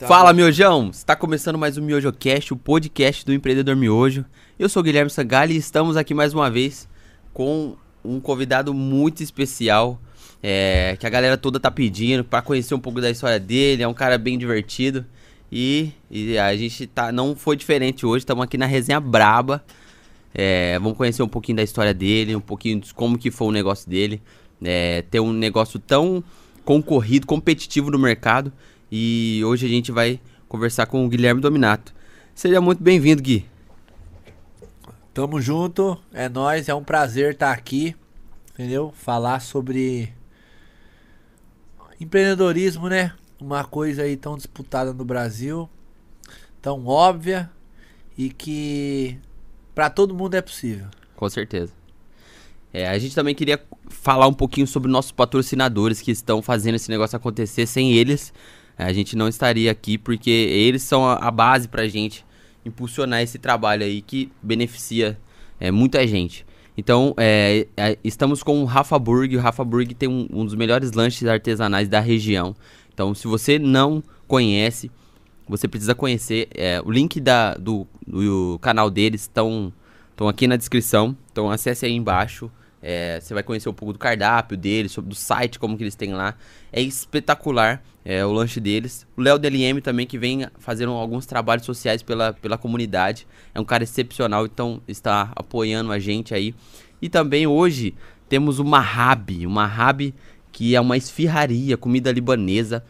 [0.00, 0.88] Tá Fala, Miojão!
[0.88, 4.24] Está começando mais um MiojoCast, o podcast do Empreendedor Miojo.
[4.58, 6.88] Eu sou o Guilherme Sangali e estamos aqui mais uma vez
[7.34, 10.00] com um convidado muito especial,
[10.42, 13.82] é, que a galera toda tá pedindo para conhecer um pouco da história dele.
[13.82, 15.04] É um cara bem divertido
[15.52, 19.62] e, e a gente tá, não foi diferente hoje, estamos aqui na resenha braba.
[20.34, 23.52] É, vamos conhecer um pouquinho da história dele, um pouquinho de como que foi o
[23.52, 24.22] negócio dele.
[24.62, 26.24] É, ter um negócio tão
[26.64, 28.52] concorrido, competitivo no mercado.
[28.90, 31.94] E hoje a gente vai conversar com o Guilherme Dominato.
[32.34, 33.46] Seja muito bem-vindo, Gui.
[35.12, 37.94] Tamo junto, é nóis, é um prazer estar aqui,
[38.52, 38.92] entendeu?
[38.96, 40.12] Falar sobre
[42.00, 43.12] empreendedorismo, né?
[43.40, 45.68] Uma coisa aí tão disputada no Brasil,
[46.62, 47.50] tão óbvia
[48.16, 49.18] e que
[49.74, 50.86] pra todo mundo é possível.
[51.16, 51.72] Com certeza.
[52.72, 56.90] É, a gente também queria falar um pouquinho sobre nossos patrocinadores que estão fazendo esse
[56.90, 57.66] negócio acontecer.
[57.66, 58.32] Sem eles,
[58.78, 62.24] a gente não estaria aqui, porque eles são a, a base pra gente
[62.64, 65.18] impulsionar esse trabalho aí que beneficia
[65.58, 66.46] é, muita gente.
[66.76, 69.36] Então, é, é, estamos com o Rafa Burg.
[69.36, 72.56] O Rafa Burg tem um, um dos melhores lanches artesanais da região.
[72.92, 74.90] Então, se você não conhece,
[75.46, 76.48] você precisa conhecer.
[76.54, 79.72] É, o link da, do, do canal deles estão
[80.28, 81.14] aqui na descrição.
[81.30, 82.50] Então, acesse aí embaixo.
[82.82, 85.94] É, você vai conhecer um pouco do cardápio deles, sobre do site, como que eles
[85.94, 86.34] têm lá.
[86.72, 89.06] É espetacular é, o lanche deles.
[89.16, 93.26] O Léo DLM também, que vem fazendo alguns trabalhos sociais pela, pela comunidade.
[93.54, 96.54] É um cara excepcional, então está apoiando a gente aí.
[97.02, 97.94] E também hoje
[98.28, 99.46] temos o Mahab.
[99.46, 100.14] O Mahab,
[100.50, 102.84] que é uma esfirraria, comida libanesa,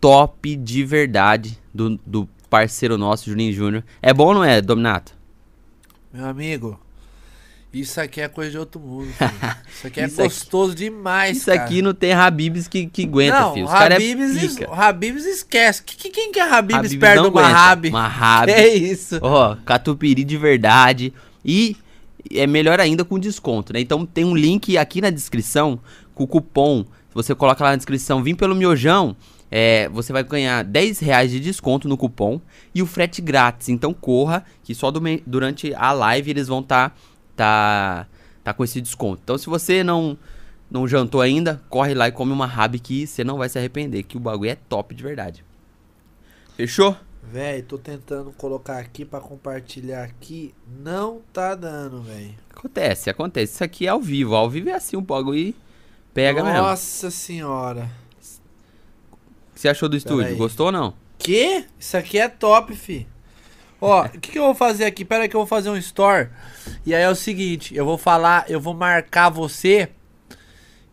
[0.00, 3.84] top de verdade, do, do parceiro nosso, Juninho Júnior.
[4.00, 5.14] É bom ou não é, Dominato?
[6.12, 6.78] Meu amigo,
[7.80, 9.08] isso aqui é coisa de outro mundo.
[9.12, 9.30] filho.
[9.72, 11.62] Isso aqui é Isso aqui- gostoso demais, Isso cara.
[11.62, 13.66] aqui não tem Habibs que, que aguenta, não, filho.
[13.66, 14.74] Os é Habibs, pica.
[14.74, 15.82] Habibs esquece.
[15.82, 17.32] Que, que- quem que é Habibs, Habibs perto do.
[17.32, 17.90] Mahab?
[17.90, 18.52] Mahab.
[18.52, 19.18] Que isso?
[19.22, 21.12] Ó, catupiry de verdade.
[21.44, 21.76] E
[22.32, 23.80] é melhor ainda com desconto, né?
[23.80, 25.78] Então tem um link aqui na descrição
[26.14, 26.84] com o cupom.
[27.12, 29.14] Você coloca lá na descrição, vim pelo miojão,
[29.50, 32.40] é, você vai ganhar 10 reais de desconto no cupom
[32.74, 33.68] e o frete grátis.
[33.68, 36.96] Então corra, que só do durante a live eles vão estar tá,
[37.36, 38.06] tá
[38.56, 39.20] com esse desconto.
[39.22, 40.16] Então se você não,
[40.70, 44.02] não jantou ainda, corre lá e come uma rab que você não vai se arrepender,
[44.02, 45.44] que o bagulho é top de verdade.
[46.56, 46.96] Fechou?
[47.22, 50.54] Véi, tô tentando colocar aqui pra compartilhar aqui.
[50.82, 52.34] Não tá dando, véi.
[52.50, 53.54] Acontece, acontece.
[53.54, 54.34] Isso aqui é ao vivo.
[54.34, 55.56] Ao vivo é assim, um bagulho e
[56.12, 56.58] pega mesmo.
[56.58, 57.90] Nossa senhora.
[59.50, 60.26] O que você achou do estúdio?
[60.26, 60.34] aí.
[60.34, 60.94] Gostou ou não?
[61.18, 61.64] Que?
[61.78, 63.06] Isso aqui é top, fi.
[63.86, 65.04] Ó, o que, que eu vou fazer aqui?
[65.04, 66.30] Pera aí que eu vou fazer um store.
[66.86, 69.90] E aí é o seguinte, eu vou falar, eu vou marcar você.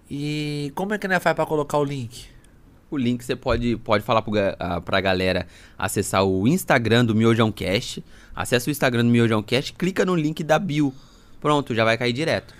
[0.10, 2.26] E como é que nós faz pra colocar o link?
[2.90, 5.48] O link você pode, pode falar pro, ah, pra galera
[5.78, 8.04] acessar o Instagram do Miojão Cast.
[8.36, 10.94] Acessa o Instagram do Miojão Cast, clica no link da bio.
[11.40, 12.54] Pronto, já vai cair direto.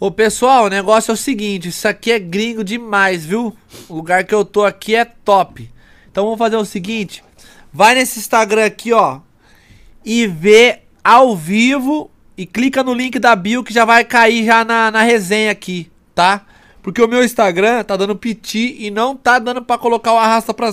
[0.00, 3.56] Ô pessoal, o negócio é o seguinte, isso aqui é gringo demais, viu?
[3.88, 5.70] O lugar que eu tô aqui é top.
[6.10, 7.22] Então vamos fazer o seguinte,
[7.72, 9.20] vai nesse Instagram aqui, ó,
[10.06, 12.08] e vê ao vivo
[12.38, 15.90] e clica no link da bio que já vai cair já na, na resenha aqui,
[16.14, 16.46] tá?
[16.80, 20.54] Porque o meu Instagram tá dando piti e não tá dando pra colocar o arrasta
[20.54, 20.72] pra...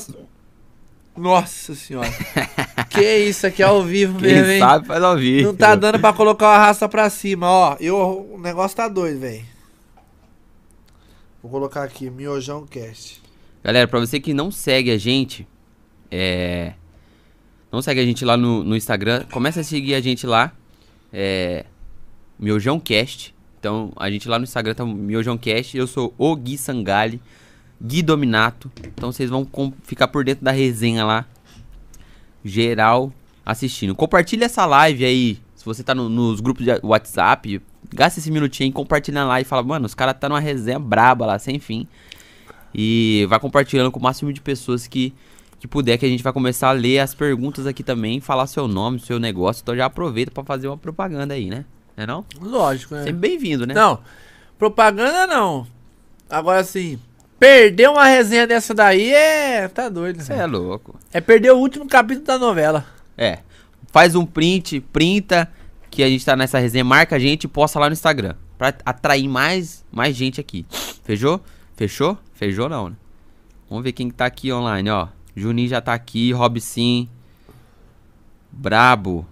[1.18, 2.10] Nossa senhora.
[2.90, 4.60] que isso aqui é ao vivo mesmo, Quem hein?
[4.60, 5.48] sabe faz ao vivo.
[5.48, 7.78] Não tá dando pra colocar o arrasta pra cima, ó.
[7.80, 9.44] Eu, o negócio tá doido, velho.
[11.42, 13.22] Vou colocar aqui, Miojão Cast.
[13.64, 15.48] Galera, pra você que não segue a gente,
[16.12, 16.74] é...
[17.74, 20.52] Não segue a gente lá no, no Instagram, começa a seguir a gente lá,
[21.12, 21.66] é...
[22.40, 23.34] Miojão Cast.
[23.60, 27.20] Então, a gente lá no Instagram tá Miojão Cast, eu sou o Gui Sangali,
[27.82, 28.72] Gui Dominato.
[28.96, 29.48] Então, vocês vão
[29.84, 31.26] ficar por dentro da resenha lá,
[32.46, 33.12] geral
[33.44, 33.96] assistindo.
[33.96, 37.60] Compartilha essa live aí, se você tá no- nos grupos de WhatsApp,
[37.92, 41.40] gasta esse minutinho compartilha lá e fala, mano, os caras tá numa resenha braba lá,
[41.40, 41.88] sem fim.
[42.72, 45.14] E vai compartilhando com o máximo de pessoas que,
[45.64, 48.68] que puder, que a gente vai começar a ler as perguntas aqui também, falar seu
[48.68, 49.62] nome, seu negócio.
[49.62, 51.64] Então já aproveita pra fazer uma propaganda aí, né?
[51.96, 52.26] Não é não?
[52.42, 53.04] Lógico, né?
[53.06, 53.74] Sempre bem-vindo, né?
[53.74, 54.00] Não,
[54.60, 55.66] propaganda não.
[56.30, 57.00] Agora assim,
[57.40, 59.70] perder uma resenha dessa daí é.
[59.70, 60.44] Tá doido, Você né?
[60.44, 61.00] é louco.
[61.14, 62.86] É perder o último capítulo da novela.
[63.18, 63.40] É.
[63.90, 65.50] Faz um print, printa,
[65.90, 68.36] que a gente tá nessa resenha, marca a gente e posta lá no Instagram.
[68.58, 70.66] Pra atrair mais, mais gente aqui.
[71.06, 71.40] Fechou?
[71.78, 72.18] Fechou?
[72.34, 72.96] Fechou não, né?
[73.70, 75.08] Vamos ver quem que tá aqui online, ó.
[75.36, 77.08] Juninho já tá aqui, Robson.
[78.52, 79.26] Brabo.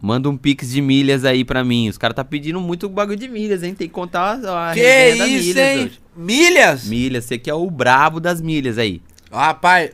[0.00, 1.88] Manda um pix de milhas aí pra mim.
[1.88, 3.74] Os caras tá pedindo muito bagulho de milhas, hein?
[3.74, 5.84] Tem que contar a Que resenha da isso, milhas hein?
[5.84, 6.00] hoje.
[6.16, 6.84] Milhas?
[6.86, 9.00] Milhas, você que é o brabo das milhas aí.
[9.30, 9.92] Rapaz,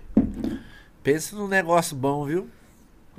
[1.02, 2.48] pensa num negócio bom, viu?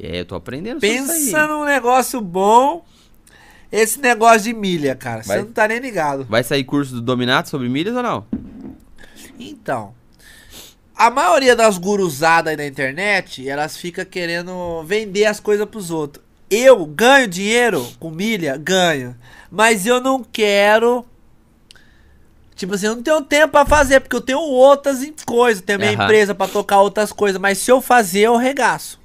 [0.01, 0.79] É, eu tô aprendendo.
[0.79, 2.83] Pensa num negócio bom.
[3.71, 5.21] Esse negócio de milha, cara.
[5.21, 6.25] Vai- Você não tá nem ligado.
[6.25, 8.25] Vai sair curso do Dominato sobre milhas ou não?
[9.39, 9.93] Então,
[10.99, 16.21] a maioria das guruzadas aí na internet, elas ficam querendo vender as coisas pros outros.
[16.51, 18.57] Eu ganho dinheiro com milha?
[18.57, 19.15] Ganho.
[19.49, 21.05] Mas eu não quero.
[22.53, 25.63] Tipo assim, eu não tenho tempo pra fazer, porque eu tenho outras coisas.
[25.63, 26.03] Tenho minha Aham.
[26.03, 27.39] empresa pra tocar outras coisas.
[27.39, 28.98] Mas se eu fazer, eu regaço.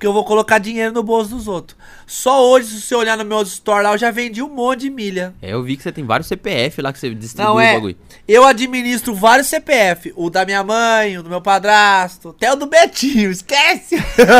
[0.00, 1.76] Porque eu vou colocar dinheiro no bolso dos outros.
[2.06, 4.90] Só hoje, se você olhar no meu store lá, eu já vendi um monte de
[4.90, 5.34] milha.
[5.42, 7.74] É, eu vi que você tem vários CPF lá que você distribui Não o é.
[7.74, 7.96] bagulho.
[8.26, 10.10] Eu administro vários CPF.
[10.16, 13.30] O da minha mãe, o do meu padrasto, até o do Betinho.
[13.30, 13.96] Esquece!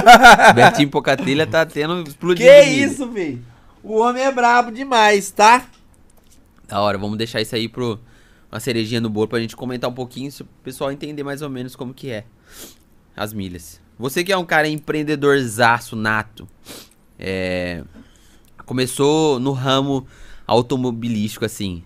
[0.57, 2.49] Betinho Pocatelha tá tendo explodido.
[2.49, 3.45] que isso, velho?
[3.85, 5.67] O homem é brabo demais, tá?
[6.67, 8.01] Da hora, vamos deixar isso aí pro
[8.51, 11.51] uma cerejinha no bolo pra gente comentar um pouquinho, se o pessoal entender mais ou
[11.51, 12.25] menos como que é
[13.15, 13.79] as milhas.
[14.01, 16.49] Você que é um cara empreendedorzaço nato,
[17.19, 17.85] é,
[18.65, 20.07] começou no ramo
[20.47, 21.85] automobilístico assim.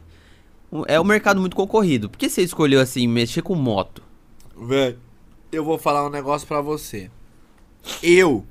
[0.87, 2.09] É um mercado muito concorrido.
[2.09, 4.01] Por que você escolheu assim mexer com moto?
[4.57, 4.97] Velho,
[5.51, 7.11] eu vou falar um negócio pra você.
[8.01, 8.47] Eu.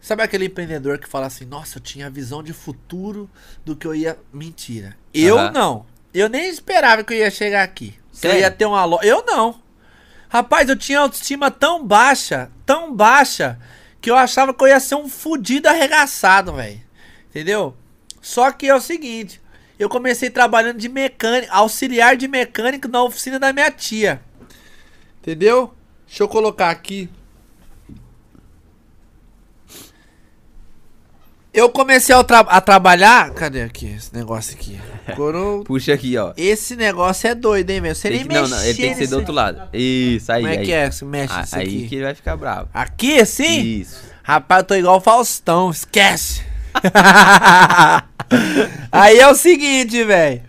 [0.00, 3.30] Sabe aquele empreendedor que fala assim: Nossa, eu tinha visão de futuro
[3.64, 4.18] do que eu ia.
[4.32, 4.96] Mentira.
[5.14, 5.52] Eu Aham.
[5.52, 5.86] não.
[6.12, 7.94] Eu nem esperava que eu ia chegar aqui.
[8.20, 9.06] Que eu ia ter uma loja.
[9.06, 9.65] Eu não.
[10.36, 13.58] Rapaz, eu tinha autoestima tão baixa, tão baixa,
[14.02, 16.78] que eu achava que eu ia ser um fudido arregaçado, velho.
[17.30, 17.74] Entendeu?
[18.20, 19.40] Só que é o seguinte:
[19.78, 24.20] eu comecei trabalhando de mecânico, auxiliar de mecânico na oficina da minha tia.
[25.22, 25.72] Entendeu?
[26.06, 27.08] Deixa eu colocar aqui.
[31.56, 33.30] Eu comecei a, tra- a trabalhar.
[33.30, 34.78] Cadê aqui esse negócio aqui?
[35.16, 36.32] Coro- Puxa aqui, ó.
[36.36, 37.94] Esse negócio é doido, hein, velho?
[37.96, 39.62] Você nem que- não, não, ele tem que ser do outro lado.
[39.72, 40.64] Isso, aí, Como é aí.
[40.66, 40.90] que é?
[40.90, 41.88] Se mexe Ah, isso aí aqui.
[41.88, 42.68] que ele vai ficar bravo.
[42.74, 43.60] Aqui, assim?
[43.80, 44.04] Isso.
[44.22, 46.42] Rapaz, eu tô igual o Faustão, esquece.
[48.92, 50.42] Aí é o seguinte, velho.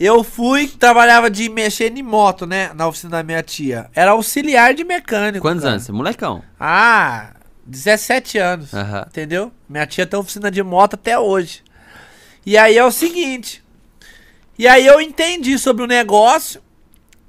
[0.00, 2.70] Eu fui, trabalhava de mexer em moto, né?
[2.74, 3.90] Na oficina da minha tia.
[3.94, 5.42] Era auxiliar de mecânico.
[5.42, 5.74] Quantos cara.
[5.74, 5.88] anos?
[5.90, 6.42] Molecão.
[6.58, 7.30] Ah,
[7.68, 8.72] 17 anos.
[8.72, 9.04] Aham.
[9.08, 9.52] Entendeu?
[9.68, 11.62] Minha tia tem oficina de moto até hoje.
[12.44, 13.62] E aí é o seguinte.
[14.58, 16.60] E aí eu entendi sobre o negócio,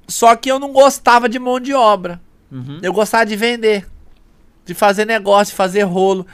[0.08, 2.20] só que eu não gostava de mão de obra.
[2.50, 2.80] Uhum.
[2.82, 3.86] Eu gostava de vender,
[4.64, 6.26] de fazer negócio, de fazer rolo.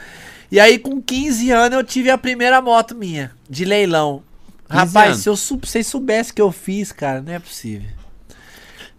[0.50, 4.22] E aí com 15 anos eu tive a primeira moto minha, de leilão.
[4.70, 5.22] 15 Rapaz, anos?
[5.22, 7.90] se eu vocês soubessem que eu fiz, cara, não é possível.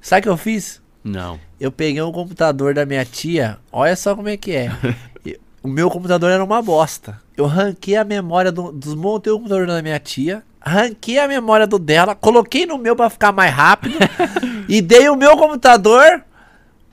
[0.02, 0.82] Sabe o que eu fiz?
[1.08, 1.40] Não.
[1.60, 4.72] Eu peguei um computador da minha tia, olha só como é que é.
[5.64, 7.20] O meu computador era uma bosta.
[7.36, 11.78] Eu ranquei a memória do, desmontei o computador da minha tia, ranquei a memória do
[11.78, 13.98] dela, coloquei no meu pra ficar mais rápido
[14.70, 16.24] e dei o meu computador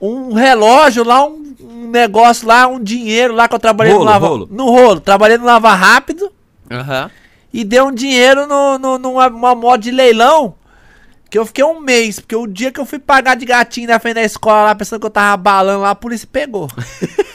[0.01, 4.11] um relógio lá, um, um negócio lá, um dinheiro lá que eu trabalhei Rolo, no
[4.11, 4.47] lava rolo.
[4.51, 6.29] no rolo, trabalhei no lava rápido
[6.69, 7.09] Aham.
[7.53, 10.55] e deu um dinheiro no, no, numa uma moto de leilão.
[11.35, 13.99] Que eu fiquei um mês, porque o dia que eu fui pagar de gatinho na
[13.99, 16.69] frente da escola lá, pensando que eu tava balando lá, a polícia pegou.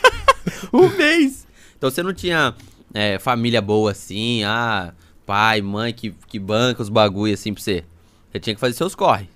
[0.72, 1.46] Um mês.
[1.76, 2.54] Então você não tinha
[2.94, 4.94] é, família boa assim, ah,
[5.26, 7.84] pai, mãe que, que banca os bagulho assim pra você.
[8.32, 9.28] Você tinha que fazer seus corre.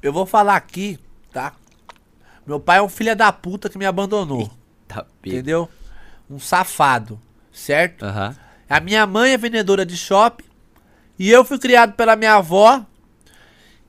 [0.00, 0.96] Eu vou falar aqui,
[1.32, 1.52] tá?
[2.46, 4.48] Meu pai é um filho da puta que me abandonou,
[4.86, 5.06] pego.
[5.24, 5.68] entendeu?
[6.30, 8.04] Um safado, certo?
[8.04, 8.36] Aham.
[8.70, 10.44] A minha mãe é vendedora de shopping
[11.18, 12.86] e eu fui criado pela minha avó,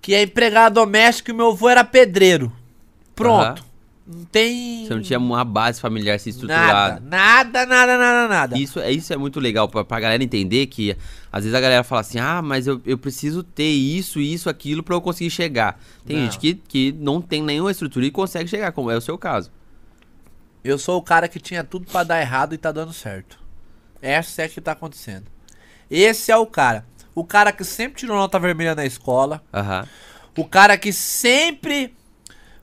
[0.03, 2.51] que é empregada doméstica e meu avô era pedreiro.
[3.15, 3.63] Pronto.
[4.05, 6.99] Não tem Você não tinha uma base familiar assim nada, estruturada.
[6.99, 8.57] nada, nada, nada, nada.
[8.59, 10.93] Isso, é- isso é muito legal pra, pra galera entender que
[11.31, 14.83] às vezes a galera fala assim, ah, mas eu, eu preciso ter isso, isso, aquilo
[14.83, 15.79] pra eu conseguir chegar.
[16.05, 16.23] Tem Não.
[16.25, 19.49] gente que, que não tem nenhuma estrutura e consegue chegar, como é o seu caso.
[20.65, 23.39] Eu sou o cara que tinha tudo pra dar errado e tá dando certo.
[24.01, 25.27] Essa é que tá acontecendo.
[25.89, 26.85] Esse é o cara.
[27.15, 29.43] O cara que sempre tirou nota vermelha na escola.
[29.53, 29.87] Aham.
[30.35, 31.93] O cara que sempre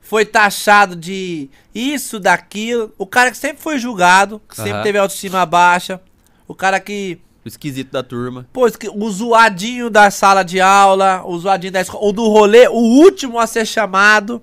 [0.01, 2.93] foi taxado de isso, daquilo.
[2.99, 4.83] O cara que sempre foi julgado, que sempre Aham.
[4.83, 6.01] teve autoestima baixa.
[6.49, 7.21] O cara que.
[7.45, 8.47] O esquisito da turma.
[8.53, 12.75] Pô, o zoadinho da sala de aula, o zoadinho da escola, o do rolê, o
[12.75, 14.43] último a ser chamado.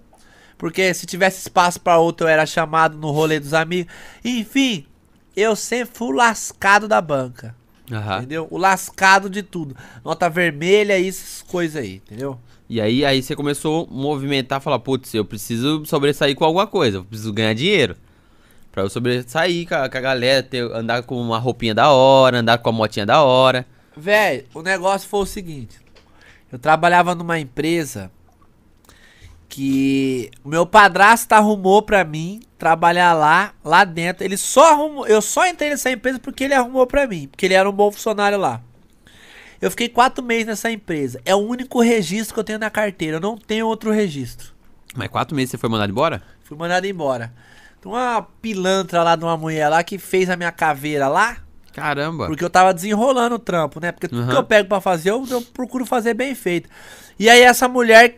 [0.58, 3.94] Porque se tivesse espaço pra outro, eu era chamado no rolê dos amigos.
[4.24, 4.88] Enfim,
[5.36, 7.54] eu sempre fui lascado da banca.
[7.92, 8.18] Aham.
[8.18, 8.48] Entendeu?
[8.52, 9.76] O lascado de tudo.
[10.04, 12.38] Nota vermelha e essas coisas aí, entendeu?
[12.70, 16.98] E aí, aí você começou a movimentar, falar, putz, eu preciso sobressair com alguma coisa,
[16.98, 17.96] eu preciso ganhar dinheiro.
[18.72, 22.40] Pra eu sobressair com a, com a galera, ter, andar com uma roupinha da hora,
[22.40, 23.66] andar com a motinha da hora.
[23.96, 25.80] Véi, o negócio foi o seguinte.
[26.52, 28.12] Eu trabalhava numa empresa
[29.50, 34.24] que o meu padrasto arrumou pra mim trabalhar lá, lá dentro.
[34.24, 37.54] Ele só arrumou, eu só entrei nessa empresa porque ele arrumou pra mim, porque ele
[37.54, 38.62] era um bom funcionário lá.
[39.60, 41.20] Eu fiquei quatro meses nessa empresa.
[41.26, 43.18] É o único registro que eu tenho na carteira.
[43.18, 44.54] Eu não tenho outro registro.
[44.96, 46.22] Mas quatro meses você foi mandado embora?
[46.44, 47.34] Fui mandado embora.
[47.82, 51.38] Tem uma pilantra lá de uma mulher lá que fez a minha caveira lá.
[51.74, 52.28] Caramba.
[52.28, 53.92] Porque eu tava desenrolando o trampo, né?
[53.92, 54.30] Porque tudo Uhum.
[54.30, 56.70] que eu pego pra fazer, eu, eu procuro fazer bem feito.
[57.18, 58.18] E aí essa mulher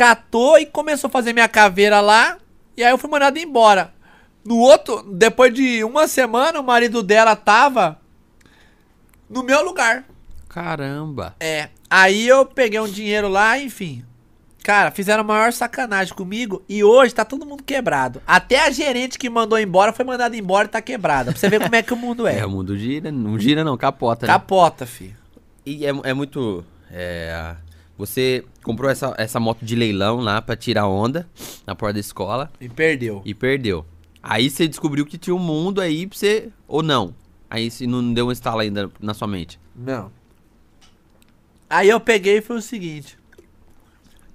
[0.00, 2.38] catou e começou a fazer minha caveira lá.
[2.74, 3.92] E aí eu fui mandado embora.
[4.42, 8.00] No outro, depois de uma semana, o marido dela tava
[9.28, 10.06] no meu lugar.
[10.48, 11.36] Caramba.
[11.38, 11.68] É.
[11.90, 14.02] Aí eu peguei um dinheiro lá, enfim.
[14.64, 18.22] Cara, fizeram a maior sacanagem comigo e hoje tá todo mundo quebrado.
[18.26, 21.30] Até a gerente que mandou embora foi mandada embora e tá quebrada.
[21.30, 22.38] Pra você ver como é que o mundo é.
[22.40, 24.32] É, o mundo gira, não gira não, capota, né?
[24.32, 25.16] Capota, filho.
[25.66, 26.64] E é, é muito.
[26.90, 27.54] é,
[28.00, 31.28] você comprou essa, essa moto de leilão lá pra tirar onda
[31.66, 33.22] na porta da escola Me perdeu.
[33.24, 33.86] e perdeu.
[34.22, 36.48] Aí você descobriu que tinha um mundo aí pra você.
[36.66, 37.14] Ou não.
[37.48, 39.58] Aí se não deu um estalo ainda na sua mente.
[39.74, 40.10] Não.
[41.68, 43.16] Aí eu peguei e foi o seguinte.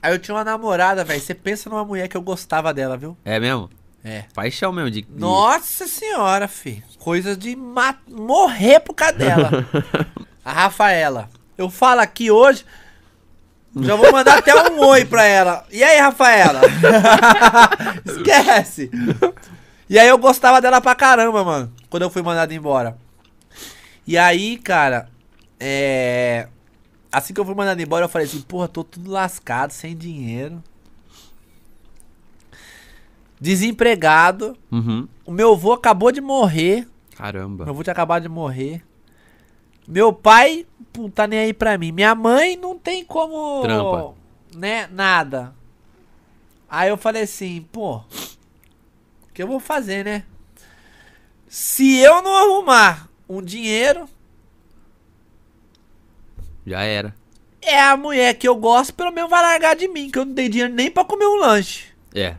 [0.01, 1.19] Aí eu tinha uma namorada, velho.
[1.21, 3.17] Você pensa numa mulher que eu gostava dela, viu?
[3.25, 3.69] É mesmo?
[4.03, 4.25] É.
[4.33, 5.01] Paixão mesmo de.
[5.01, 6.83] de- Nossa senhora, fi.
[6.99, 9.49] Coisa de ma- morrer por causa dela.
[10.45, 11.29] A Rafaela.
[11.57, 12.63] Eu falo aqui hoje.
[13.77, 15.65] Já vou mandar até um oi pra ela.
[15.69, 16.61] E aí, Rafaela?
[18.05, 18.89] Esquece.
[19.89, 21.73] E aí eu gostava dela pra caramba, mano.
[21.89, 22.97] Quando eu fui mandado embora.
[24.07, 25.09] E aí, cara,
[25.59, 26.47] é.
[27.11, 30.63] Assim que eu fui mandado embora, eu falei assim, porra, tô tudo lascado, sem dinheiro.
[33.39, 34.57] Desempregado.
[34.71, 35.07] Uhum.
[35.25, 36.87] O meu avô acabou de morrer.
[37.17, 37.65] Caramba.
[37.65, 38.83] Meu avô tinha acabado de morrer.
[39.87, 40.65] Meu pai,
[40.97, 41.91] não tá nem aí pra mim.
[41.91, 43.61] Minha mãe não tem como.
[43.61, 44.13] Trampa.
[44.55, 44.87] Né?
[44.87, 45.53] Nada.
[46.69, 47.97] Aí eu falei assim, pô.
[47.97, 50.23] O que eu vou fazer, né?
[51.47, 54.09] Se eu não arrumar um dinheiro,
[56.65, 57.15] Já era.
[57.61, 60.33] é a mulher que eu gosto, pelo menos vai largar de mim, que eu não
[60.33, 61.85] tenho dinheiro nem pra comer um lanche.
[62.13, 62.35] É.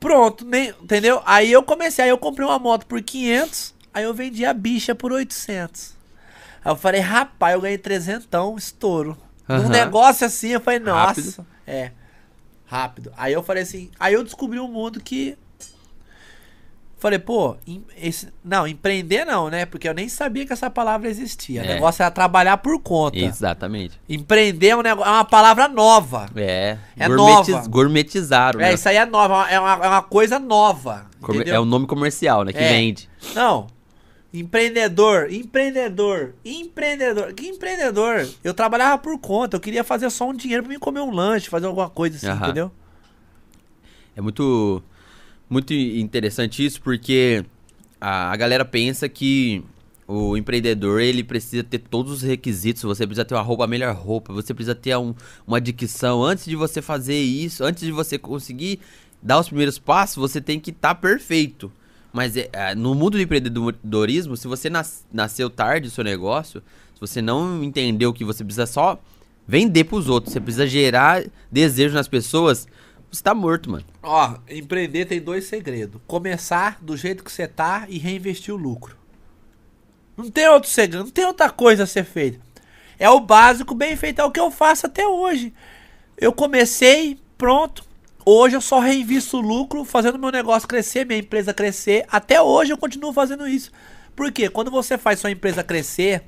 [0.00, 1.22] Pronto, nem, entendeu?
[1.24, 4.94] Aí eu comecei, aí eu comprei uma moto por 500, aí eu vendi a bicha
[4.94, 5.94] por 800.
[6.64, 9.16] Aí eu falei, rapaz, eu ganhei trezentão, estouro.
[9.48, 9.68] Num Aham.
[9.68, 11.20] negócio assim, eu falei, nossa.
[11.20, 11.46] Rápido.
[11.66, 11.90] É,
[12.66, 13.12] rápido.
[13.16, 15.36] Aí eu falei assim, aí eu descobri um mundo que...
[16.98, 17.54] Falei, pô,
[18.00, 19.66] esse, não, empreender não, né?
[19.66, 21.60] Porque eu nem sabia que essa palavra existia.
[21.60, 21.74] O É.
[21.74, 23.18] negócio era trabalhar por conta.
[23.18, 24.00] Exatamente.
[24.08, 26.30] Empreender é, um nego- é uma palavra nova.
[26.34, 26.78] É.
[26.96, 27.68] É gourmetiz- nova.
[27.68, 28.72] Gourmetizaram, É, né?
[28.74, 31.04] isso aí é nova, é uma, é uma coisa nova.
[31.22, 31.54] Entendeu?
[31.54, 32.54] É o nome comercial, né?
[32.54, 32.68] Que É.
[32.70, 33.06] vende.
[33.34, 33.66] Não.
[34.34, 37.32] Empreendedor, empreendedor, empreendedor.
[37.34, 38.28] Que empreendedor?
[38.42, 41.48] Eu trabalhava por conta, eu queria fazer só um dinheiro pra mim comer um lanche,
[41.48, 42.44] fazer alguma coisa assim, Aham.
[42.46, 42.72] entendeu?
[44.16, 44.82] É muito,
[45.48, 47.44] muito interessante isso porque
[48.00, 49.62] a, a galera pensa que
[50.06, 52.82] o empreendedor ele precisa ter todos os requisitos.
[52.82, 54.32] Você precisa ter uma roupa, a melhor roupa.
[54.32, 55.14] Você precisa ter um-
[55.46, 56.24] uma dicção.
[56.24, 58.80] Antes de você fazer isso, antes de você conseguir
[59.22, 61.70] dar os primeiros passos, você tem que estar perfeito.
[62.14, 66.62] Mas é, é, no mundo do empreendedorismo, se você nas- nasceu tarde o seu negócio,
[66.94, 69.00] se você não entendeu que você precisa só
[69.48, 72.68] vender pros outros, você precisa gerar desejo nas pessoas,
[73.10, 73.84] você tá morto, mano.
[74.00, 76.00] Ó, empreender tem dois segredos.
[76.06, 78.96] Começar do jeito que você tá e reinvestir o lucro.
[80.16, 82.38] Não tem outro segredo, não tem outra coisa a ser feita.
[82.96, 85.52] É o básico bem feito, é o que eu faço até hoje.
[86.16, 87.84] Eu comecei, pronto.
[88.26, 92.06] Hoje eu só reinvisto o lucro, fazendo meu negócio crescer, minha empresa crescer.
[92.08, 93.70] Até hoje eu continuo fazendo isso.
[94.16, 94.48] Por quê?
[94.48, 96.22] Quando você faz sua empresa crescer,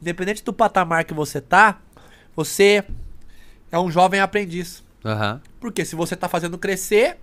[0.00, 1.80] independente do patamar que você tá,
[2.36, 2.84] você
[3.72, 4.84] é um jovem aprendiz.
[5.04, 5.40] Aham.
[5.58, 7.18] Porque se você tá fazendo crescer,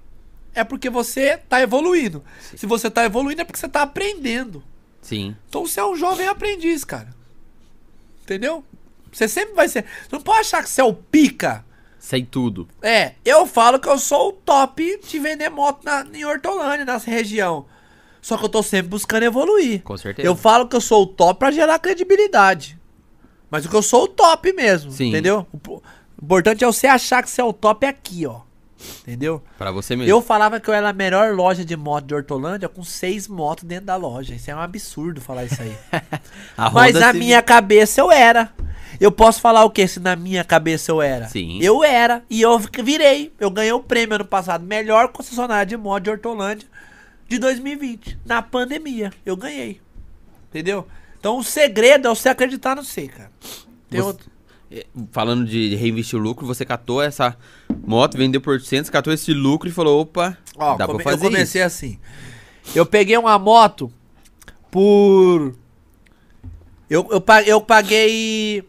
[0.54, 2.24] é porque você tá evoluindo.
[2.56, 4.62] Se você tá evoluindo, é porque você tá aprendendo.
[5.02, 5.36] Sim.
[5.48, 7.10] Então você é um jovem aprendiz, cara.
[8.24, 8.64] Entendeu?
[9.12, 9.84] Você sempre vai ser.
[9.84, 11.66] Você não pode achar que você é o pica.
[12.02, 12.68] Sei tudo.
[12.82, 17.12] É, eu falo que eu sou o top de vender moto na, em Hortolândia, nessa
[17.12, 17.68] região.
[18.20, 19.84] Só que eu tô sempre buscando evoluir.
[19.84, 20.28] Com certeza.
[20.28, 22.76] Eu falo que eu sou o top pra gerar credibilidade.
[23.52, 25.10] Mas o que eu sou o top mesmo, Sim.
[25.10, 25.46] entendeu?
[25.54, 25.84] O po-
[26.20, 28.42] o importante é você achar que você é o top aqui, ó.
[29.02, 29.44] Entendeu?
[29.60, 30.10] Pra você mesmo.
[30.12, 33.64] Eu falava que eu era a melhor loja de moto de Hortolândia com seis motos
[33.64, 34.34] dentro da loja.
[34.34, 35.78] Isso é um absurdo falar isso aí.
[36.58, 38.52] A Mas na minha cabeça eu era.
[39.02, 41.28] Eu posso falar o que se na minha cabeça eu era?
[41.28, 41.58] Sim.
[41.60, 42.24] Eu era.
[42.30, 43.34] E eu virei.
[43.40, 44.64] Eu ganhei o prêmio ano passado.
[44.64, 46.68] Melhor concessionária de moto de Hortolândia
[47.28, 48.20] de 2020.
[48.24, 49.12] Na pandemia.
[49.26, 49.82] Eu ganhei.
[50.50, 50.88] Entendeu?
[51.20, 53.32] Então o segredo é você acreditar no você, cara.
[53.90, 54.30] Tem Você- outro.
[54.72, 57.36] eh, falando de reinvestir o lucro, você catou essa
[57.84, 61.26] moto, vendeu por 100, catou esse lucro e falou, opa, Ó, dá come- pra fazer
[61.26, 62.00] eu comecei assim.
[62.76, 63.92] Eu peguei uma moto
[64.70, 65.56] por.
[66.90, 68.64] Eu, eu, eu paguei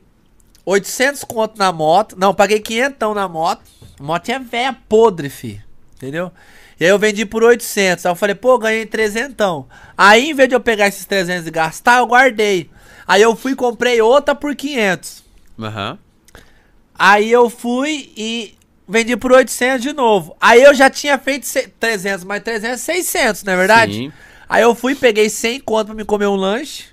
[0.65, 2.17] 800 conto na moto.
[2.19, 3.63] Não, paguei 500 na moto.
[3.99, 5.61] A moto é velha podre, fi.
[5.97, 6.31] Entendeu?
[6.79, 8.05] E aí eu vendi por 800.
[8.07, 9.65] Aí eu falei, pô, ganhei 300.
[9.97, 12.71] Aí em vez de eu pegar esses 300 e gastar, eu guardei.
[13.07, 15.09] Aí eu fui e comprei outra por 500.
[15.11, 15.25] isso.
[15.61, 15.99] Aham.
[16.95, 18.55] Aí eu fui e
[18.89, 20.37] vendi por 800 de novo.
[20.41, 23.95] Aí eu já tinha feito se- 300 mais 300, 600, não é verdade?
[23.95, 24.13] Sim.
[24.49, 26.85] Aí eu fui, peguei 100 conto pra me comer um lanche.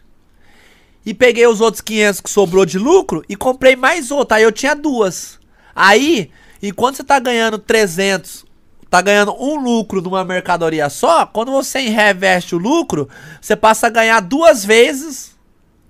[1.06, 4.38] E peguei os outros 500 que sobrou de lucro e comprei mais outra.
[4.38, 5.39] Aí eu tinha duas.
[5.75, 6.29] Aí,
[6.62, 8.46] enquanto você tá ganhando 300,
[8.89, 13.08] tá ganhando um lucro numa mercadoria só, quando você reveste o lucro,
[13.41, 15.36] você passa a ganhar duas vezes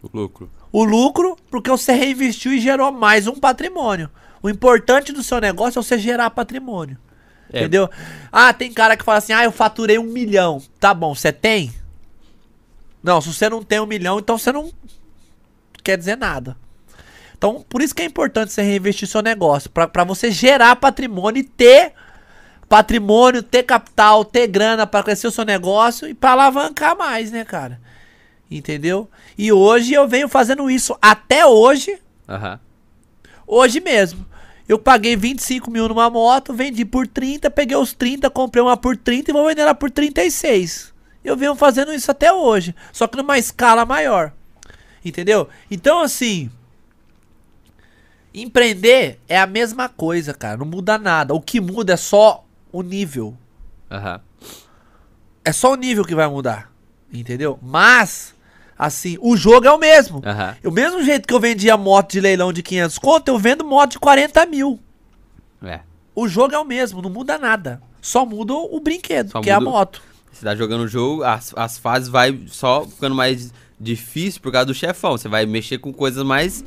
[0.04, 0.50] O lucro.
[0.72, 4.10] o lucro porque você reinvestiu e gerou mais um patrimônio.
[4.42, 6.98] O importante do seu negócio é você gerar patrimônio.
[7.52, 7.60] É.
[7.62, 7.90] Entendeu?
[8.32, 10.62] Ah, tem cara que fala assim: ah, eu faturei um milhão.
[10.80, 11.74] Tá bom, você tem?
[13.02, 14.72] Não, se você não tem um milhão, então você não
[15.90, 16.56] quer dizer nada.
[17.36, 19.70] Então, por isso que é importante você reinvestir seu negócio.
[19.70, 21.94] Pra você gerar patrimônio e ter
[22.68, 27.44] patrimônio, ter capital, ter grana pra crescer o seu negócio e pra alavancar mais, né,
[27.44, 27.82] cara?
[28.52, 29.10] Entendeu?
[29.38, 32.60] E hoje eu venho fazendo isso até hoje, Aham.
[33.48, 34.26] hoje mesmo.
[34.68, 38.96] Eu paguei 25 mil numa moto, vendi por 30, peguei os 30, comprei uma por
[38.96, 40.94] 30 e vou vender ela por 36.
[41.24, 44.32] Eu venho fazendo isso até hoje, só que numa escala maior.
[45.04, 45.48] Entendeu?
[45.70, 46.50] Então, assim.
[48.34, 50.58] Empreender é a mesma coisa, cara.
[50.58, 51.34] Não muda nada.
[51.34, 53.36] O que muda é só o nível.
[53.90, 54.22] Aham.
[55.44, 56.72] É só o nível que vai mudar.
[57.12, 57.58] Entendeu?
[57.62, 58.36] Mas,
[58.78, 60.22] assim, o jogo é o mesmo.
[60.24, 60.56] Aham.
[60.64, 63.92] O mesmo jeito que eu vendia moto de leilão de 500 conto, eu vendo moto
[63.92, 64.80] de 40 mil.
[65.64, 65.80] É.
[66.14, 67.82] O jogo é o mesmo, não muda nada.
[68.02, 70.02] Só muda o, brinquedo, Só que é a muda moto.
[70.32, 74.66] Você tá jogando o jogo, as, as fases vai só ficando mais difícil por causa
[74.66, 75.12] do chefão.
[75.12, 76.64] Você vai mexer com coisas mais.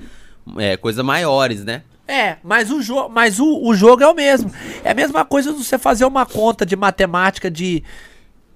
[0.56, 1.82] É, coisas maiores, né?
[2.06, 4.52] É, mas o, jo mas o, o jogo é o mesmo.
[4.82, 7.84] É a mesma coisa você fazer uma conta de matemática de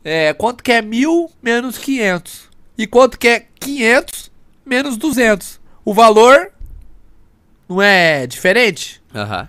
[0.05, 4.31] é, quanto que é mil menos 500 e quanto que é 500
[4.65, 5.61] menos 200.
[5.85, 6.51] O valor
[7.69, 9.01] não é diferente?
[9.15, 9.49] Aham.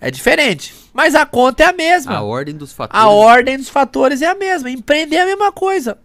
[0.00, 0.74] É diferente.
[0.92, 2.16] Mas a conta é a mesma.
[2.16, 3.04] A ordem dos fatores.
[3.04, 4.70] A ordem dos fatores é a mesma.
[4.70, 5.98] Empreender é a mesma coisa.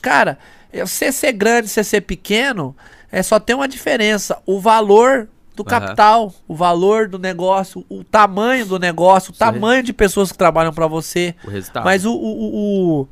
[0.00, 0.38] Cara,
[0.80, 2.74] você ser grande, você ser pequeno,
[3.12, 4.40] é só tem uma diferença.
[4.46, 9.82] O valor do capital, o valor do negócio, o tamanho do negócio, o Isso tamanho
[9.82, 11.34] de pessoas que trabalham pra você.
[11.44, 11.84] O resultado.
[11.84, 13.08] Mas o, o, o,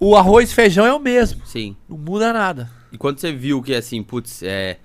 [0.00, 1.44] o, o arroz e feijão é o mesmo.
[1.46, 1.76] Sim.
[1.88, 2.70] Não muda nada.
[2.90, 4.78] E quando você viu que assim, putz, é.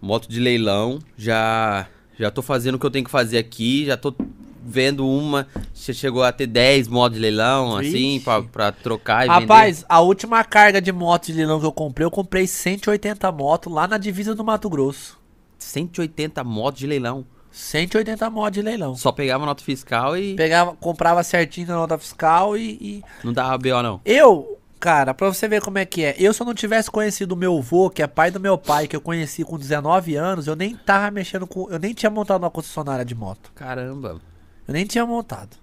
[0.00, 1.86] Moto de leilão, já.
[2.18, 4.14] Já tô fazendo o que eu tenho que fazer aqui, já tô
[4.64, 5.46] vendo uma.
[5.72, 10.00] Você chegou a ter 10 motos de leilão, assim, pra, pra trocar e Rapaz, a
[10.00, 13.98] última carga de moto de leilão que eu comprei, eu comprei 180 motos lá na
[13.98, 15.18] divisa do Mato Grosso.
[15.58, 17.24] vender 180 motos de leilão.
[17.50, 18.94] 180 motos de leilão.
[18.96, 23.58] Só pegava nota fiscal e Pegava, comprava certinho na nota fiscal e, e- não dava
[23.58, 24.00] BO, não.
[24.06, 26.16] Eu, cara, pra você ver como é que é.
[26.18, 28.88] Eu, se eu não tivesse conhecido o meu avô, que é pai do meu pai,
[28.88, 31.70] que eu conheci com 19 anos, eu nem tava mexendo com.
[31.70, 33.52] Eu nem tinha montado uma concessionária de moto.
[33.54, 34.18] Caramba.
[34.66, 35.56] Eu nem tinha montado.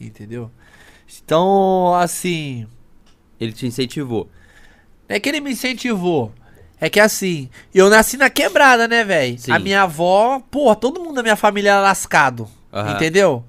[0.00, 0.50] Entendeu?
[1.22, 2.66] Então, assim.
[3.40, 4.28] Ele te incentivou.
[5.08, 6.32] Não é que ele me incentivou.
[6.80, 9.38] É que assim, eu nasci na quebrada, né, velho?
[9.48, 12.48] A minha avó, porra, todo mundo da minha família era lascado.
[12.72, 12.94] Aham.
[12.94, 13.44] Entendeu?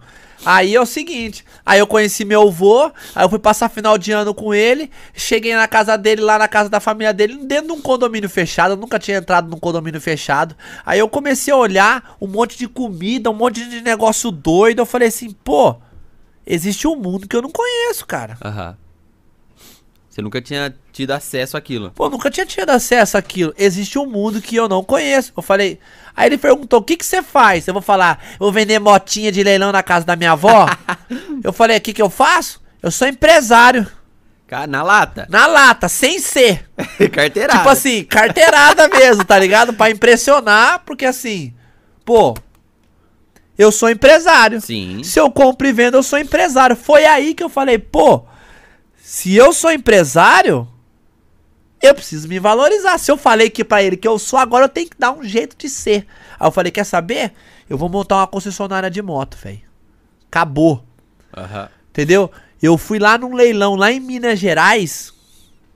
[0.45, 4.11] Aí é o seguinte, aí eu conheci meu avô, aí eu fui passar final de
[4.11, 7.71] ano com ele, cheguei na casa dele, lá na casa da família dele, dentro de
[7.73, 10.55] um condomínio fechado, eu nunca tinha entrado num condomínio fechado.
[10.85, 14.85] Aí eu comecei a olhar um monte de comida, um monte de negócio doido, eu
[14.85, 15.75] falei assim, pô,
[16.45, 18.37] existe um mundo que eu não conheço, cara.
[18.43, 18.77] Aham.
[20.17, 21.91] Você nunca tinha tido acesso àquilo.
[21.91, 23.53] Pô, nunca tinha tido acesso àquilo.
[23.55, 25.31] Existe um mundo que eu não conheço.
[25.37, 25.79] Eu falei.
[26.17, 27.67] Aí ele perguntou: o que que você faz?
[27.67, 30.67] Eu vou falar: eu vou vender motinha de leilão na casa da minha avó.
[31.43, 32.59] eu falei: o que que eu faço?
[32.81, 33.85] Eu sou empresário.
[34.69, 35.27] Na lata.
[35.29, 36.67] Na lata, sem ser.
[37.11, 37.59] Carteirada.
[37.59, 39.73] Tipo assim, carteirada mesmo, tá ligado?
[39.73, 41.53] Pra impressionar, porque assim,
[42.05, 42.33] pô,
[43.57, 44.61] eu sou empresário.
[44.61, 45.03] Sim.
[45.03, 46.77] Se eu compro e vendo, eu sou empresário.
[46.77, 48.23] Foi aí que eu falei, pô,
[48.97, 50.65] se eu sou empresário,
[51.81, 52.97] eu preciso me valorizar.
[52.97, 55.23] Se eu falei que pra ele que eu sou, agora eu tenho que dar um
[55.23, 56.07] jeito de ser.
[56.39, 57.33] Aí eu falei, quer saber?
[57.69, 59.61] Eu vou montar uma concessionária de moto, velho.
[60.27, 60.83] Acabou.
[61.35, 61.69] Aham.
[61.89, 62.31] Entendeu?
[62.61, 65.13] Eu fui lá num leilão lá em Minas Gerais.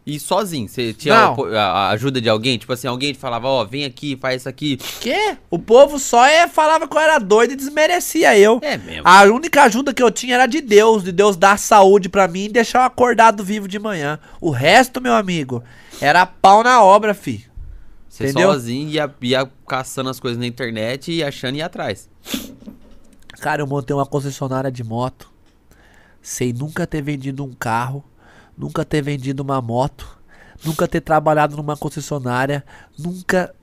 [0.06, 0.68] E sozinho?
[0.68, 2.58] Você tinha a, a ajuda de alguém?
[2.58, 4.78] Tipo assim, alguém te falava, ó, vem aqui, faz isso aqui.
[5.00, 5.38] Que?
[5.50, 8.60] O povo só é, falava que eu era doido e desmerecia eu.
[8.64, 9.04] É mesmo.
[9.06, 12.46] A única ajuda que eu tinha era de Deus, de Deus dar saúde pra mim
[12.46, 14.20] e deixar eu acordado vivo de manhã.
[14.40, 15.64] O resto, meu amigo,
[16.00, 17.46] era pau na obra, fi.
[18.10, 18.52] Você entendeu?
[18.52, 22.10] sozinho ia, ia caçando as coisas na internet e achando e ia atrás.
[23.40, 25.32] Cara, eu montei uma concessionária de moto.
[26.22, 28.04] Sem nunca ter vendido um carro,
[28.58, 30.20] nunca ter vendido uma moto,
[30.64, 32.64] nunca ter trabalhado numa concessionária,
[32.98, 33.54] nunca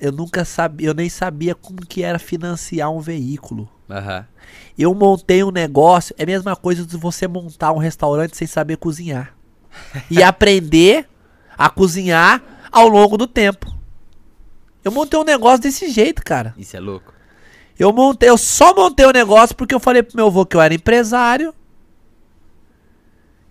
[0.00, 3.68] eu nunca sabia, eu nem sabia como que era financiar um veículo.
[3.90, 4.26] Aham.
[4.78, 8.76] Eu montei um negócio, é a mesma coisa de você montar um restaurante sem saber
[8.76, 9.34] cozinhar.
[10.10, 11.08] E aprender
[11.56, 13.74] a cozinhar ao longo do tempo.
[14.84, 16.54] Eu montei um negócio desse jeito, cara.
[16.56, 17.12] Isso é louco.
[17.78, 20.60] Eu montei, eu só montei o negócio porque eu falei pro meu avô que eu
[20.60, 21.52] era empresário.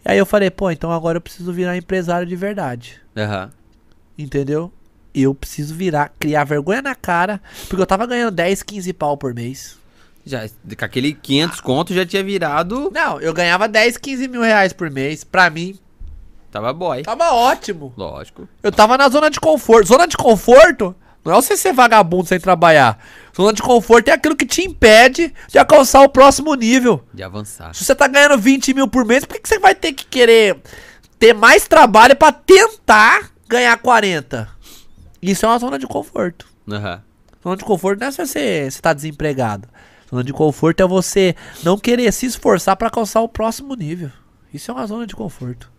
[0.08, 3.02] Aí eu falei, pô, então agora eu preciso virar empresário de verdade.
[3.16, 3.52] Aham.
[4.18, 4.72] Entendeu?
[5.14, 9.34] Eu preciso virar, criar vergonha na cara, porque eu tava ganhando 10, 15 pau por
[9.34, 9.78] mês.
[10.26, 12.92] Já, com aquele 500 conto já tinha virado.
[12.94, 15.24] Não, eu ganhava 10, 15 mil reais por mês.
[15.24, 15.78] Pra mim,
[16.52, 17.04] Tava boy.
[17.04, 17.94] tava ótimo.
[17.98, 18.48] Lógico.
[18.64, 19.88] Eu tava na zona de conforto.
[19.88, 20.96] Zona de conforto
[21.28, 22.98] não é você ser vagabundo sem trabalhar.
[23.36, 27.04] Zona de conforto é aquilo que te impede de alcançar o próximo nível.
[27.14, 27.76] De avançar.
[27.76, 30.06] Se você tá ganhando 20 mil por mês, por que, que você vai ter que
[30.06, 30.58] querer
[31.20, 34.48] ter mais trabalho pra tentar ganhar 40?
[35.22, 36.48] Isso é uma zona de conforto.
[36.72, 37.04] Aham.
[37.44, 39.68] Zona de conforto não é se você, você tá desempregado.
[40.10, 44.10] Zona de conforto é você não querer se esforçar pra alcançar o próximo nível.
[44.54, 45.70] Isso é uma zona de conforto.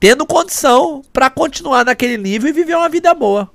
[0.00, 3.48] Tendo condição pra continuar naquele nível e viver uma vida boa.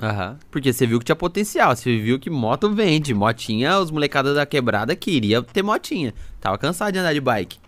[0.00, 0.38] Aham.
[0.50, 1.74] Porque você viu que tinha potencial.
[1.74, 3.14] Você viu que moto vende.
[3.14, 6.12] Motinha, os molecadas da quebrada queria ter motinha.
[6.40, 7.58] Tava cansado de andar de bike.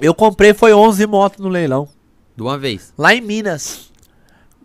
[0.00, 1.88] Eu comprei foi 11 motos no leilão.
[2.36, 2.92] De uma vez.
[2.98, 3.92] Lá em Minas.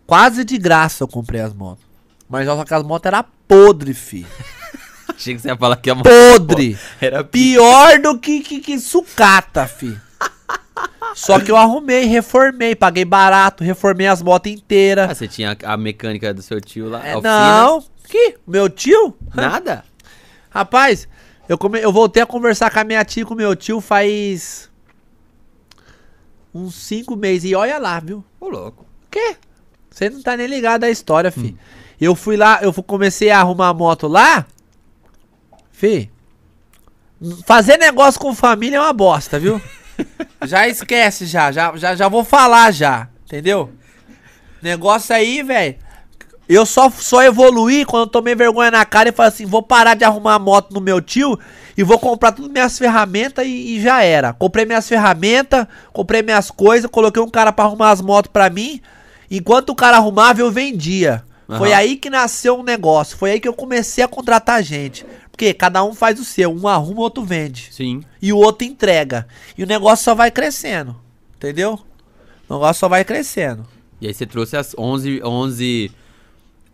[0.06, 1.84] Quase de graça eu comprei as motos.
[2.28, 4.26] Mas só que as motos eram podre, fi.
[5.08, 6.78] Achei que você ia falar que a moto Podre.
[7.00, 7.52] era pi.
[7.52, 9.96] Pior do que, que, que sucata, fi.
[11.26, 15.18] Só que eu arrumei, reformei, paguei barato, reformei as motos Ah, inteiras.
[15.18, 17.06] você tinha a mecânica do seu tio lá.
[17.06, 18.36] É, não, que?
[18.46, 19.14] Meu tio?
[19.34, 19.84] Nada?
[20.48, 21.06] Rapaz,
[21.46, 23.80] eu, come, eu voltei a conversar com a minha tia e com o meu tio
[23.82, 24.70] faz
[26.54, 27.50] uns cinco meses.
[27.50, 28.24] E olha lá, viu?
[28.40, 28.86] Ô, louco.
[29.10, 29.36] quê?
[29.90, 31.54] Você não tá nem ligado à história, fi.
[32.00, 34.46] Eu fui lá, eu comecei a arrumar a moto lá.
[35.70, 36.10] Fi.
[37.46, 39.60] Fazer negócio com família é uma bosta, viu?
[40.44, 43.70] já esquece, já, já, já, já vou falar já, entendeu?
[44.62, 45.76] Negócio aí, velho.
[46.48, 49.94] Eu só, só evoluí quando eu tomei vergonha na cara e falei assim: vou parar
[49.94, 51.38] de arrumar a moto no meu tio
[51.76, 54.32] e vou comprar todas minhas ferramentas e, e já era.
[54.32, 58.80] Comprei minhas ferramentas, comprei minhas coisas, coloquei um cara pra arrumar as motos pra mim.
[59.30, 61.22] Enquanto o cara arrumava, eu vendia.
[61.56, 61.78] Foi Aham.
[61.78, 63.16] aí que nasceu um negócio.
[63.16, 65.06] Foi aí que eu comecei a contratar gente.
[65.40, 66.54] Porque cada um faz o seu.
[66.54, 67.68] Um arruma, o outro vende.
[67.72, 68.02] Sim.
[68.20, 69.26] E o outro entrega.
[69.56, 70.94] E o negócio só vai crescendo.
[71.34, 71.80] Entendeu?
[72.46, 73.66] O negócio só vai crescendo.
[74.02, 75.90] E aí você trouxe as 11, 11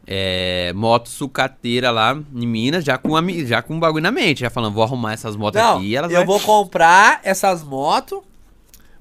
[0.05, 4.41] é, motos sucateira lá em Minas, já com, a, já com um bagulho na mente.
[4.41, 5.95] Já falando, vou arrumar essas motos Não, aqui.
[5.95, 8.19] Elas eu vai- vou comprar essas motos,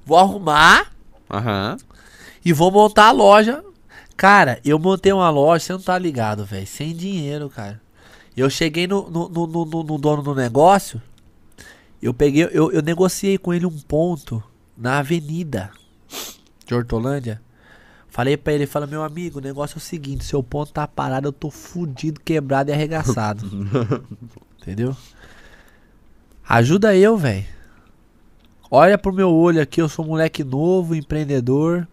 [0.05, 0.91] vou arrumar
[1.27, 1.75] Aham.
[2.45, 3.63] e vou montar a loja.
[4.15, 6.67] Cara, eu montei uma loja, você não tá ligado, velho.
[6.67, 7.81] Sem dinheiro, cara.
[8.35, 11.01] Eu cheguei no, no, no, no- no- no dono do negócio.
[12.01, 14.43] Eu peguei, eu, eu negociei com ele um ponto
[14.77, 15.71] na avenida
[16.65, 17.41] de Hortolândia.
[18.09, 21.27] Falei pra ele, fala, meu amigo, o negócio é o seguinte, seu ponto tá parado,
[21.27, 23.45] eu tô fudido, quebrado e arregaçado.
[24.61, 24.95] Entendeu?
[26.47, 27.45] Ajuda eu, velho.
[28.69, 31.87] Olha pro meu olho aqui, eu sou um moleque novo, empreendedor.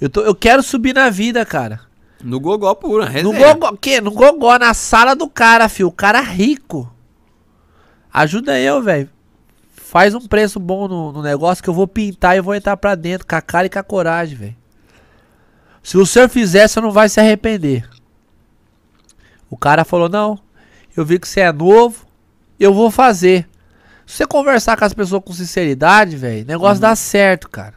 [0.00, 1.80] Eu, tô, eu quero subir na vida, cara.
[2.22, 3.54] No gogó puro, No resenha.
[3.54, 4.00] gogó, que?
[4.00, 5.88] No gogó, na sala do cara, filho.
[5.88, 6.90] O cara rico.
[8.12, 9.10] Ajuda eu, velho.
[9.74, 12.94] Faz um preço bom no, no negócio que eu vou pintar e vou entrar pra
[12.94, 14.56] dentro com a cara e com a coragem, velho.
[15.82, 17.88] Se o senhor fizer, você não vai se arrepender.
[19.50, 20.38] O cara falou: Não,
[20.96, 22.06] eu vi que você é novo,
[22.58, 23.48] eu vou fazer.
[24.06, 27.74] Se você conversar com as pessoas com sinceridade, velho, o negócio dá certo, cara.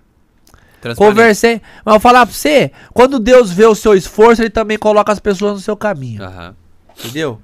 [0.95, 4.77] Conversei, mas eu vou falar pra você: quando Deus vê o seu esforço, ele também
[4.77, 6.23] coloca as pessoas no seu caminho.
[6.23, 6.55] Aham.
[6.97, 7.39] Entendeu?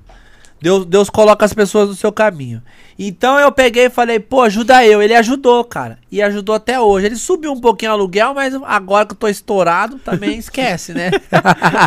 [0.64, 2.64] Deus, Deus coloca as pessoas no seu caminho.
[2.98, 5.02] Então eu peguei e falei, pô, ajuda eu.
[5.02, 6.00] Ele ajudou, cara.
[6.10, 7.08] E ajudou até hoje.
[7.08, 11.12] Ele subiu um pouquinho o aluguel, mas agora que eu tô estourado, também esquece, né?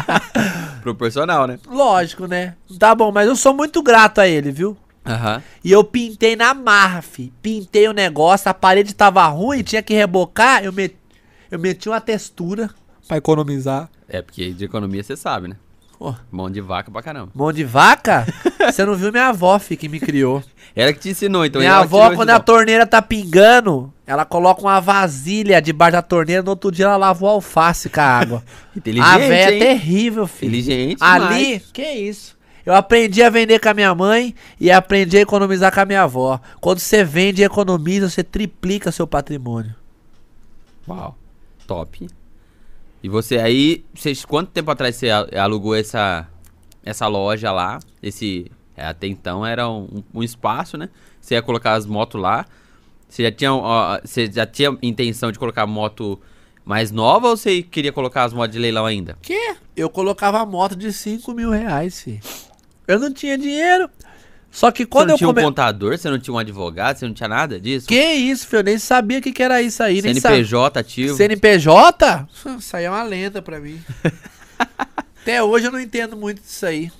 [0.83, 1.59] Proporcional, né?
[1.67, 2.55] Lógico, né?
[2.79, 4.77] Tá bom, mas eu sou muito grato a ele, viu?
[5.07, 5.43] Aham.
[5.65, 7.33] E eu pintei na marra, fi.
[7.41, 10.63] Pintei o negócio, a parede tava ruim, tinha que rebocar.
[10.63, 10.95] Eu, met...
[11.51, 12.71] Eu meti uma textura
[13.07, 13.89] pra economizar.
[14.09, 15.57] É, porque de economia você sabe, né?
[15.99, 17.31] Pô, Mão de vaca pra caramba.
[17.35, 18.27] mão de vaca?
[18.71, 20.45] Você não viu minha avó, fi, que me criou.
[20.75, 21.59] Ela que te ensinou, então.
[21.61, 26.51] minha avó, quando a torneira tá pingando, ela coloca uma vasilha debaixo da torneira, no
[26.51, 28.45] outro dia ela lava o alface com a água.
[28.77, 29.59] Inteligente, a véia é hein?
[29.59, 30.51] terrível, filho.
[30.51, 31.71] Inteligente Ali, demais.
[31.73, 32.37] que isso?
[32.67, 36.03] Eu aprendi a vender com a minha mãe e aprendi a economizar com a minha
[36.03, 36.39] avó.
[36.61, 39.75] Quando você vende e economiza, você triplica seu patrimônio.
[40.87, 41.17] Uau.
[41.67, 42.07] Top.
[43.03, 46.29] E você aí, vocês, quanto tempo atrás você alugou essa,
[46.83, 47.79] essa loja lá?
[48.03, 50.89] Esse, é, até então era um, um espaço, né?
[51.21, 52.47] Você ia colocar as motos lá.
[53.09, 56.21] Você já tinha, ó, você já tinha intenção de colocar moto
[56.65, 59.17] mais nova ou você queria colocar as motos de leilão ainda?
[59.23, 59.57] Que?
[59.77, 62.21] Eu colocava a moto de 5 mil reais, filho.
[62.89, 63.89] Eu não tinha dinheiro.
[64.57, 65.43] Só que quando você não eu tinha come...
[65.43, 67.87] um contador, você não tinha um advogado, você não tinha nada disso?
[67.87, 68.61] Que isso, filho?
[68.61, 70.01] Eu nem sabia o que, que era isso aí.
[70.01, 70.15] Nem.
[70.15, 71.15] CNPJ ativo?
[71.15, 72.27] CNPJ?
[72.59, 73.79] Isso aí é uma lenda pra mim.
[75.21, 76.91] Até hoje eu não entendo muito disso aí.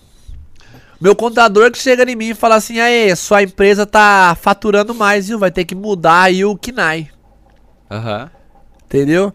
[1.01, 5.29] Meu contador que chega em mim e fala assim: aí, sua empresa tá faturando mais,
[5.29, 5.39] viu?
[5.39, 7.09] Vai ter que mudar aí o KNAI.
[7.91, 8.31] Aham.
[8.85, 9.33] Entendeu?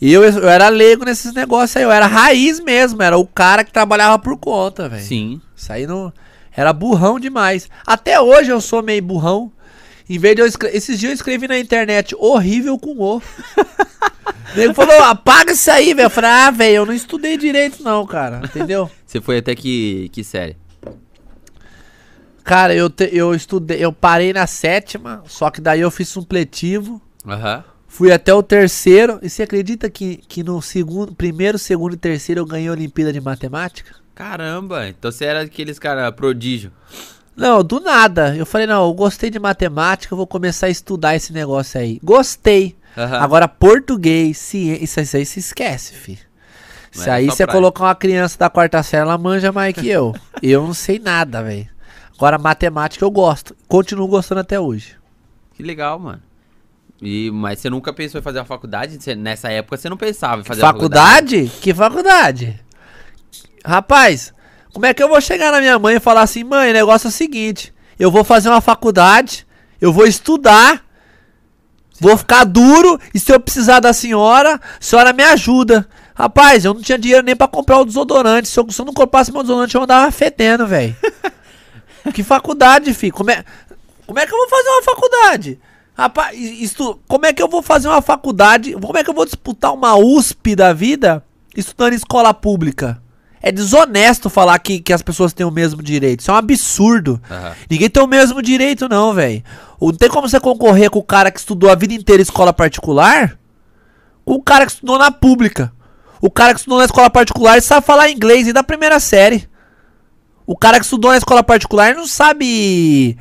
[0.00, 1.82] E eu, eu era leigo nesses negócios aí.
[1.82, 3.02] Eu era raiz mesmo.
[3.02, 5.04] Era o cara que trabalhava por conta, velho.
[5.04, 5.38] Sim.
[5.54, 6.10] Isso aí não.
[6.58, 7.70] Era burrão demais.
[7.86, 9.52] Até hoje eu sou meio burrão.
[10.10, 10.76] Em vez de eu escrever.
[10.76, 13.22] Esses dias eu escrevi na internet horrível com o.
[14.56, 16.06] Nego falou, apaga isso aí, velho.
[16.06, 18.40] Eu falei, ah, velho, eu não estudei direito, não, cara.
[18.44, 18.90] Entendeu?
[19.06, 20.56] Você foi até que, que série?
[22.42, 27.00] Cara, eu, te- eu estudei, eu parei na sétima, só que daí eu fiz supletivo.
[27.24, 27.62] Aham.
[27.86, 29.20] Fui até o terceiro.
[29.22, 33.12] E você acredita que, que no segundo, primeiro, segundo e terceiro eu ganhei a Olimpíada
[33.12, 33.94] de Matemática?
[34.18, 36.72] Caramba, então você era aqueles cara prodígio.
[37.36, 38.34] Não, do nada.
[38.34, 42.00] Eu falei, não, eu gostei de matemática, eu vou começar a estudar esse negócio aí.
[42.02, 42.74] Gostei.
[42.96, 43.16] Aham.
[43.18, 46.18] Agora, português, ciência, isso, isso aí se esquece, fi.
[47.06, 50.12] É aí você colocar uma criança da quarta série, ela manja mais que eu.
[50.42, 51.68] eu não sei nada, velho.
[52.16, 53.54] Agora, matemática eu gosto.
[53.68, 54.96] Continuo gostando até hoje.
[55.54, 56.20] Que legal, mano.
[57.00, 59.00] E, mas você nunca pensou em fazer uma faculdade?
[59.00, 61.52] Você- nessa época você não pensava em fazer uma faculdade?
[61.60, 62.60] Que faculdade?
[63.64, 64.32] Rapaz,
[64.72, 67.06] como é que eu vou chegar na minha mãe e falar assim, mãe, o negócio
[67.06, 69.46] é o seguinte, eu vou fazer uma faculdade,
[69.80, 70.84] eu vou estudar,
[72.00, 75.88] vou ficar duro, e se eu precisar da senhora, a senhora me ajuda.
[76.14, 78.48] Rapaz, eu não tinha dinheiro nem pra comprar o desodorante.
[78.48, 80.96] Se eu, se eu não comprasse meu desodorante, eu andava fedendo, velho.
[82.12, 83.12] que faculdade, filho?
[83.12, 83.44] Como é,
[84.06, 85.60] como é que eu vou fazer uma faculdade?
[85.96, 88.72] Rapaz, isto, como é que eu vou fazer uma faculdade?
[88.72, 91.24] Como é que eu vou disputar uma USP da vida
[91.56, 93.02] estudando em escola pública?
[93.40, 96.20] É desonesto falar que, que as pessoas têm o mesmo direito.
[96.20, 97.20] Isso é um absurdo.
[97.30, 97.54] Aham.
[97.70, 99.42] Ninguém tem o mesmo direito, não, velho.
[99.80, 102.52] Não tem como você concorrer com o cara que estudou a vida inteira em escola
[102.52, 103.38] particular
[104.28, 105.72] com o cara que estudou na pública.
[106.20, 109.48] O cara que estudou na escola particular ele sabe falar inglês e da primeira série.
[110.46, 113.16] O cara que estudou na escola particular não sabe.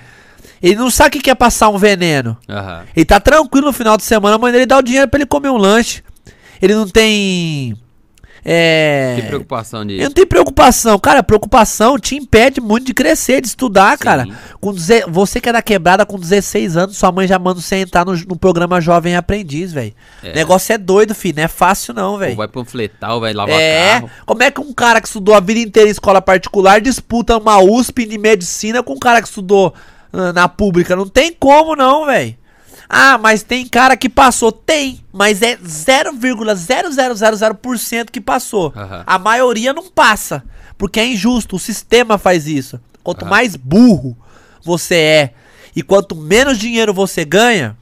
[0.61, 2.37] Ele não sabe o que é passar um veneno.
[2.49, 2.83] Aham.
[2.93, 5.25] Ele tá tranquilo no final de semana, a mãe dele dá o dinheiro pra ele
[5.25, 6.03] comer um lanche.
[6.61, 7.73] Ele não tem.
[8.49, 9.15] É.
[9.19, 9.95] Tem preocupação de.
[9.95, 10.97] Ele não tem preocupação.
[10.97, 14.03] Cara, preocupação te impede muito de crescer, de estudar, Sim.
[14.05, 14.25] cara.
[14.61, 17.75] Com deze- Você que é da quebrada com 16 anos, sua mãe já manda você
[17.75, 19.93] entrar no, no programa Jovem Aprendiz, velho.
[20.23, 20.33] É.
[20.33, 21.35] Negócio é doido, filho.
[21.35, 22.37] Não é fácil, não, velho.
[22.37, 24.09] vai panfletar, ou vai lavar É, carro.
[24.25, 27.59] como é que um cara que estudou a vida inteira em escola particular disputa uma
[27.61, 29.73] USP de medicina com um cara que estudou
[30.13, 30.95] ah, na pública?
[30.95, 32.33] Não tem como não, velho.
[32.89, 34.49] Ah, mas tem cara que passou.
[34.51, 38.71] Tem, mas é 0,0000% que passou.
[38.75, 39.03] Aham.
[39.05, 40.43] A maioria não passa,
[40.77, 41.57] porque é injusto.
[41.57, 42.79] O sistema faz isso.
[43.03, 43.29] Quanto Aham.
[43.29, 44.17] mais burro
[44.63, 45.33] você é
[45.75, 47.77] e quanto menos dinheiro você ganha,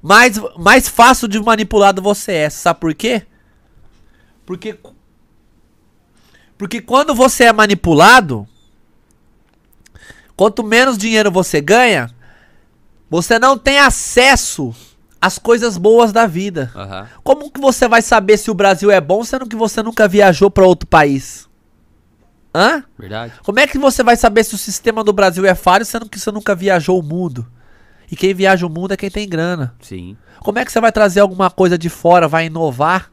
[0.00, 2.50] mais, mais fácil de manipulado você é.
[2.50, 3.26] Sabe por quê?
[4.46, 4.78] Porque.
[6.56, 8.46] Porque quando você é manipulado,
[10.36, 12.08] quanto menos dinheiro você ganha,
[13.12, 14.74] você não tem acesso
[15.20, 16.72] às coisas boas da vida.
[16.74, 17.06] Aham.
[17.22, 20.50] Como que você vai saber se o Brasil é bom sendo que você nunca viajou
[20.50, 21.46] pra outro país?
[22.54, 22.82] Hã?
[22.98, 23.34] Verdade?
[23.44, 26.18] Como é que você vai saber se o sistema do Brasil é falho sendo que
[26.18, 27.46] você nunca viajou o mundo?
[28.10, 29.74] E quem viaja o mundo é quem tem grana.
[29.82, 30.16] Sim.
[30.40, 33.12] Como é que você vai trazer alguma coisa de fora, vai inovar?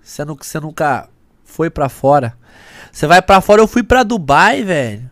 [0.00, 1.10] Sendo que você nunca
[1.44, 2.34] foi pra fora.
[2.90, 5.10] Você vai pra fora, eu fui pra Dubai, velho.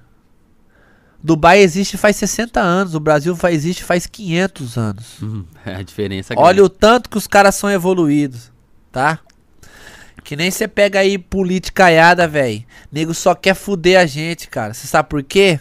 [1.22, 5.22] Dubai existe faz 60 anos, o Brasil fa- existe faz 500 anos.
[5.22, 8.50] Hum, é a diferença Olha o tanto que os caras são evoluídos,
[8.90, 9.20] tá?
[10.24, 12.64] Que nem você pega aí politicaiada, velho.
[12.90, 14.72] Nego só quer fuder a gente, cara.
[14.72, 15.60] Você sabe por quê?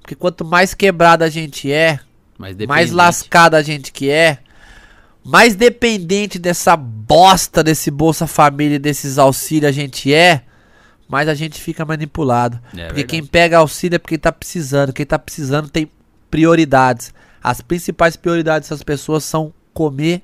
[0.00, 1.98] Porque quanto mais quebrada a gente é,
[2.38, 4.38] mais, mais lascada a gente que é,
[5.24, 10.42] mais dependente dessa bosta desse Bolsa Família e desses auxílios a gente é,
[11.08, 12.56] mais a gente fica manipulado.
[12.56, 13.04] É porque verdade.
[13.04, 14.92] quem pega auxílio é porque tá precisando.
[14.92, 15.90] Quem tá precisando tem
[16.30, 17.14] prioridades.
[17.42, 20.22] As principais prioridades dessas pessoas são comer,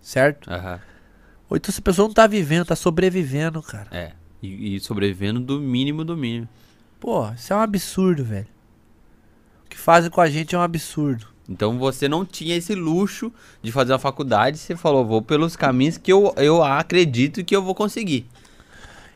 [0.00, 0.50] certo?
[0.50, 0.80] Aham.
[1.50, 3.88] Ou então essa pessoa não tá vivendo, tá sobrevivendo, cara.
[3.90, 4.12] É.
[4.42, 6.48] E, e sobrevivendo do mínimo do mínimo.
[7.00, 8.46] Pô, isso é um absurdo, velho.
[9.64, 11.26] O que fazem com a gente é um absurdo.
[11.48, 15.96] Então você não tinha esse luxo de fazer a faculdade, você falou, vou pelos caminhos
[15.96, 18.26] que eu, eu acredito que eu vou conseguir.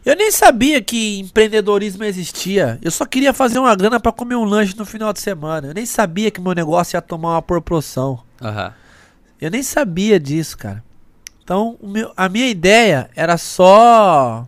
[0.05, 2.79] Eu nem sabia que empreendedorismo existia.
[2.83, 5.69] Eu só queria fazer uma grana pra comer um lanche no final de semana.
[5.69, 8.21] Eu nem sabia que meu negócio ia tomar uma proporção.
[8.41, 8.75] Aham.
[9.41, 10.83] Eu nem sabia disso, cara.
[11.45, 14.47] Então, meu- a minha ideia era só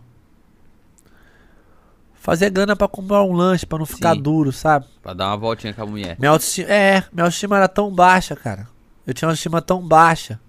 [2.15, 4.21] fazer grana pra comprar um lanche, pra não ficar Sim.
[4.21, 4.85] duro, sabe?
[5.01, 6.15] Pra dar uma voltinha com a mulher.
[6.19, 8.67] Minha autoestima, é, minha autoestima era tão baixa, cara.
[9.05, 10.39] Eu tinha uma autoestima tão baixa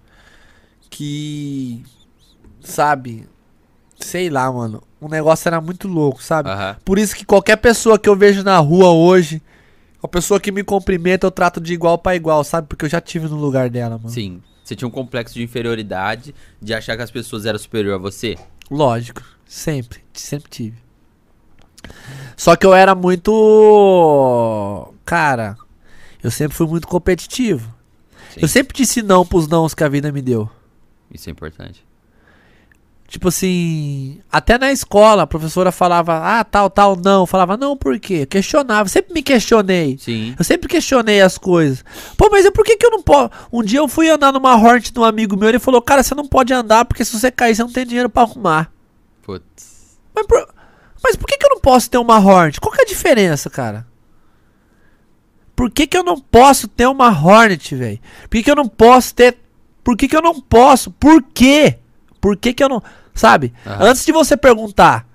[0.88, 1.84] que,
[2.60, 3.28] sabe,
[3.98, 4.82] sei lá, mano.
[5.00, 6.48] O negócio era muito louco, sabe?
[6.48, 6.76] Aham.
[6.84, 9.42] Por isso que qualquer pessoa que eu vejo na rua hoje,
[10.02, 12.66] a pessoa que me cumprimenta, eu trato de igual pra igual, sabe?
[12.68, 14.10] Porque eu já tive no lugar dela, mano.
[14.10, 14.42] Sim.
[14.64, 18.36] Você tinha um complexo de inferioridade, de achar que as pessoas eram superior a você?
[18.68, 20.76] Lógico, sempre, sempre tive.
[22.36, 23.32] Só que eu era muito.
[25.04, 25.56] Cara,
[26.20, 27.72] eu sempre fui muito competitivo.
[28.34, 28.40] Sim.
[28.42, 30.50] Eu sempre disse não pros nãos que a vida me deu.
[31.12, 31.85] Isso é importante.
[33.08, 37.22] Tipo assim, até na escola a professora falava, ah, tal, tal, não.
[37.22, 38.22] Eu falava, não, por quê?
[38.22, 39.96] Eu questionava, sempre me questionei.
[39.98, 40.34] Sim.
[40.36, 41.84] Eu sempre questionei as coisas.
[42.16, 43.30] Pô, mas eu, por que, que eu não posso.
[43.52, 46.14] Um dia eu fui andar numa Hornet de um amigo meu, ele falou, cara, você
[46.14, 48.72] não pode andar porque se você cair, você não tem dinheiro pra arrumar.
[49.22, 49.98] Putz.
[50.14, 50.48] Mas por,
[51.02, 52.60] mas por que, que eu não posso ter uma Hornet?
[52.60, 53.86] Qual que é a diferença, cara?
[55.54, 58.00] Por que, que eu não posso ter uma Hornet, velho?
[58.22, 59.38] Por que, que eu não posso ter.
[59.82, 60.90] Por que, que eu não posso?
[60.90, 61.78] Por quê?
[62.20, 62.82] Por que, que eu não.
[63.14, 63.52] Sabe?
[63.64, 65.06] Antes de você perguntar,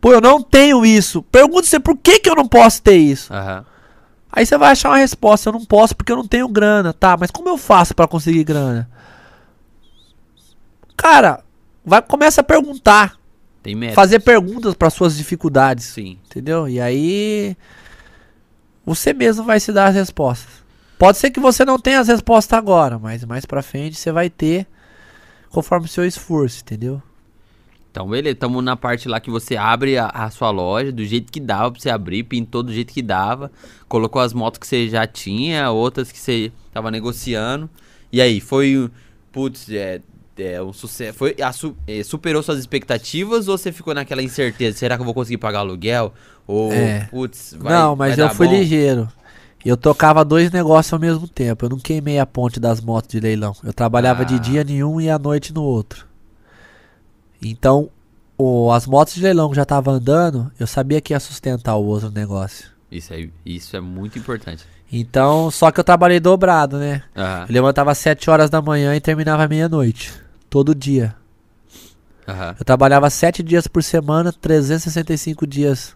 [0.00, 1.22] pô, eu não tenho isso.
[1.22, 3.32] Pergunte você por que, que eu não posso ter isso.
[3.32, 3.64] Aham.
[4.36, 5.48] Aí você vai achar uma resposta.
[5.48, 6.92] Eu não posso porque eu não tenho grana.
[6.92, 8.90] Tá, mas como eu faço pra conseguir grana?
[10.96, 11.44] Cara,
[11.84, 13.16] vai começa a perguntar.
[13.94, 15.86] Fazer perguntas para suas dificuldades.
[15.86, 16.18] Sim.
[16.26, 16.68] Entendeu?
[16.68, 17.56] E aí.
[18.84, 20.64] Você mesmo vai se dar as respostas.
[20.98, 24.28] Pode ser que você não tenha as respostas agora, mas mais pra frente você vai
[24.28, 24.66] ter
[25.54, 27.00] conforme o seu esforço, entendeu?
[27.90, 31.30] Então, beleza, estamos na parte lá que você abre a, a sua loja do jeito
[31.30, 33.52] que dava pra você abrir, pintou do jeito que dava,
[33.88, 37.70] colocou as motos que você já tinha, outras que você tava negociando.
[38.10, 38.90] E aí, foi,
[39.30, 40.00] putz, é,
[40.36, 41.16] é um sucesso.
[41.16, 41.52] Foi, a
[41.86, 44.76] é, superou suas expectativas ou você ficou naquela incerteza?
[44.76, 46.12] Será que eu vou conseguir pagar aluguel?
[46.48, 47.06] Ou, É.
[47.12, 48.54] putz, vai não, mas vai eu fui bom?
[48.54, 49.08] ligeiro.
[49.64, 51.64] Eu tocava dois negócios ao mesmo tempo.
[51.64, 53.54] Eu não queimei a ponte das motos de leilão.
[53.64, 54.38] Eu trabalhava de Ah.
[54.38, 56.06] dia em um e à noite no outro.
[57.42, 57.88] Então,
[58.36, 61.84] o- as motos de leilão que já tava andando, eu sabia que ia sustentar o
[61.84, 62.68] outro negócio.
[62.90, 64.64] Isso, aí, isso é muito importante.
[64.92, 67.02] Então, só que eu trabalhei dobrado, né?
[67.16, 70.12] Aham, Eu levantava às 7 horas da manhã e terminava meia-noite.
[70.48, 71.16] Todo dia.
[72.28, 72.54] aham.
[72.58, 75.94] Eu trabalhava 7 dias por semana, 365 dias.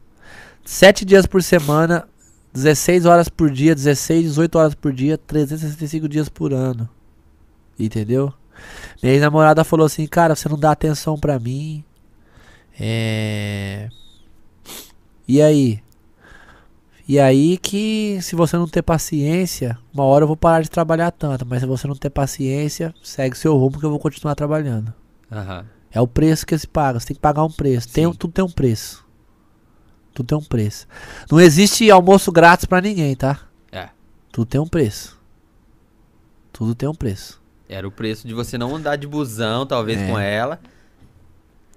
[0.64, 2.07] 7 dias por semana,
[2.52, 6.88] 16 horas por dia, 16, 18 horas por dia, 365 dias por ano.
[7.78, 8.32] Entendeu?
[9.02, 11.84] Minha ex-namorada falou assim, cara, você não dá atenção pra mim.
[12.78, 13.88] É.
[15.26, 15.82] E aí?
[17.06, 21.11] E aí que se você não ter paciência, uma hora eu vou parar de trabalhar
[21.11, 24.92] tanto, mas se você não ter paciência, segue seu rumo que eu vou continuar trabalhando.
[25.30, 25.64] aham.
[25.90, 27.00] É o preço que se paga.
[27.00, 27.88] Você tem que pagar um preço.
[27.88, 29.08] Tem, tudo tem um preço.
[30.18, 30.88] Tudo tem um preço.
[31.31, 33.38] Não existe almoço grátis pra ninguém, tá?
[33.70, 33.88] É.
[34.33, 35.16] Tudo tem um preço.
[36.52, 37.40] Tudo tem um preço.
[37.68, 40.09] Era o preço de você não andar de busão, talvez, É.
[40.11, 40.59] com ela.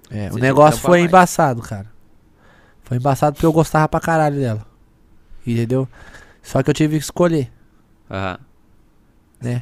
[0.10, 1.10] É, Você o negócio foi mais.
[1.12, 1.86] embaçado, cara.
[2.82, 4.65] Foi embaçado porque eu gostava pra caralho dela.
[5.45, 5.88] Entendeu?
[6.41, 7.51] Só que eu tive que escolher,
[8.10, 8.39] Aham.
[9.39, 9.62] né?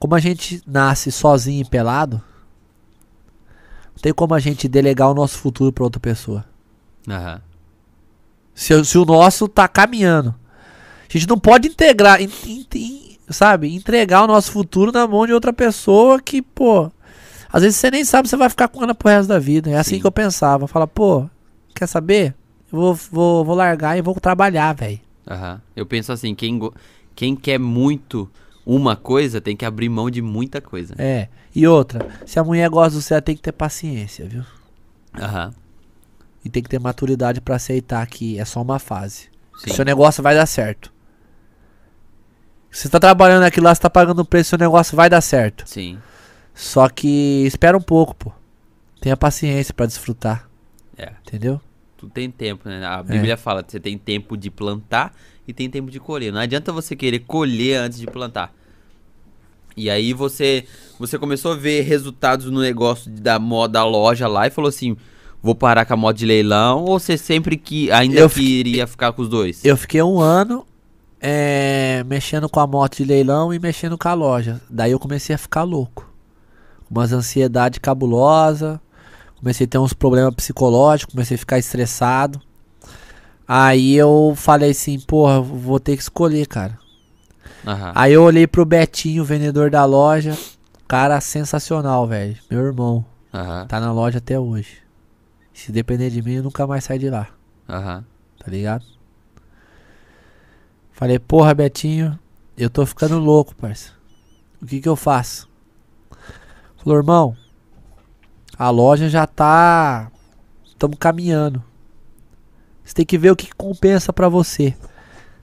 [0.00, 2.20] Como a gente nasce sozinho e pelado,
[3.94, 6.44] não tem como a gente delegar o nosso futuro pra outra pessoa.
[7.08, 7.40] Aham.
[8.56, 10.34] Se, se o nosso tá caminhando.
[11.08, 15.26] A gente não pode integrar, in- in- in- sabe, entregar o nosso futuro na mão
[15.26, 16.90] de outra pessoa que, pô,
[17.52, 19.70] às vezes você nem sabe se você vai ficar com ela pro resto da vida.
[19.70, 20.00] É assim Sim.
[20.00, 20.66] que eu pensava.
[20.66, 21.28] Fala, pô,
[21.74, 22.34] quer saber?
[22.72, 24.98] Eu vou, vou, vou largar e vou trabalhar, velho.
[25.28, 25.60] Aham.
[25.76, 26.58] Eu penso assim, quem,
[27.14, 28.28] quem quer muito
[28.64, 30.94] uma coisa tem que abrir mão de muita coisa.
[30.98, 31.28] É.
[31.54, 34.42] E outra, se a mulher gosta do ela tem que ter paciência, viu?
[35.18, 35.52] Aham.
[36.46, 39.28] E tem que ter maturidade pra aceitar que é só uma fase.
[39.58, 39.74] Sim.
[39.74, 40.92] Seu negócio vai dar certo.
[42.70, 45.64] Você tá trabalhando aqui lá, você tá pagando o preço, seu negócio vai dar certo.
[45.66, 45.98] Sim.
[46.54, 48.32] Só que espera um pouco, pô.
[49.00, 50.48] Tenha paciência pra desfrutar,
[50.96, 51.14] É.
[51.26, 51.60] entendeu?
[51.96, 52.86] Tudo tem tempo, né?
[52.86, 55.12] A Bíblia fala que você tem tempo de plantar
[55.48, 56.32] e tem tempo de colher.
[56.32, 58.54] Não adianta você querer colher antes de plantar.
[59.76, 60.64] E aí você
[60.96, 64.96] você começou a ver resultados no negócio da moda da loja lá e falou assim:
[65.46, 69.12] vou parar com a moda de leilão, ou você sempre que ainda Eu queria ficar
[69.12, 69.64] com os dois?
[69.64, 70.66] Eu fiquei um ano
[71.20, 74.60] é, mexendo com a moto de leilão e mexendo com a loja.
[74.68, 76.10] Daí eu comecei a ficar louco.
[76.90, 78.80] Umas ansiedade cabulosa.
[79.38, 82.40] Comecei a ter uns problemas psicológicos, comecei a ficar estressado.
[83.46, 86.78] Aí eu falei assim, porra, vou ter que escolher, cara.
[87.64, 87.92] Aham.
[87.94, 90.36] Aí eu olhei pro Betinho, vendedor da loja.
[90.88, 92.36] Cara sensacional, velho.
[92.50, 93.04] Meu irmão.
[93.32, 93.66] Aham.
[93.66, 94.85] Tá na loja até hoje.
[95.56, 97.28] Se depender de mim, eu nunca mais saio de lá.
[97.66, 98.04] Aham.
[98.38, 98.84] Tá ligado?
[100.92, 102.16] Falei, porra, Betinho,
[102.58, 103.92] eu tô ficando louco, parça.
[104.60, 105.48] O que que eu faço?
[106.76, 107.36] Falou, irmão,
[108.58, 110.12] a loja já tá.
[110.66, 111.64] Estamos caminhando.
[112.84, 114.76] Você tem que ver o que compensa pra você.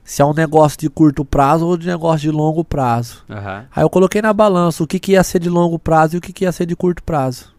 [0.04, 3.24] Se é um negócio de curto prazo ou de negócio de longo prazo.
[3.28, 3.66] Aham.
[3.74, 6.20] Aí eu coloquei na balança o que, que ia ser de longo prazo e o
[6.20, 7.53] que, que ia ser de curto prazo.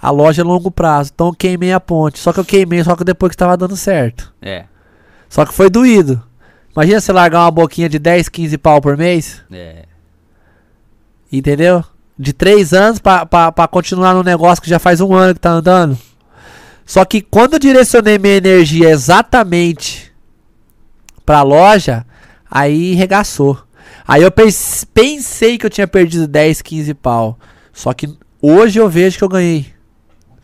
[0.00, 2.18] A loja é longo prazo, então eu queimei a ponte.
[2.18, 4.32] Só que eu queimei só que depois que estava dando certo.
[4.40, 4.64] É.
[5.28, 6.22] Só que foi doído.
[6.74, 9.84] Imagina você largar uma boquinha de 10, 15 pau por mês, É.
[11.32, 11.84] entendeu?
[12.18, 15.98] De 3 anos pra continuar no negócio que já faz um ano que tá andando.
[16.84, 20.12] Só que quando eu direcionei minha energia exatamente
[21.24, 22.04] pra loja,
[22.50, 23.58] aí regaçou.
[24.06, 27.38] Aí eu pens- pensei que eu tinha perdido 10, 15 pau.
[27.72, 29.66] Só que hoje eu vejo que eu ganhei.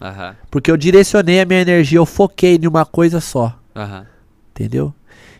[0.00, 0.36] Aham.
[0.50, 3.58] Porque eu direcionei a minha energia, eu foquei em uma coisa só.
[3.74, 4.06] Aham.
[4.50, 4.92] Entendeu?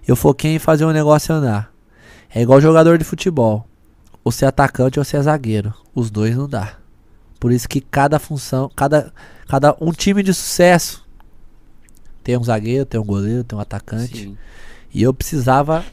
[0.06, 1.72] Eu foquei em fazer um negócio andar.
[2.34, 3.66] É igual jogador de futebol.
[4.22, 5.72] Ou ser atacante ou ser zagueiro.
[5.94, 6.76] Os dois não dá.
[7.38, 9.12] Por isso que cada função, cada,
[9.48, 11.06] cada um time de sucesso
[12.24, 14.22] tem um zagueiro, tem um goleiro, tem um atacante.
[14.22, 14.38] Sim.
[14.92, 15.84] E eu precisava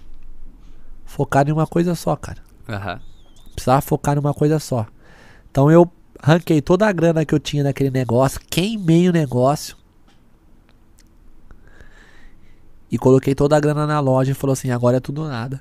[1.05, 2.41] focar em uma coisa só, cara.
[2.67, 2.99] Aham.
[3.53, 4.87] Precisava focar numa coisa só.
[5.51, 5.91] Então eu
[6.23, 9.75] ranquei toda a grana que eu tinha naquele negócio, queimei o negócio.
[12.91, 15.59] E coloquei toda a grana na loja e falou assim: agora é tudo ou nada.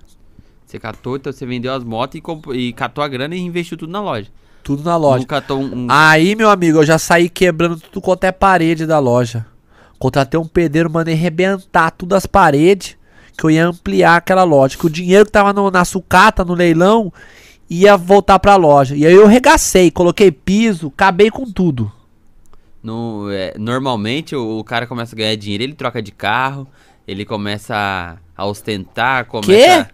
[0.66, 3.90] Você catou, então você vendeu as motos e, e catou a grana e investiu tudo
[3.90, 4.28] na loja.
[4.62, 5.26] Tudo na loja.
[5.50, 5.84] Um.
[5.84, 9.44] um- Aí, meu amigo, eu já saí quebrando tudo quanto é parede da loja.
[9.98, 12.96] Contratei um pedreiro, mandei arrebentar todas as paredes.
[13.36, 14.76] Que eu ia ampliar aquela loja.
[14.76, 17.10] Que o dinheiro que tava no- na sucata, no leilão,
[17.80, 18.94] ia voltar pra loja.
[18.96, 21.90] E aí eu regacei, coloquei piso, acabei com tudo.
[22.82, 26.66] no- é, normalmente o, o cara começa a ganhar dinheiro, ele troca de carro,
[27.06, 29.88] ele começa a, ostentar, começa.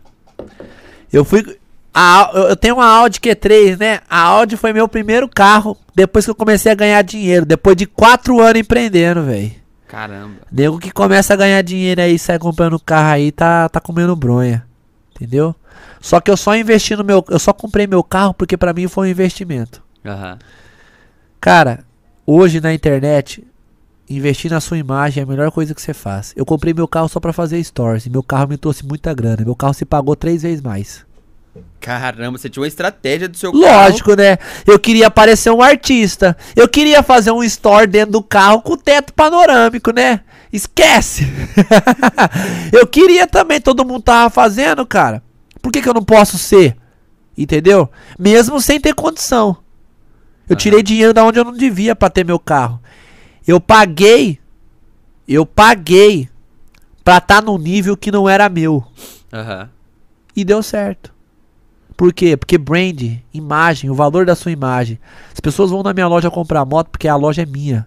[1.12, 1.58] Eu fui.
[1.92, 4.00] a- eu eu tenho uma Audi Q3, né?
[4.08, 7.44] A Audi foi meu primeiro carro depois que eu comecei a ganhar dinheiro.
[7.44, 9.52] Depois de quatro anos empreendendo, velho.
[9.86, 10.34] Caramba.
[10.52, 14.64] Nego que começa a ganhar dinheiro aí, sai comprando carro aí, tá, tá comendo bronha.
[15.14, 15.54] Entendeu?
[16.00, 17.24] Só que eu só investi no meu.
[17.28, 19.82] Eu só comprei meu carro porque pra mim foi um investimento.
[20.04, 20.38] Aham.
[21.40, 21.84] Cara,
[22.26, 23.46] hoje na internet,
[24.08, 26.32] investir na sua imagem é a melhor coisa que você faz.
[26.36, 28.06] Eu comprei meu carro só pra fazer stories.
[28.06, 29.44] E meu carro me trouxe muita grana.
[29.44, 31.06] Meu carro se pagou três vezes mais.
[31.80, 34.38] Caramba, você tinha uma estratégia do seu Lógico, né?
[34.66, 36.36] Eu queria parecer um artista.
[36.56, 40.20] Eu queria fazer um store dentro do carro com teto panorâmico, né?
[40.52, 41.26] Esquece!
[42.72, 45.22] eu queria também, todo mundo tava fazendo, cara.
[45.62, 46.76] Por que, que eu não posso ser?
[47.36, 47.88] Entendeu?
[48.18, 49.56] Mesmo sem ter condição.
[50.48, 50.56] Eu Aham.
[50.56, 52.80] tirei dinheiro da onde eu não devia pra ter meu carro.
[53.46, 54.38] Eu paguei.
[55.26, 56.28] Eu paguei
[57.04, 58.84] pra estar num nível que não era meu.
[59.32, 59.68] Aham.
[60.34, 61.12] E deu certo.
[61.96, 62.36] Por quê?
[62.36, 63.02] Porque brand,
[63.34, 64.98] imagem, o valor da sua imagem.
[65.32, 67.86] As pessoas vão na minha loja comprar moto porque a loja é minha.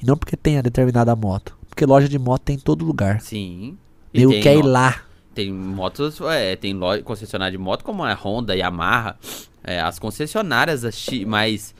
[0.00, 1.56] E não porque tem a determinada moto.
[1.68, 3.20] Porque loja de moto tem em todo lugar.
[3.20, 3.76] Sim.
[4.14, 5.02] Eu quero ir lá.
[5.38, 9.14] Tem motos, é, tem loja, concessionária de moto como a Honda, Yamaha.
[9.62, 10.82] É, as concessionárias
[11.24, 11.72] mais.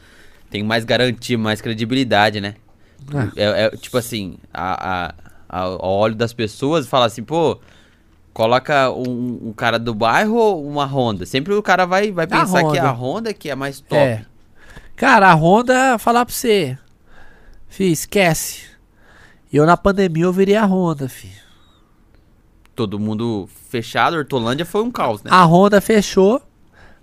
[0.49, 2.55] Tem mais garantia, mais credibilidade, né?
[3.13, 3.29] Ah.
[3.35, 5.15] É, é, tipo assim, a, a,
[5.49, 7.59] a, o olho das pessoas fala assim, pô,
[8.33, 11.27] coloca um, um cara do bairro ou uma Honda?
[11.27, 13.35] Sempre o cara vai, vai pensar que a Honda.
[13.35, 13.97] Que é mais top.
[13.97, 14.25] É.
[14.95, 16.79] Cara, a Honda, falar pra você.
[17.67, 18.69] Fih, esquece.
[19.53, 21.48] Eu na pandemia eu virei a Honda, fi.
[22.79, 25.33] Todo mundo fechado, Hortolândia foi um caos, né?
[25.33, 26.41] A Honda fechou.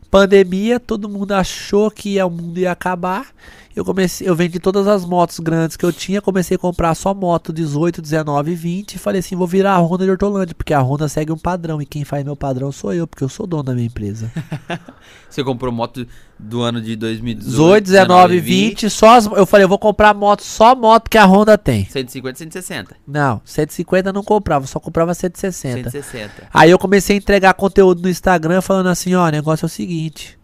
[0.09, 3.28] Pandemia, todo mundo achou que o mundo ia acabar.
[3.76, 7.13] Eu comecei, eu vendi todas as motos grandes que eu tinha, comecei a comprar só
[7.13, 10.73] moto 18, 19 e 20 e falei assim, vou virar a Honda de Hortolândia, porque
[10.73, 13.45] a Honda segue um padrão e quem faz meu padrão sou eu, porque eu sou
[13.45, 14.32] dono da minha empresa.
[15.30, 16.07] Você comprou moto
[16.39, 20.13] do ano de 2018, 18, 19 e 20, só as, eu falei, eu vou comprar
[20.13, 21.86] moto, só moto que a Honda tem.
[21.86, 22.95] 150, 160.
[23.05, 25.89] Não, 150 eu não comprava, só comprava 160.
[25.89, 26.47] 160.
[26.53, 29.69] Aí eu comecei a entregar conteúdo no Instagram falando assim, ó, o negócio é o
[29.69, 30.39] seguinte,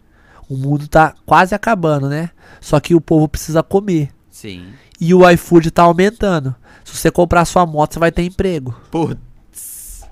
[0.48, 2.30] o mundo tá quase acabando, né?
[2.60, 4.10] Só que o povo precisa comer.
[4.30, 4.66] Sim.
[5.00, 6.54] E o iFood tá aumentando.
[6.84, 8.74] Se você comprar sua moto, você vai ter emprego.
[8.90, 10.04] Putz.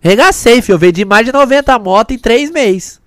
[0.00, 0.74] Regacei, filho.
[0.74, 3.00] Eu vendi mais de 90 motos em 3 meses.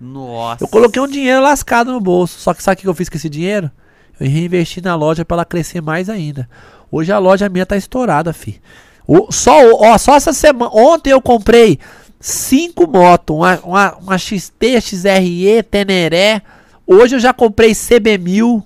[0.00, 0.62] Nossa.
[0.64, 2.38] Eu coloquei um dinheiro lascado no bolso.
[2.40, 3.70] Só que sabe o que eu fiz com esse dinheiro?
[4.18, 6.48] Eu reinvesti na loja pra ela crescer mais ainda.
[6.90, 8.60] Hoje a loja minha tá estourada, fi.
[9.06, 10.70] O- só, ó, só essa semana.
[10.74, 11.78] Ontem eu comprei
[12.24, 13.36] cinco motos.
[13.36, 16.40] Uma, uma, uma XT, XRE, Teneré.
[16.86, 18.62] Hoje eu já comprei CB1000,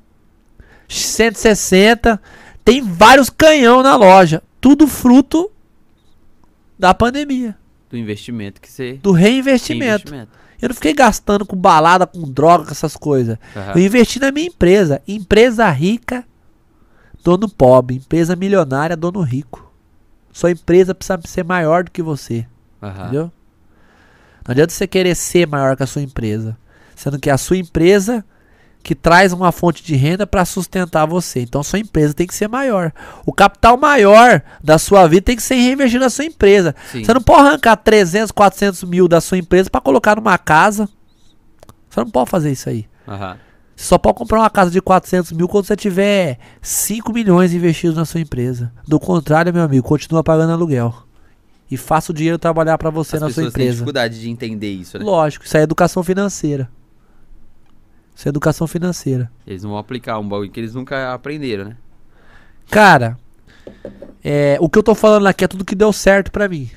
[0.89, 2.21] 160.
[2.65, 4.43] Tem vários canhão na loja.
[4.61, 5.51] Tudo fruto
[6.79, 7.57] da pandemia.
[7.91, 8.95] Do investimento que você.
[9.03, 10.15] Do reinvestimento.
[10.61, 13.39] Eu não fiquei gastando com balada, com droga, com essas coisas.
[13.57, 13.73] Aham.
[13.75, 15.03] Eu investi na minha empresa.
[15.07, 16.25] Empresa rica,
[17.25, 17.97] dono pobre.
[17.97, 19.73] Empresa milionária, dono rico.
[20.33, 22.47] Sua empresa precisa ser maior do que você.
[22.83, 23.03] Aham.
[23.03, 23.33] Entendeu?
[24.49, 26.57] Não adianta você querer ser maior que a sua empresa.
[26.97, 28.25] Sendo que é a sua empresa
[28.83, 31.41] que traz uma fonte de renda para sustentar você.
[31.43, 32.91] Então sua empresa tem que ser maior.
[33.27, 36.75] O capital maior da sua vida tem que ser reinvestido na sua empresa.
[36.91, 37.05] Sim.
[37.05, 40.89] Você não pode arrancar 300, 400 mil da sua empresa para colocar numa casa.
[41.91, 42.87] Você não pode fazer isso aí.
[43.07, 43.37] Aham.
[43.77, 47.97] Você só pode comprar uma casa de 400 mil quando você tiver 5 milhões investidos
[47.99, 48.73] na sua empresa.
[48.87, 51.08] Do contrário, meu amigo, continua pagando aluguel.
[51.71, 53.73] E faça o dinheiro trabalhar para você As na sua pessoas têm empresa.
[53.77, 55.05] dificuldade de entender isso, né?
[55.05, 56.69] Lógico, isso é educação financeira.
[58.15, 59.31] Isso é educação financeira.
[59.47, 61.77] Eles não vão aplicar um bagulho que eles nunca aprenderam, né?
[62.71, 63.19] Cara,
[64.25, 66.71] é, o que eu tô falando aqui é tudo que deu certo pra mim.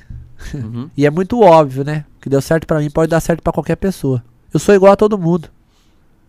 [0.54, 0.90] Uhum.
[0.96, 2.04] E é muito óbvio, né?
[2.18, 4.22] O que deu certo pra mim pode dar certo pra qualquer pessoa.
[4.52, 5.48] Eu sou igual a todo mundo.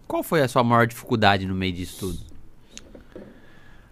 [0.07, 2.19] Qual foi a sua maior dificuldade no meio disso tudo?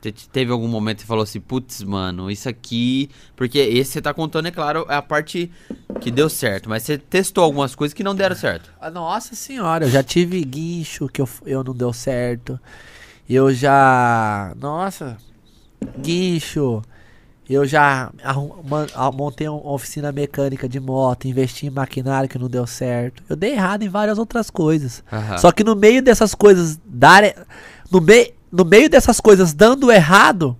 [0.01, 3.09] Te- te- Teve algum momento que você falou assim, putz, mano, isso aqui.
[3.35, 5.51] Porque esse você tá contando, é claro, é a parte
[5.99, 6.67] que deu certo.
[6.67, 8.71] Mas você testou algumas coisas que não deram certo.
[8.81, 12.59] Ah, Nossa senhora, eu já tive guincho que eu, eu não deu certo.
[13.29, 14.53] Eu já.
[14.59, 15.17] Nossa,
[15.99, 16.81] guincho.
[17.49, 18.09] Eu já
[19.13, 23.21] montei uma oficina mecânica de moto, investi em maquinário que não deu certo.
[23.27, 25.03] Eu dei errado em várias outras coisas.
[25.11, 25.37] Aham.
[25.37, 27.23] Só que no meio dessas coisas dar
[27.91, 30.57] no, mei, no meio dessas coisas dando errado,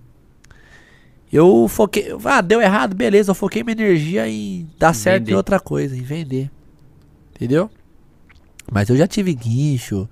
[1.32, 5.32] eu foquei, ah, deu errado, beleza, eu foquei minha energia em dar certo vender.
[5.32, 6.50] em outra coisa, em vender.
[7.34, 7.70] Entendeu?
[8.70, 10.08] Mas eu já tive guincho,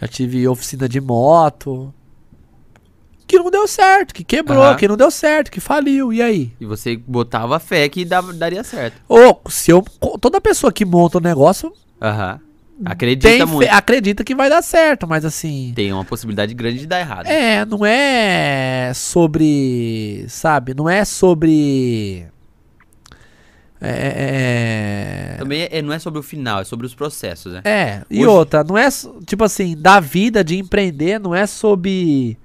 [0.00, 1.92] já tive oficina de moto
[3.26, 4.76] que não deu certo, que quebrou, Aham.
[4.76, 6.12] que não deu certo, que faliu.
[6.12, 6.52] E aí?
[6.60, 9.00] E você botava fé que dava- daria certo.
[9.08, 9.82] Ou se eu
[10.20, 12.40] toda pessoa que monta um negócio Aham.
[12.84, 13.70] Acredita tem, muito.
[13.70, 17.26] acredita que vai dar certo, mas assim, Tem uma possibilidade grande de dar errado.
[17.26, 20.26] É, não é sobre.
[20.28, 20.74] Sabe?
[20.74, 22.26] Não é sobre.
[23.80, 25.34] É.
[25.34, 27.60] é- Também é- não é sobre o final, é sobre os processos, né?
[27.64, 28.88] É, e Hoje- outra, não é.
[29.26, 32.38] Tipo assim, da vida de empreender não é sobre.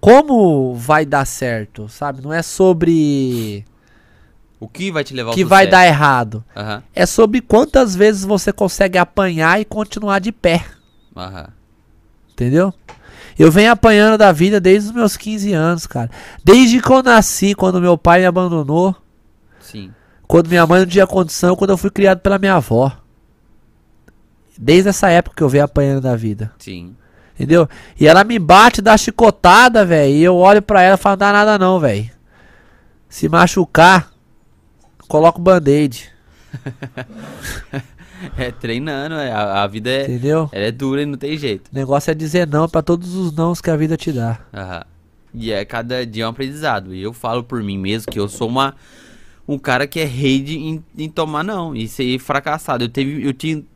[0.00, 2.22] Como vai dar certo, sabe?
[2.22, 3.64] Não é sobre.
[4.58, 5.70] O que vai te levar ao Que vai sucesso?
[5.70, 6.44] dar errado.
[6.56, 6.82] Aham.
[6.94, 10.64] É sobre quantas vezes você consegue apanhar e continuar de pé.
[11.16, 11.48] Aham.
[12.32, 12.72] Entendeu?
[13.38, 16.10] Eu venho apanhando da vida desde os meus 15 anos, cara.
[16.42, 18.96] Desde que eu nasci, quando meu pai me abandonou.
[19.60, 19.92] Sim.
[20.26, 22.90] Quando minha mãe não tinha condição, quando eu fui criado pela minha avó.
[24.58, 26.50] Desde essa época que eu venho apanhando da vida.
[26.58, 26.96] Sim.
[27.34, 27.68] Entendeu?
[28.00, 30.14] E ela me bate, dá chicotada, velho.
[30.14, 32.10] E eu olho pra ela e falo, não dá nada não, velho.
[33.08, 34.10] Se machucar,
[35.08, 36.10] coloca o band-aid.
[38.36, 40.48] É treinando, é, a, a vida é, Entendeu?
[40.50, 41.70] ela é dura e não tem jeito.
[41.70, 44.40] O negócio é dizer não pra todos os nãos que a vida te dá.
[44.54, 44.84] Aham.
[45.34, 46.94] E é cada dia é um aprendizado.
[46.94, 48.74] E eu falo por mim mesmo que eu sou uma
[49.46, 52.84] um cara que é rei de, em, em tomar não e ser fracassado.
[52.84, 53.66] Eu teve eu tive,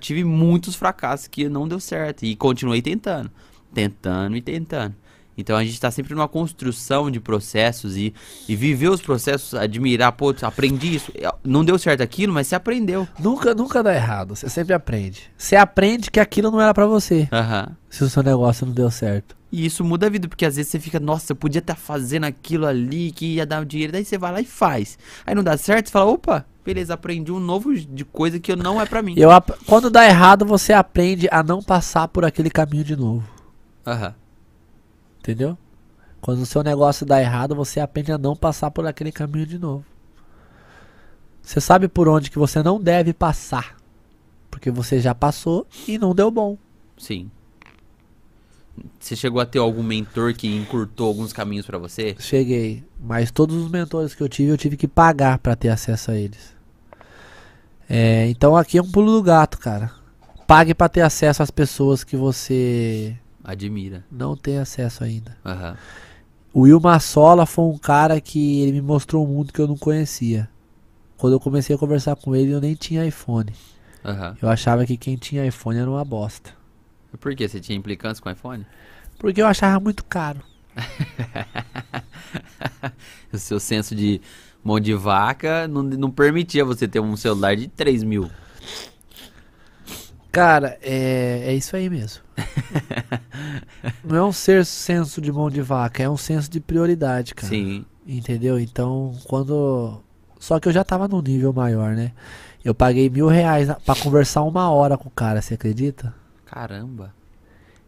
[0.00, 3.30] tive muitos fracassos que não deu certo e continuei tentando,
[3.74, 4.94] tentando e tentando.
[5.36, 8.12] Então a gente tá sempre numa construção de processos e,
[8.48, 11.12] e viver os processos, admirar, pô, aprendi isso.
[11.42, 13.08] Não deu certo aquilo, mas você aprendeu.
[13.18, 14.36] Nunca, nunca dá errado.
[14.36, 15.30] Você sempre aprende.
[15.36, 17.28] Você aprende que aquilo não era pra você.
[17.32, 17.76] Aham.
[17.88, 19.36] Se o seu negócio não deu certo.
[19.52, 22.24] E isso muda a vida, porque às vezes você fica, nossa, eu podia estar fazendo
[22.24, 24.96] aquilo ali que ia dar o dinheiro, daí você vai lá e faz.
[25.26, 28.80] Aí não dá certo, você fala, opa, beleza, aprendi um novo de coisa que não
[28.80, 29.14] é pra mim.
[29.16, 29.30] Eu,
[29.66, 33.24] quando dá errado, você aprende a não passar por aquele caminho de novo.
[33.84, 34.14] Aham.
[35.20, 35.56] Entendeu?
[36.20, 39.58] Quando o seu negócio dá errado, você aprende a não passar por aquele caminho de
[39.58, 39.84] novo.
[41.42, 43.76] Você sabe por onde que você não deve passar.
[44.50, 46.58] Porque você já passou e não deu bom.
[46.98, 47.30] Sim.
[48.98, 52.16] Você chegou a ter algum mentor que encurtou alguns caminhos pra você?
[52.18, 56.10] Cheguei, mas todos os mentores que eu tive, eu tive que pagar pra ter acesso
[56.10, 56.54] a eles.
[57.88, 59.90] É, então aqui é um pulo do gato, cara.
[60.46, 63.16] Pague pra ter acesso às pessoas que você
[63.50, 64.04] Admira.
[64.10, 65.36] não tem acesso ainda.
[65.44, 65.76] Aham.
[66.52, 69.76] O Will Massola foi um cara que ele me mostrou um mundo que eu não
[69.76, 70.48] conhecia.
[71.16, 73.52] Quando eu comecei a conversar com ele, eu nem tinha iPhone.
[74.04, 74.36] Aham.
[74.42, 76.50] Eu achava que quem tinha iPhone era uma bosta.
[77.20, 77.46] Por quê?
[77.48, 78.66] Você tinha implicância com iPhone?
[79.18, 80.40] Porque eu achava muito caro.
[83.32, 84.20] O seu senso de
[84.62, 88.28] mão de vaca não, não permitia você ter um celular de 3 mil.
[90.32, 92.22] Cara, é, é isso aí mesmo.
[94.04, 97.48] não é um ser senso de mão de vaca, é um senso de prioridade, cara.
[97.48, 97.84] Sim.
[98.06, 98.58] Entendeu?
[98.58, 100.00] Então, quando.
[100.38, 102.12] Só que eu já tava num nível maior, né?
[102.64, 106.14] Eu paguei mil reais pra conversar uma hora com o cara, você acredita?
[106.44, 107.14] Caramba.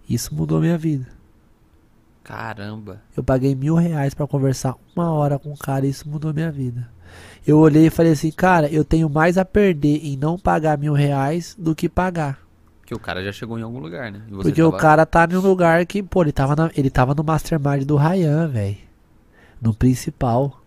[0.08, 1.06] Isso mudou minha vida.
[2.22, 3.02] Caramba.
[3.16, 6.50] Eu paguei mil reais pra conversar uma hora com o cara e isso mudou minha
[6.50, 6.88] vida.
[7.46, 10.92] Eu olhei e falei assim, cara, eu tenho mais a perder em não pagar mil
[10.92, 12.38] reais do que pagar.
[12.80, 14.22] Porque o cara já chegou em algum lugar, né?
[14.42, 17.14] Porque o tava- cara tá em um lugar que, pô, ele tava, na- ele tava
[17.14, 18.76] no mastermind do Ryan, velho.
[19.60, 20.60] No principal.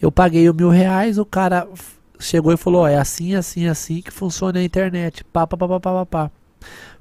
[0.00, 1.66] Eu paguei o mil reais, o cara
[2.18, 5.24] chegou e falou, ó, é assim, assim, assim que funciona a internet.
[5.24, 6.30] Pá, pá, pá, pá, pá, pá.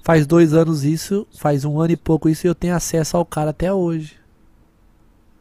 [0.04, 3.26] Faz dois anos isso, faz um ano e pouco isso e eu tenho acesso ao
[3.26, 4.14] cara até hoje.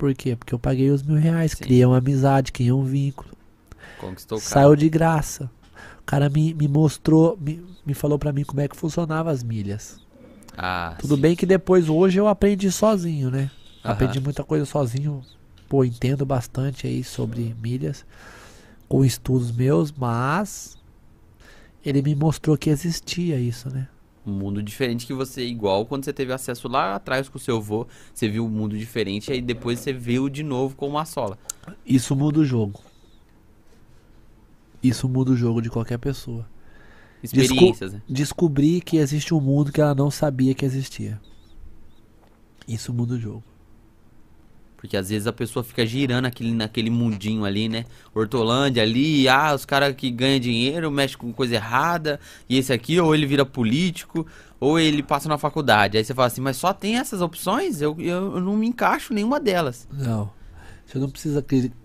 [0.04, 0.36] Por quê?
[0.36, 1.64] Porque eu paguei os mil reais, Sim.
[1.64, 3.30] criei uma amizade, criei um vínculo.
[3.98, 4.50] Conquistou o cara.
[4.50, 5.50] Saiu de graça.
[5.98, 9.42] O cara me, me mostrou, me, me falou pra mim como é que funcionava as
[9.42, 9.98] milhas.
[10.58, 11.22] Ah, Tudo sim.
[11.22, 13.50] bem que depois, hoje, eu aprendi sozinho, né?
[13.82, 13.94] Aham.
[13.94, 15.22] Aprendi muita coisa sozinho.
[15.70, 18.04] Pô, entendo bastante aí sobre milhas.
[18.86, 20.76] Com estudos meus, mas...
[21.82, 23.88] Ele me mostrou que existia isso, né?
[24.26, 27.58] Um mundo diferente que você, igual quando você teve acesso lá atrás com o seu
[27.58, 31.38] avô, você viu um mundo diferente, aí depois você viu de novo com uma sola.
[31.84, 32.80] Isso muda o jogo.
[34.82, 36.46] Isso muda o jogo de qualquer pessoa.
[37.22, 38.02] Experiências, né?
[38.08, 41.20] Descobrir que existe um mundo que ela não sabia que existia.
[42.68, 43.42] Isso muda o jogo.
[44.84, 47.86] Porque às vezes a pessoa fica girando aquele, naquele mundinho ali, né?
[48.14, 53.00] Hortolândia ali, ah, os caras que ganham dinheiro mexem com coisa errada, e esse aqui,
[53.00, 54.26] ou ele vira político,
[54.60, 55.96] ou ele passa na faculdade.
[55.96, 57.80] Aí você fala assim, mas só tem essas opções?
[57.80, 59.88] Eu, eu, eu não me encaixo em nenhuma delas.
[59.90, 60.30] Não.
[60.84, 61.42] Você não precisa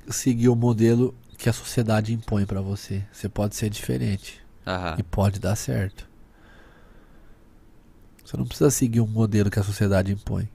[0.09, 3.01] seguir o modelo que a sociedade impõe pra você.
[3.13, 4.41] Você pode ser diferente.
[4.67, 4.97] Aham.
[4.99, 6.05] E pode dar certo.
[8.25, 10.49] Você não precisa seguir um modelo que a sociedade impõe.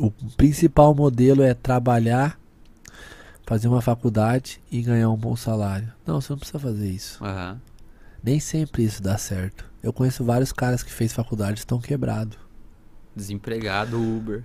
[0.00, 2.38] O principal modelo é trabalhar,
[3.46, 5.92] fazer uma faculdade e ganhar um bom salário.
[6.06, 7.22] Não, você não precisa fazer isso.
[7.22, 7.60] Aham.
[8.22, 9.64] Nem sempre isso dá certo.
[9.82, 12.38] Eu conheço vários caras que fez faculdade e estão quebrados.
[13.14, 14.42] Desempregado, Uber.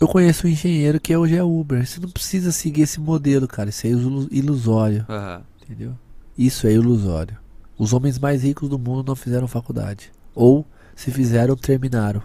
[0.00, 1.86] Eu conheço um engenheiro que hoje é Uber.
[1.86, 3.70] Você não precisa seguir esse modelo, cara.
[3.70, 5.42] Isso é ilu- ilusório, Aham.
[5.62, 5.94] entendeu?
[6.36, 7.36] Isso é ilusório.
[7.78, 10.10] Os homens mais ricos do mundo não fizeram faculdade.
[10.34, 12.22] Ou, se fizeram, terminaram.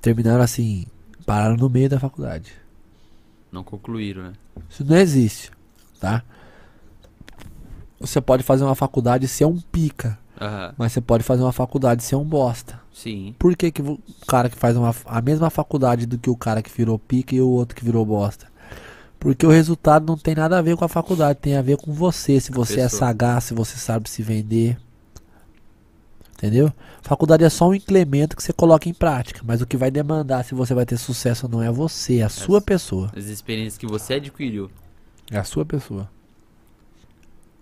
[0.00, 0.86] Terminaram assim,
[1.26, 2.52] pararam no meio da faculdade.
[3.52, 4.32] Não concluíram, né?
[4.68, 5.50] Isso não existe,
[6.00, 6.22] tá?
[7.98, 10.74] Você pode fazer uma faculdade e ser um pica, Aham.
[10.78, 12.80] mas você pode fazer uma faculdade e ser um bosta.
[12.92, 13.34] Sim.
[13.38, 16.62] Por que, que o cara que faz uma, a mesma faculdade do que o cara
[16.62, 18.46] que virou pica e o outro que virou bosta?
[19.18, 21.92] Porque o resultado não tem nada a ver com a faculdade, tem a ver com
[21.92, 24.78] você, se você é sagaz, se você sabe se vender.
[26.40, 26.72] Entendeu?
[27.02, 30.42] Faculdade é só um implemento que você coloca em prática, mas o que vai demandar
[30.42, 33.10] se você vai ter sucesso ou não é você, é a sua pessoa.
[33.14, 34.70] As experiências que você adquiriu.
[35.30, 36.08] É a sua pessoa.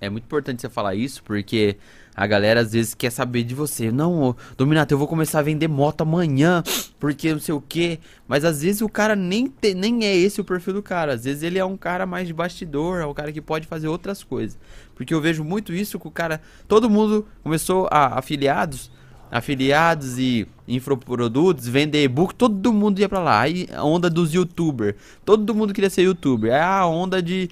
[0.01, 1.76] É muito importante você falar isso, porque
[2.14, 3.91] a galera às vezes quer saber de você.
[3.91, 6.62] Não, Dominato, eu vou começar a vender moto amanhã,
[7.01, 7.99] porque não sei o quê.
[8.29, 11.14] Mas às vezes o cara nem, te- nem é esse o perfil do cara.
[11.14, 13.89] Às vezes ele é um cara mais de bastidor, é um cara que pode fazer
[13.89, 14.57] outras coisas.
[14.99, 16.42] Porque eu vejo muito isso com o cara.
[16.66, 18.90] Todo mundo começou a afiliados,
[19.30, 23.40] afiliados e infoprodutos, vender e-book, todo mundo ia pra lá.
[23.40, 24.96] Aí a onda dos youtubers.
[25.24, 26.53] Todo mundo queria ser youtuber.
[26.53, 27.49] É a onda de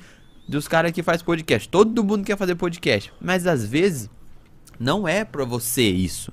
[0.49, 1.69] dos caras que faz podcast.
[1.69, 3.13] Todo mundo quer fazer podcast.
[3.21, 4.11] Mas às vezes
[4.79, 6.33] não é pra você isso.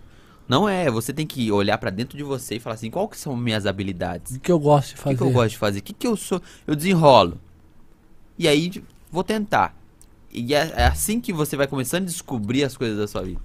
[0.49, 3.17] Não é, você tem que olhar pra dentro de você e falar assim, qual que
[3.17, 4.35] são minhas habilidades?
[4.35, 5.15] O que eu gosto de O fazer?
[5.15, 5.79] que, que eu gosto de fazer?
[5.79, 6.41] O que, que eu sou?
[6.67, 7.39] Eu desenrolo.
[8.37, 9.73] E aí vou tentar.
[10.33, 13.41] E é, é assim que você vai começando a descobrir as coisas da sua vida.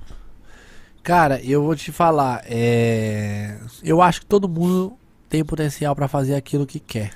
[1.03, 3.59] Cara, eu vou te falar, é...
[3.83, 4.97] eu acho que todo mundo
[5.29, 7.13] tem potencial pra fazer aquilo que quer.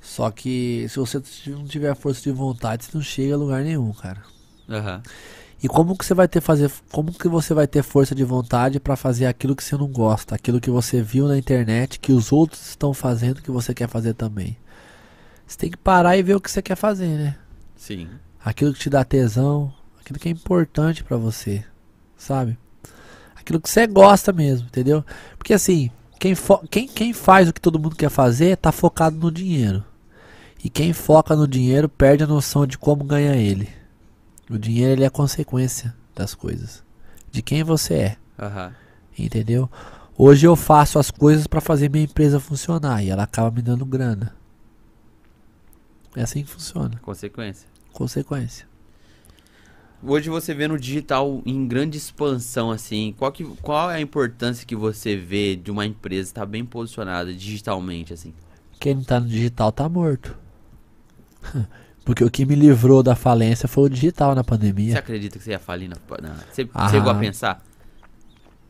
[0.00, 3.92] Só que se você não tiver força de vontade, você não chega a lugar nenhum,
[3.92, 4.22] cara.
[4.68, 5.02] Aham.
[5.62, 8.78] E como que você vai ter fazer, como que você vai ter força de vontade
[8.78, 12.30] pra fazer aquilo que você não gosta, aquilo que você viu na internet, que os
[12.30, 14.56] outros estão fazendo, que você quer fazer também?
[15.46, 17.36] Você tem que parar e ver o que você quer fazer, né?
[17.74, 18.08] Sim.
[18.46, 21.64] Aquilo que te dá tesão, aquilo que é importante pra você,
[22.16, 22.56] sabe?
[23.34, 25.04] Aquilo que você gosta mesmo, entendeu?
[25.36, 26.32] Porque assim, quem,
[26.70, 29.84] quem, quem faz o que todo mundo quer fazer tá focado no dinheiro.
[30.62, 33.68] E quem foca no dinheiro perde a noção de como ganhar ele.
[34.48, 36.84] O dinheiro ele é consequência das coisas.
[37.32, 38.72] De quem você é, Aham.
[39.18, 39.68] entendeu?
[40.16, 43.84] Hoje eu faço as coisas pra fazer minha empresa funcionar e ela acaba me dando
[43.84, 44.36] grana.
[46.14, 46.96] É assim que funciona.
[47.02, 47.74] Consequência.
[47.96, 48.66] Consequência.
[50.02, 54.66] Hoje você vê no digital em grande expansão, assim, qual, que, qual é a importância
[54.66, 58.34] que você vê de uma empresa estar bem posicionada digitalmente, assim?
[58.78, 60.36] Quem não tá no digital tá morto.
[62.04, 64.98] Porque o que me livrou da falência foi o digital na Você pandemia.
[64.98, 65.96] acredita que você ia falir na...
[66.20, 66.90] na você Ah.
[66.90, 67.64] chegou a pensar?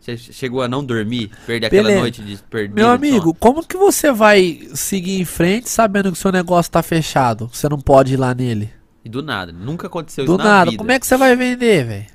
[0.00, 1.32] Você chegou a não dormir?
[1.44, 2.00] Perder aquela Beleza.
[2.00, 6.30] noite de perder Meu amigo, como que você vai seguir em frente sabendo que seu
[6.30, 7.50] negócio tá fechado?
[7.52, 8.75] Você não pode ir lá nele?
[9.06, 10.78] E do nada, nunca aconteceu Do isso na nada, vida.
[10.78, 12.06] como é que você vai vender, velho?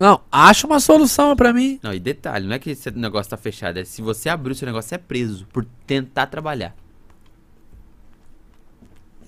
[0.00, 1.78] Não, acha uma solução pra mim.
[1.82, 4.54] Não, e detalhe, não é que esse negócio tá fechado, é se você abrir o
[4.54, 6.74] seu negócio, você é preso por tentar trabalhar.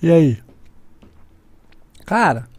[0.01, 0.39] E aí?
[2.03, 2.49] Cara,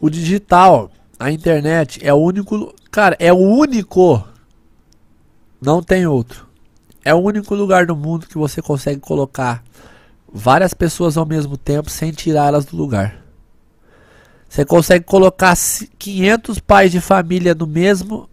[0.00, 0.90] o digital,
[1.20, 2.74] a internet é o único.
[2.90, 4.26] Cara, é o único.
[5.60, 6.48] Não tem outro.
[7.04, 9.62] É o único lugar do mundo que você consegue colocar
[10.32, 13.22] várias pessoas ao mesmo tempo sem tirá-las do lugar.
[14.48, 18.28] Você consegue colocar ci- 500 pais de família no mesmo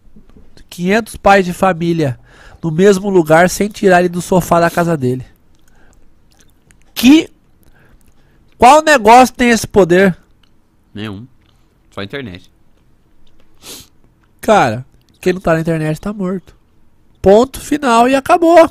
[0.70, 2.18] 500 pais de família
[2.62, 5.24] no mesmo lugar sem tirar ele do sofá da casa dele.
[6.94, 7.28] Que
[8.56, 10.16] qual negócio tem esse poder?
[10.94, 11.26] Nenhum.
[11.90, 12.50] Só a internet.
[14.40, 14.84] Cara,
[15.20, 16.54] quem não tá na internet tá morto.
[17.20, 18.70] Ponto final e acabou.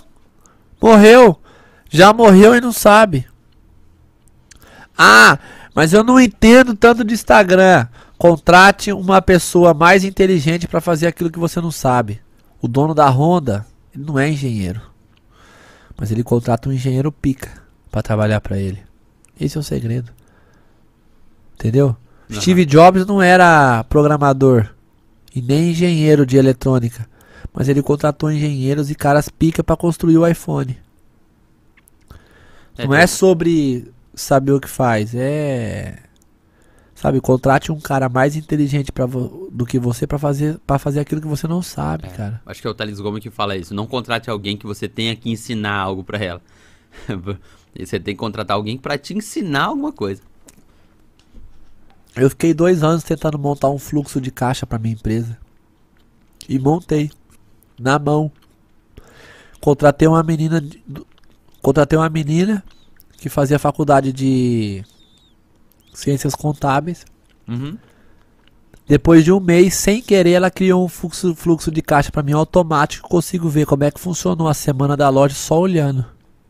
[0.82, 1.40] Morreu.
[1.94, 3.28] Já morreu e não sabe.
[4.98, 5.38] Ah,
[5.76, 7.88] mas eu não entendo tanto de Instagram.
[8.18, 12.20] Contrate uma pessoa mais inteligente pra fazer aquilo que você não sabe.
[12.60, 13.64] O dono da Honda,
[13.94, 14.82] ele não é engenheiro.
[15.96, 17.50] Mas ele contrata um engenheiro pica
[17.92, 18.82] pra trabalhar pra ele.
[19.40, 20.12] Esse é o segredo.
[21.54, 21.96] Entendeu?
[22.32, 22.42] Aham.
[22.42, 24.68] Steve Jobs não era programador
[25.36, 27.08] e nem engenheiro de eletrônica,
[27.54, 30.82] mas ele contratou engenheiros e caras pica pra construir o iPhone.
[32.78, 36.00] Não é sobre saber o que faz, é
[36.96, 41.20] sabe, contrate um cara mais inteligente para do que você pra fazer para fazer aquilo
[41.20, 42.42] que você não sabe, É, cara.
[42.46, 43.74] Acho que é o Thales Gomes que fala isso.
[43.74, 46.42] Não contrate alguém que você tenha que ensinar algo pra ela.
[47.76, 50.22] Você tem que contratar alguém pra te ensinar alguma coisa.
[52.16, 55.36] Eu fiquei dois anos tentando montar um fluxo de caixa pra minha empresa.
[56.48, 57.10] E montei.
[57.80, 58.32] Na mão.
[59.60, 60.62] Contratei uma menina.
[60.62, 61.08] de- do-
[61.64, 62.62] Contratei uma menina
[63.18, 64.84] que fazia faculdade de
[65.94, 67.06] ciências contábeis.
[67.48, 67.78] Uhum.
[68.86, 72.34] Depois de um mês, sem querer, ela criou um fluxo, fluxo de caixa pra mim
[72.34, 73.08] automático.
[73.08, 76.06] Consigo ver como é que funcionou a semana da loja só olhando.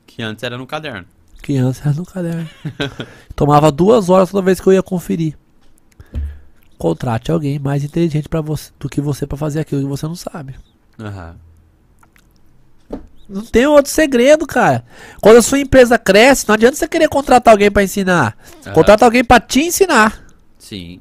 [0.08, 1.06] Que antes era no caderno.
[1.44, 2.50] Criança no caderno.
[3.36, 5.38] Tomava duas horas toda vez que eu ia conferir.
[6.76, 10.16] Contrate alguém mais inteligente para você do que você para fazer aquilo que você não
[10.16, 10.56] sabe.
[11.00, 11.36] Aham.
[13.34, 14.86] Não tem outro segredo, cara.
[15.22, 18.38] Quando a sua empresa cresce, não adianta você querer contratar alguém para ensinar.
[18.66, 18.74] Aham.
[18.74, 20.24] Contrata alguém para te ensinar,
[20.58, 21.00] Sim.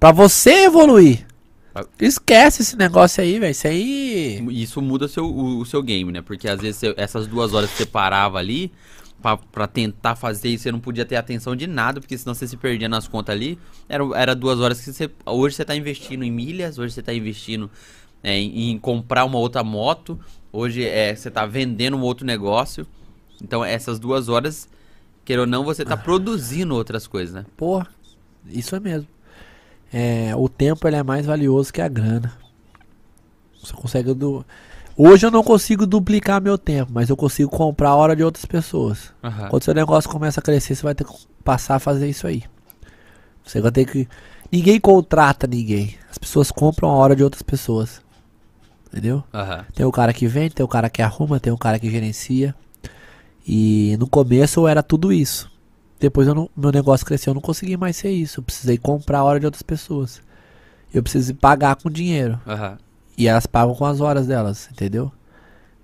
[0.00, 1.26] Pra você evoluir.
[1.74, 1.84] Ah.
[2.00, 3.50] Esquece esse negócio aí, velho.
[3.50, 4.44] Isso aí.
[4.50, 6.20] Isso muda seu, o, o seu game, né?
[6.22, 8.72] Porque às vezes você- essas duas horas que você parava ali
[9.22, 12.48] pra, pra tentar fazer e você não podia ter atenção de nada, porque senão você
[12.48, 13.58] se perdia nas contas ali.
[13.88, 15.10] Era, era duas horas que você.
[15.24, 17.70] Hoje você tá investindo em milhas, hoje você tá investindo
[18.22, 20.18] é, em, em comprar uma outra moto,
[20.52, 22.86] hoje é, você tá vendendo um outro negócio.
[23.42, 24.68] Então essas duas horas,
[25.24, 27.44] queira ou não, você tá produzindo outras coisas, né?
[27.56, 27.88] Porra,
[28.46, 29.08] isso é mesmo.
[29.92, 32.32] É, o tempo ele é mais valioso que a grana.
[33.62, 34.44] Você consegue do...
[34.96, 38.44] Hoje eu não consigo duplicar meu tempo, mas eu consigo comprar a hora de outras
[38.44, 39.12] pessoas.
[39.22, 39.48] Aham.
[39.48, 42.42] Quando seu negócio começa a crescer, você vai ter que passar a fazer isso aí.
[43.44, 44.06] Você vai ter que.
[44.50, 45.96] Ninguém contrata ninguém.
[46.10, 48.01] As pessoas compram a hora de outras pessoas.
[48.92, 49.24] Entendeu?
[49.32, 49.64] Aham.
[49.74, 52.54] Tem o cara que vende, tem o cara que arruma, tem o cara que gerencia.
[53.46, 55.50] E no começo eu era tudo isso.
[55.98, 58.40] Depois não- meu negócio cresceu, eu não consegui mais ser isso.
[58.40, 60.20] Eu precisei comprar a hora de outras pessoas.
[60.92, 62.38] Eu preciso pagar com dinheiro.
[62.46, 62.76] Aham.
[63.16, 65.10] E elas pagam com as horas delas, entendeu?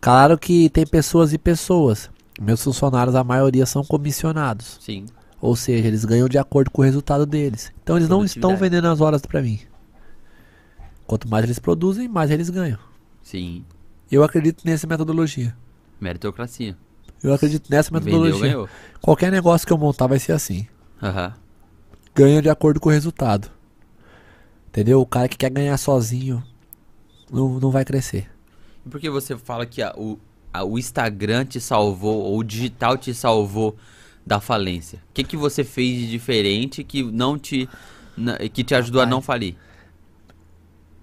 [0.01, 2.11] Claro que tem pessoas e pessoas.
[2.41, 4.77] Meus funcionários, a maioria são comissionados.
[4.81, 5.07] Sim.
[5.41, 7.73] Ou seja, eles ganham de acordo com o resultado deles.
[7.83, 9.61] Então eles não estão vendendo as horas pra mim.
[11.07, 12.79] Quanto mais eles produzem, mais eles ganham.
[13.23, 13.65] Sim.
[14.11, 15.55] Eu acredito nessa metodologia.
[16.01, 16.77] Meritocracia.
[17.23, 18.41] Eu acredito nessa Vendeu, metodologia.
[18.49, 18.69] ganhou.
[19.01, 20.67] Qualquer negócio que eu montar vai ser assim.
[21.03, 21.35] Aham.
[22.15, 23.51] Ganha de acordo com o resultado.
[24.69, 25.01] Entendeu?
[25.01, 26.43] O cara que quer ganhar sozinho
[27.31, 28.31] não, não vai crescer.
[28.87, 30.19] E por que você fala que a- o,
[30.53, 33.77] a- o Instagram te salvou, ou o digital te salvou
[34.27, 35.01] da falência?
[35.11, 37.69] O que, que você fez de diferente que não te.
[38.17, 39.57] na- que te ajudou a não falir?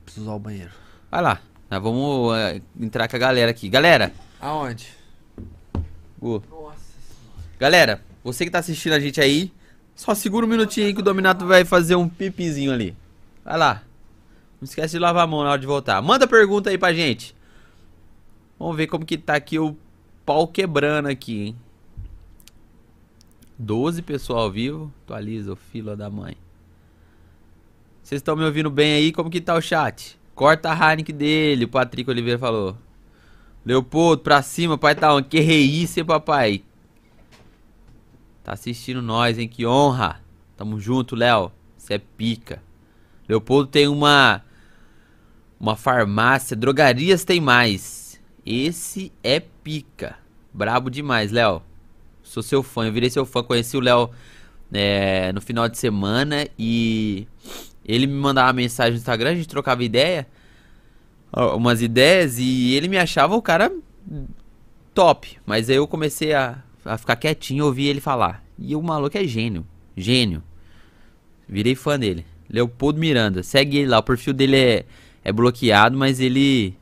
[0.05, 0.71] Preciso usar o banheiro.
[1.11, 1.39] Vai lá.
[1.75, 3.67] Nós vamos é, entrar com a galera aqui.
[3.67, 4.87] Galera, Aonde?
[6.17, 6.79] Gu, Nossa.
[7.59, 9.51] galera, você que tá assistindo a gente aí,
[9.93, 12.95] só segura um minutinho aí que o Dominato vai fazer um pipizinho ali.
[13.43, 13.83] Vai lá.
[14.61, 16.01] Não esquece de lavar a mão na hora de voltar.
[16.01, 17.35] Manda pergunta aí pra gente.
[18.57, 19.75] Vamos ver como que tá aqui o
[20.25, 21.55] pau quebrando aqui, hein?
[23.59, 24.93] 12 pessoal ao vivo.
[25.03, 26.37] Atualiza o fila da mãe.
[28.01, 29.11] Vocês estão me ouvindo bem aí?
[29.11, 30.17] Como que tá o chat?
[30.35, 32.77] Corta a Heineken dele, o Patrick Oliveira falou.
[33.65, 35.29] Leopoldo, pra cima, pai tá onde?
[35.29, 36.61] Que reíce, papai?
[38.43, 39.47] Tá assistindo nós, hein?
[39.47, 40.21] Que honra.
[40.57, 41.51] Tamo junto, Léo.
[41.77, 42.61] Você é pica.
[43.27, 44.43] Leopoldo tem uma
[45.59, 48.21] uma farmácia, drogarias tem mais.
[48.45, 50.17] Esse é pica.
[50.53, 51.61] Brabo demais, Léo.
[52.21, 54.09] Sou seu fã, eu virei seu fã, conheci o Léo
[54.71, 57.27] é, no final de semana e
[57.85, 60.27] ele me mandava mensagem no Instagram, a gente trocava ideia,
[61.55, 63.71] umas ideias e ele me achava o cara
[64.93, 65.37] top.
[65.45, 68.43] Mas aí eu comecei a, a ficar quietinho ouvir ele falar.
[68.57, 69.65] E o maluco é gênio,
[69.95, 70.41] gênio.
[71.47, 72.25] Virei fã dele.
[72.49, 73.43] Leopoldo Miranda.
[73.43, 73.99] Segue ele lá.
[73.99, 74.85] O perfil dele é,
[75.23, 76.75] é bloqueado, mas ele.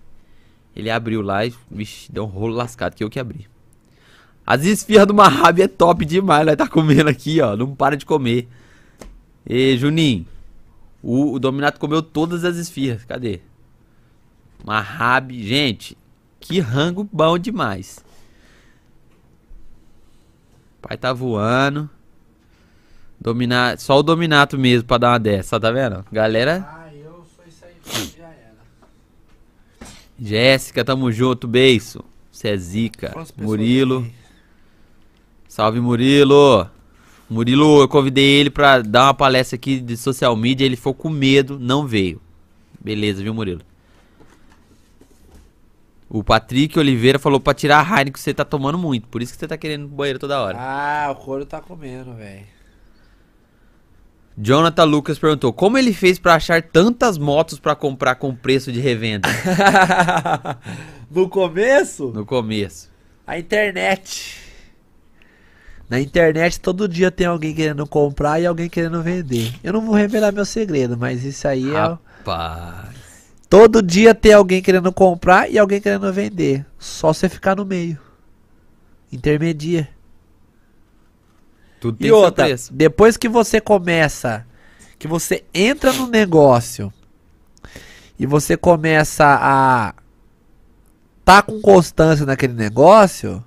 [0.76, 1.54] Ele abriu lá e.
[2.10, 3.47] Deu um rolo lascado que eu que abri.
[4.45, 6.45] As esfirras do Mahab é top demais.
[6.45, 7.56] Nós tá comendo aqui, ó.
[7.56, 8.47] Não para de comer.
[9.47, 10.26] E Juninho.
[11.04, 13.04] O, o Dominato comeu todas as esfirras.
[13.04, 13.41] Cadê?
[14.66, 15.32] Mahab.
[15.43, 15.97] Gente,
[16.39, 18.04] que rango bom demais.
[20.82, 21.89] Pai tá voando.
[23.20, 26.06] Dominar, só o Dominato mesmo pra dar uma dessa, tá vendo?
[26.12, 28.54] Galera, Ah, eu sou isso aí, já era.
[30.20, 32.04] Jéssica, tamo junto, beiço.
[32.30, 32.58] Você é
[33.38, 34.06] Murilo,
[35.47, 36.70] salve Murilo.
[37.34, 41.09] Murilo, eu convidei ele pra dar uma palestra aqui de social media, ele ficou com
[41.09, 42.21] medo, não veio.
[42.79, 43.61] Beleza, viu, Murilo?
[46.07, 49.34] O Patrick Oliveira falou pra tirar a Heineken que você tá tomando muito, por isso
[49.34, 50.55] que você tá querendo ir no banheiro toda hora.
[50.59, 52.45] Ah, o couro tá comendo, velho.
[54.38, 58.79] Jonathan Lucas perguntou: Como ele fez pra achar tantas motos pra comprar com preço de
[58.79, 59.27] revenda
[61.09, 62.91] no começo, no começo?
[63.25, 64.43] a internet.
[65.89, 69.53] Na internet todo dia tem alguém querendo comprar e alguém querendo vender.
[69.63, 71.77] Eu não vou revelar meu segredo, mas isso aí é.
[71.77, 72.89] Rapaz.
[73.49, 76.65] Todo dia tem alguém querendo comprar e alguém querendo vender.
[76.79, 77.99] Só você ficar no meio.
[79.11, 79.88] Intermedia.
[81.79, 82.73] Tudo E tem seu outra, preço.
[82.73, 84.45] depois que você começa,
[84.97, 86.91] que você entra no negócio
[88.17, 89.93] e você começa a
[91.25, 93.43] tá com constância naquele negócio,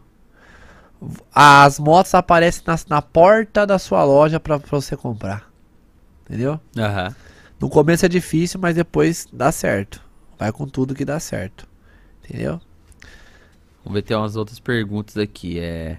[1.35, 5.51] as motos aparecem na, na porta da sua loja pra pra você comprar.
[6.25, 6.61] Entendeu?
[6.77, 7.15] Aham.
[7.59, 10.03] No começo é difícil, mas depois dá certo.
[10.39, 11.67] Vai com tudo que dá certo.
[12.25, 12.61] Entendeu?
[13.85, 15.59] Vamos ver, tem umas outras perguntas aqui.
[15.59, 15.99] É.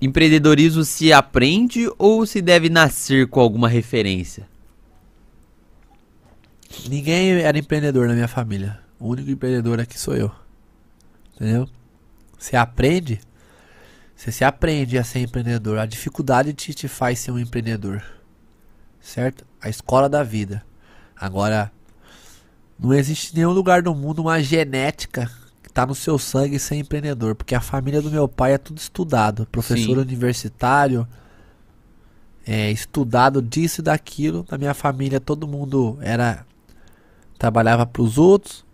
[0.00, 4.46] Empreendedorismo se aprende ou se deve nascer com alguma referência?
[6.88, 8.83] Ninguém era empreendedor na minha família.
[8.98, 10.30] O único empreendedor aqui sou eu.
[11.34, 11.68] Entendeu?
[12.38, 13.20] Você aprende.
[14.14, 15.78] Você se aprende a ser empreendedor.
[15.78, 18.02] A dificuldade te, te faz ser um empreendedor.
[19.00, 19.44] Certo?
[19.60, 20.64] A escola da vida.
[21.16, 21.70] Agora,
[22.78, 25.30] não existe nenhum lugar do mundo uma genética
[25.62, 27.34] que tá no seu sangue ser empreendedor.
[27.34, 29.46] Porque a família do meu pai é tudo estudado.
[29.50, 30.02] Professor Sim.
[30.02, 31.06] universitário.
[32.46, 34.46] É, estudado disso e daquilo.
[34.50, 36.46] Na minha família todo mundo era
[37.36, 38.64] trabalhava para os outros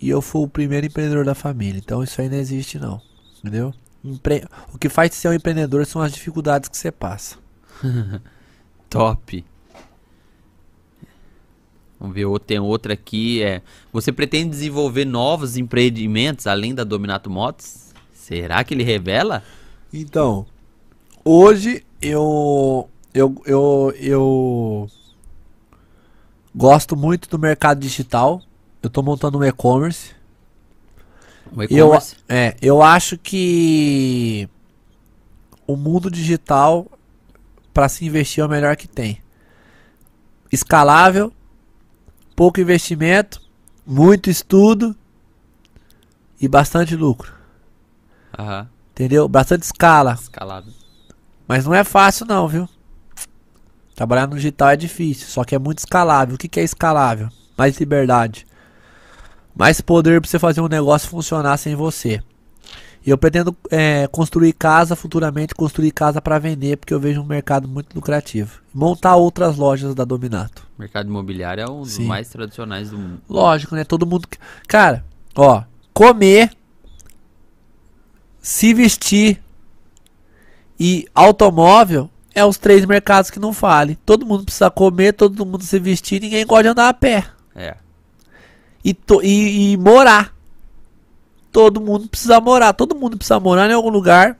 [0.00, 1.78] e eu fui o primeiro empreendedor da família.
[1.78, 3.00] Então isso aí não existe não,
[3.38, 3.74] entendeu?
[4.04, 4.44] Empre...
[4.72, 7.36] O que faz ser um empreendedor são as dificuldades que você passa.
[8.88, 9.44] Top.
[11.98, 13.42] Vamos ver, tem outra aqui.
[13.42, 13.60] É,
[13.92, 17.92] você pretende desenvolver novos empreendimentos além da Dominato Motos?
[18.14, 19.42] Será que ele revela?
[19.92, 20.46] Então,
[21.24, 24.90] hoje eu, eu, eu, eu
[26.54, 28.42] gosto muito do mercado digital.
[28.82, 30.14] Eu tô montando um e-commerce.
[31.56, 32.16] Eu, e-commerce.
[32.28, 34.48] é, eu acho que
[35.66, 36.86] o mundo digital
[37.72, 39.22] para se investir é o melhor que tem.
[40.50, 41.32] Escalável,
[42.34, 43.40] pouco investimento,
[43.86, 44.96] muito estudo
[46.40, 47.32] e bastante lucro.
[48.38, 48.68] Aham.
[48.92, 49.28] Entendeu?
[49.28, 50.14] Bastante escala.
[50.20, 50.72] Escalado.
[51.46, 52.68] Mas não é fácil não, viu?
[53.94, 56.34] Trabalhar no digital é difícil, só que é muito escalável.
[56.34, 57.28] O que, que é escalável?
[57.56, 58.46] Mais liberdade.
[59.58, 62.22] Mais poder para você fazer um negócio funcionar sem você.
[63.04, 67.24] E eu pretendo é, construir casa futuramente, construir casa para vender, porque eu vejo um
[67.24, 68.60] mercado muito lucrativo.
[68.72, 70.64] Montar outras lojas da Dominato.
[70.76, 72.06] O mercado imobiliário é um dos Sim.
[72.06, 73.20] mais tradicionais do mundo.
[73.28, 73.82] Lógico, né?
[73.82, 74.28] Todo mundo.
[74.68, 75.04] Cara,
[75.34, 76.52] ó, comer,
[78.40, 79.42] se vestir
[80.78, 83.98] e automóvel é os três mercados que não falem.
[84.06, 87.26] Todo mundo precisa comer, todo mundo se vestir, ninguém gosta de andar a pé.
[87.56, 87.76] É.
[88.84, 90.34] E, to- e, e morar.
[91.50, 92.72] Todo mundo precisa morar.
[92.72, 94.38] Todo mundo precisa morar em algum lugar.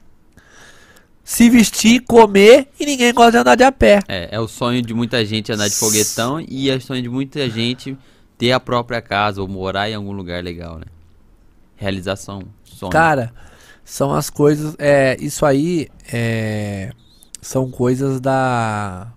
[1.25, 4.01] Se vestir, comer e ninguém gosta de andar de a pé.
[4.09, 7.09] É, é o sonho de muita gente andar de foguetão e é o sonho de
[7.09, 7.97] muita gente
[8.39, 10.87] ter a própria casa ou morar em algum lugar legal, né?
[11.77, 12.91] Realização, sonho.
[12.91, 13.33] Cara,
[13.85, 14.75] são as coisas.
[14.79, 16.93] É, isso aí é,
[17.43, 19.09] são coisas da.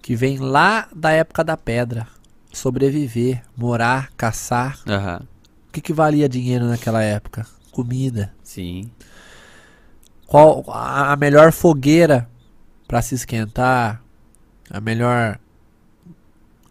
[0.00, 2.06] que vem lá da época da pedra.
[2.54, 4.78] Sobreviver, morar, caçar.
[4.88, 5.26] Aham,
[5.68, 7.46] O que, que valia dinheiro naquela época?
[7.70, 8.32] Comida.
[8.42, 8.90] sim.
[10.26, 12.28] Qual a a melhor fogueira
[12.88, 14.02] para se esquentar?
[14.70, 15.38] A melhor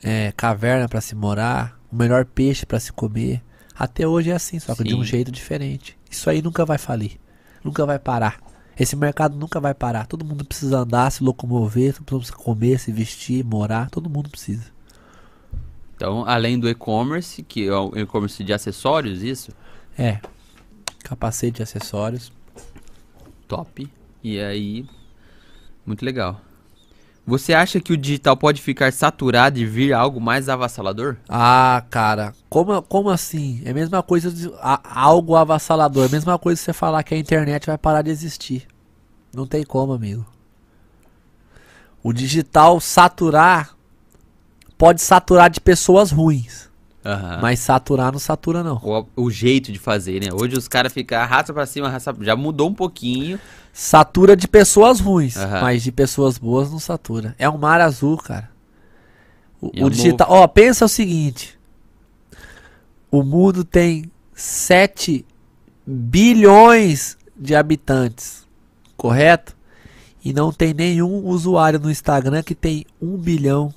[0.01, 1.79] é, caverna para se morar?
[1.91, 3.41] O melhor peixe para se comer?
[3.77, 5.03] Até hoje é assim, só que de um Sim.
[5.03, 5.97] jeito diferente.
[6.09, 7.19] Isso aí nunca vai falir,
[7.63, 8.39] nunca vai parar.
[8.77, 10.07] Esse mercado nunca vai parar.
[10.07, 13.89] Todo mundo precisa andar, se locomover, todo mundo precisa comer, se vestir, morar.
[13.89, 14.72] Todo mundo precisa.
[16.03, 19.53] Então, além do e-commerce, que é o e-commerce de acessórios, isso?
[19.97, 20.19] É.
[21.01, 22.29] Capacete, acessórios.
[23.47, 23.89] Top.
[24.21, 24.85] E aí,
[25.85, 26.41] muito legal.
[27.25, 31.15] Você acha que o digital pode ficar saturado e vir algo mais avassalador?
[31.29, 33.61] Ah, cara, como, como assim?
[33.63, 36.03] É a mesma coisa de a- algo avassalador.
[36.03, 38.67] É a mesma coisa você falar que a internet vai parar de existir.
[39.33, 40.25] Não tem como, amigo.
[42.03, 43.73] O digital saturar
[44.83, 46.69] pode saturar de pessoas ruins,
[47.05, 47.39] Aham.
[47.41, 48.75] mas saturar não satura não.
[48.83, 50.27] O, o jeito de fazer, né?
[50.33, 53.39] Hoje os caras ficam arrasta pra cima, arrasta já mudou um pouquinho.
[53.71, 55.61] Satura de pessoas ruins, Aham.
[55.61, 57.33] mas de pessoas boas não satura.
[57.39, 58.51] É um mar azul, cara.
[59.61, 61.57] O, é o um digital, ó, pensa o seguinte.
[63.09, 65.25] O mundo tem 7
[65.87, 68.45] bilhões de habitantes,
[68.97, 69.55] correto?
[70.25, 73.73] E não tem nenhum usuário no Instagram que tem 1 bilhão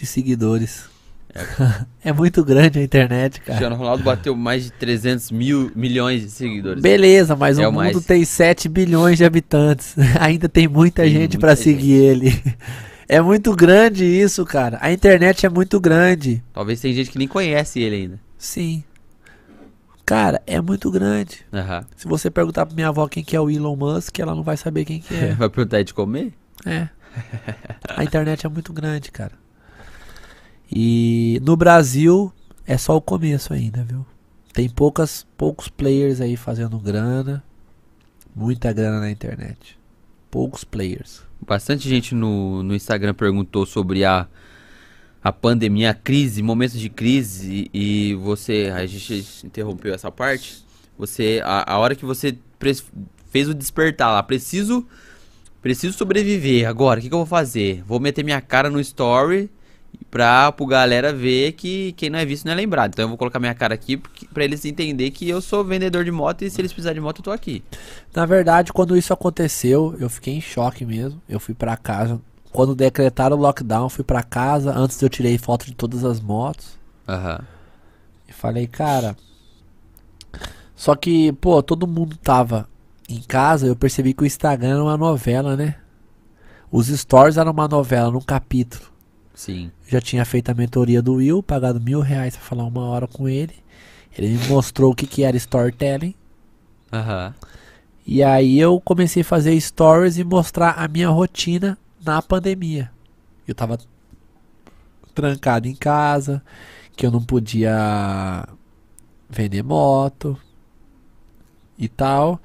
[0.00, 0.88] de seguidores.
[2.02, 3.44] É, muito grande a internet, cara.
[3.52, 6.82] Cristiano Ronaldo bateu mais de 300 mil milhões de seguidores.
[6.82, 8.04] Beleza, mas É o o mundo mais.
[8.06, 9.94] tem 7 bilhões de habitantes.
[10.18, 12.42] Ainda tem muita Tem gente pra seguir ele.
[13.12, 14.78] É muito grande isso, cara.
[14.80, 16.40] A internet é muito grande.
[16.52, 18.20] Talvez tem gente que nem conhece ele ainda.
[18.38, 18.84] Sim.
[20.06, 21.44] Cara, é muito grande.
[21.52, 21.84] Aham.
[21.96, 24.56] Se você perguntar pra minha avó quem que é o Elon Musk, ela não vai
[24.56, 25.34] saber quem que é.
[25.34, 26.32] Vai perguntar de comer?
[26.64, 26.88] É.
[27.96, 29.32] A internet é muito grande, cara.
[30.72, 32.32] E no Brasil
[32.66, 34.06] é só o começo ainda, viu?
[34.52, 37.42] Tem poucas, poucos players aí fazendo grana.
[38.34, 39.78] Muita grana na internet.
[40.30, 41.22] Poucos players.
[41.40, 44.28] Bastante gente no, no Instagram perguntou sobre a,
[45.22, 47.68] a pandemia, a crise, momentos de crise.
[47.74, 50.64] E, você, a gente interrompeu essa parte.
[50.96, 52.36] Você, a, a hora que você
[53.30, 54.86] fez o despertar lá, preciso,
[55.60, 57.00] preciso sobreviver agora.
[57.00, 57.82] O que, que eu vou fazer?
[57.86, 59.50] Vou meter minha cara no story
[60.10, 62.92] pra, pro galera ver que quem não é visto não é lembrado.
[62.92, 63.96] Então eu vou colocar minha cara aqui
[64.32, 67.18] pra eles entender que eu sou vendedor de moto e se eles precisarem de moto
[67.18, 67.62] eu tô aqui.
[68.14, 71.20] Na verdade, quando isso aconteceu, eu fiquei em choque mesmo.
[71.28, 72.20] Eu fui pra casa.
[72.52, 74.72] Quando decretaram o lockdown, fui pra casa.
[74.76, 76.78] Antes eu tirei foto de todas as motos.
[77.08, 77.40] Aham.
[78.28, 79.16] E falei, cara.
[80.74, 82.68] Só que, pô, todo mundo tava
[83.08, 83.66] em casa.
[83.66, 85.76] Eu percebi que o Instagram era uma novela, né?
[86.72, 88.90] Os stories eram uma novela, num capítulo.
[89.34, 89.70] Sim.
[89.88, 93.28] Já tinha feito a mentoria do Will, pagado mil reais pra falar uma hora com
[93.28, 93.54] ele.
[94.16, 96.14] Ele me mostrou o que, que era storytelling.
[96.92, 97.34] Aham.
[98.06, 102.90] E aí eu comecei a fazer stories e mostrar a minha rotina na pandemia.
[103.46, 103.78] Eu tava
[105.14, 106.42] trancado em casa,
[106.96, 108.48] que eu não podia
[109.28, 110.36] vender moto
[111.78, 112.40] e tal.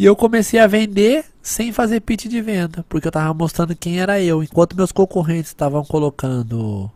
[0.00, 4.00] E eu comecei a vender sem fazer pitch de venda, porque eu tava mostrando quem
[4.00, 4.42] era eu.
[4.42, 6.90] Enquanto meus concorrentes estavam colocando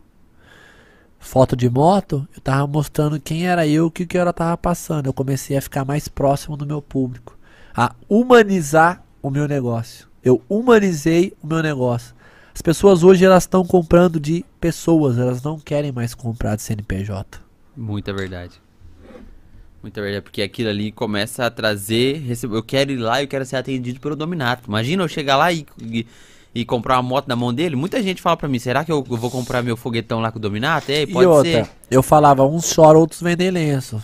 [1.19, 5.05] foto de moto, eu tava mostrando quem era eu, o que que eu tava passando.
[5.05, 7.37] Eu comecei a ficar mais próximo do meu público,
[7.75, 10.07] a humanizar o meu negócio.
[10.23, 12.15] Eu humanizei o meu negócio.
[12.55, 17.39] As pessoas hoje elas estão comprando de pessoas, elas não querem mais comprar de CNPJ.
[17.77, 18.64] Muita verdade.
[19.85, 22.23] Muita verdade, porque aquilo ali começa a trazer.
[22.41, 24.63] Eu quero ir lá, eu quero ser atendido pelo Dominato.
[24.67, 26.07] Imagina eu chegar lá e, e,
[26.55, 27.75] e, comprar uma moto na mão dele.
[27.75, 30.41] Muita gente fala pra mim: será que eu, vou comprar meu foguetão lá com o
[30.41, 30.91] Dominato?
[30.91, 31.69] É, pode e outra, ser.
[31.91, 34.01] Eu falava: uns choram, outros vendem lenço.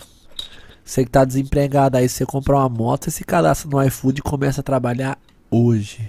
[0.84, 4.22] Você que tá desempregado aí, você comprar uma moto, você se cadastra no iFood e
[4.22, 5.18] começa a trabalhar
[5.50, 6.08] hoje.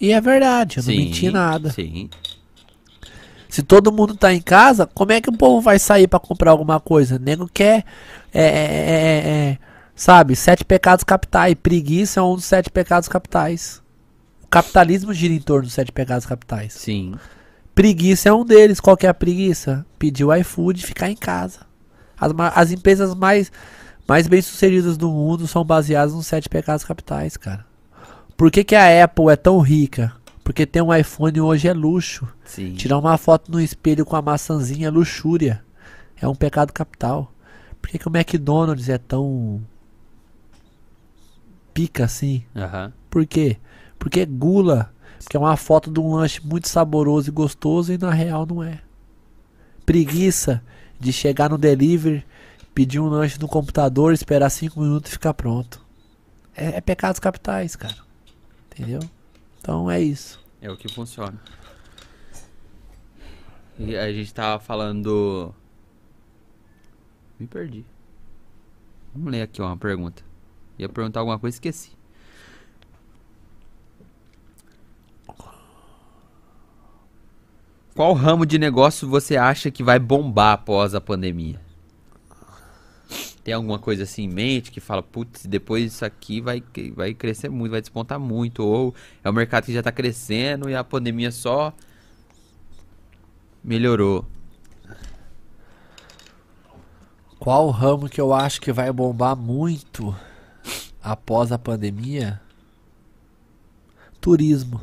[0.00, 1.70] E é verdade, eu sim, não menti nada.
[1.70, 2.10] Sim.
[3.50, 6.52] Se todo mundo tá em casa, como é que o povo vai sair para comprar
[6.52, 7.16] alguma coisa?
[7.16, 7.84] O nego quer.
[8.32, 9.58] É, é, é, é,
[9.94, 11.54] sabe, sete pecados capitais.
[11.60, 13.82] Preguiça é um dos sete pecados capitais.
[14.44, 16.72] O capitalismo gira em torno dos sete pecados capitais.
[16.74, 17.14] Sim.
[17.74, 18.78] Preguiça é um deles.
[18.78, 19.84] Qual que é a preguiça?
[19.98, 21.60] Pedir o iFood e ficar em casa.
[22.18, 23.50] As, as empresas mais,
[24.06, 27.64] mais bem sucedidas do mundo são baseadas nos sete pecados capitais, cara.
[28.36, 30.12] Por que, que a Apple é tão rica?
[30.50, 32.26] Porque ter um iPhone hoje é luxo.
[32.44, 32.72] Sim.
[32.72, 35.64] Tirar uma foto no espelho com a maçãzinha é luxúria.
[36.20, 37.32] É um pecado capital.
[37.80, 39.64] Por que, que o McDonald's é tão
[41.72, 42.42] pica assim?
[42.52, 42.92] Uhum.
[43.08, 43.58] Por quê?
[43.96, 44.92] Porque é gula.
[45.22, 48.60] Porque é uma foto de um lanche muito saboroso e gostoso e na real não
[48.60, 48.80] é.
[49.86, 50.60] Preguiça
[50.98, 52.26] de chegar no delivery,
[52.74, 55.80] pedir um lanche no computador, esperar cinco minutos e ficar pronto.
[56.56, 57.94] É, é pecados capitais, cara.
[58.66, 58.98] Entendeu?
[59.60, 60.42] Então é isso.
[60.60, 61.38] É o que funciona.
[63.78, 65.54] E a gente tava falando.
[67.38, 67.84] Me perdi.
[69.14, 70.22] Vamos ler aqui uma pergunta.
[70.78, 71.92] Ia perguntar alguma coisa e esqueci.
[77.94, 81.60] Qual ramo de negócio você acha que vai bombar após a pandemia?
[83.42, 86.62] Tem alguma coisa assim em mente que fala, putz, depois isso aqui vai,
[86.94, 88.62] vai crescer muito, vai despontar muito?
[88.62, 91.72] Ou é o mercado que já está crescendo e a pandemia só
[93.64, 94.26] melhorou?
[97.38, 100.14] Qual ramo que eu acho que vai bombar muito
[101.02, 102.38] após a pandemia?
[104.20, 104.78] Turismo.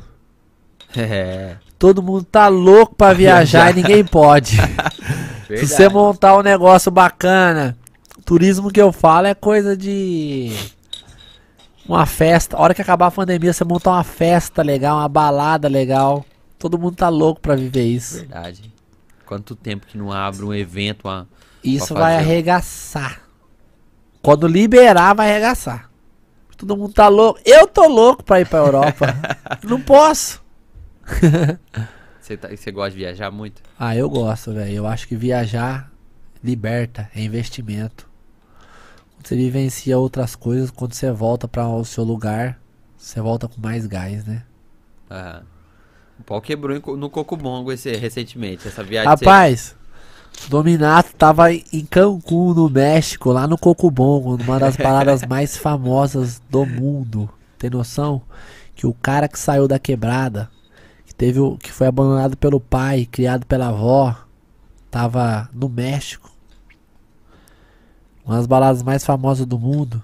[0.96, 1.56] É.
[1.78, 4.56] Todo mundo tá louco para viajar e ninguém pode.
[5.46, 7.78] Se você montar um negócio bacana,
[8.24, 10.52] Turismo que eu falo é coisa de.
[11.86, 12.56] Uma festa.
[12.56, 16.24] A hora que acabar a pandemia, você montar uma festa legal, uma balada legal.
[16.58, 18.18] Todo mundo tá louco pra viver isso.
[18.18, 18.72] Verdade.
[19.24, 21.06] Quanto tempo que não abre um evento?
[21.06, 21.28] Uma,
[21.62, 23.22] isso vai arregaçar.
[24.22, 25.88] Quando liberar, vai arregaçar.
[26.56, 27.40] Todo mundo tá louco.
[27.44, 29.06] Eu tô louco pra ir pra Europa.
[29.62, 30.42] não posso.
[32.20, 33.62] Você tá, gosta de viajar muito?
[33.78, 34.72] Ah, eu gosto, velho.
[34.72, 35.90] Eu acho que viajar
[36.42, 38.07] liberta, é investimento.
[39.28, 42.58] Você vivencia outras coisas, quando você volta para o seu lugar,
[42.96, 44.42] você volta com mais gás, né?
[45.10, 45.42] Ah.
[46.18, 49.06] O pau quebrou no Cocobongo esse, recentemente, essa viagem.
[49.06, 49.76] Rapaz,
[50.46, 56.40] o Dominato tava em Cancún, no México, lá no Cocobongo, numa das paradas mais famosas
[56.48, 57.28] do mundo.
[57.58, 58.22] Tem noção?
[58.74, 60.50] Que o cara que saiu da quebrada,
[61.04, 64.16] que teve o, que foi abandonado pelo pai, criado pela avó,
[64.90, 66.37] tava no México
[68.28, 70.02] uma das baladas mais famosas do mundo.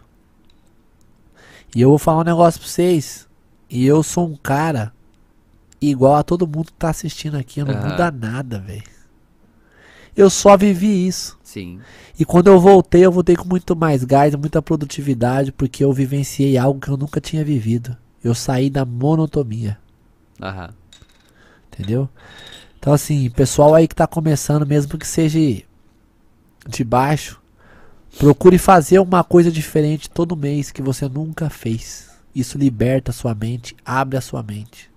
[1.76, 3.28] E eu vou falar um negócio pra vocês.
[3.68, 4.94] E eu sou um cara
[5.80, 7.60] igual a todo mundo que tá assistindo aqui.
[7.60, 7.90] Eu não uhum.
[7.90, 8.82] muda nada, velho.
[10.16, 11.38] Eu só vivi isso.
[11.42, 11.80] Sim.
[12.18, 16.56] E quando eu voltei, eu voltei com muito mais gás, muita produtividade, porque eu vivenciei
[16.56, 17.94] algo que eu nunca tinha vivido.
[18.22, 19.76] Eu saí da monotonia.
[20.40, 20.70] Aham.
[21.70, 22.08] Entendeu?
[22.78, 25.38] Então, assim, pessoal aí que tá começando, mesmo que seja
[26.66, 27.42] de baixo,
[28.18, 32.10] Procure fazer uma coisa diferente todo mês que você nunca fez.
[32.34, 34.90] Isso liberta a sua mente, abre a sua mente.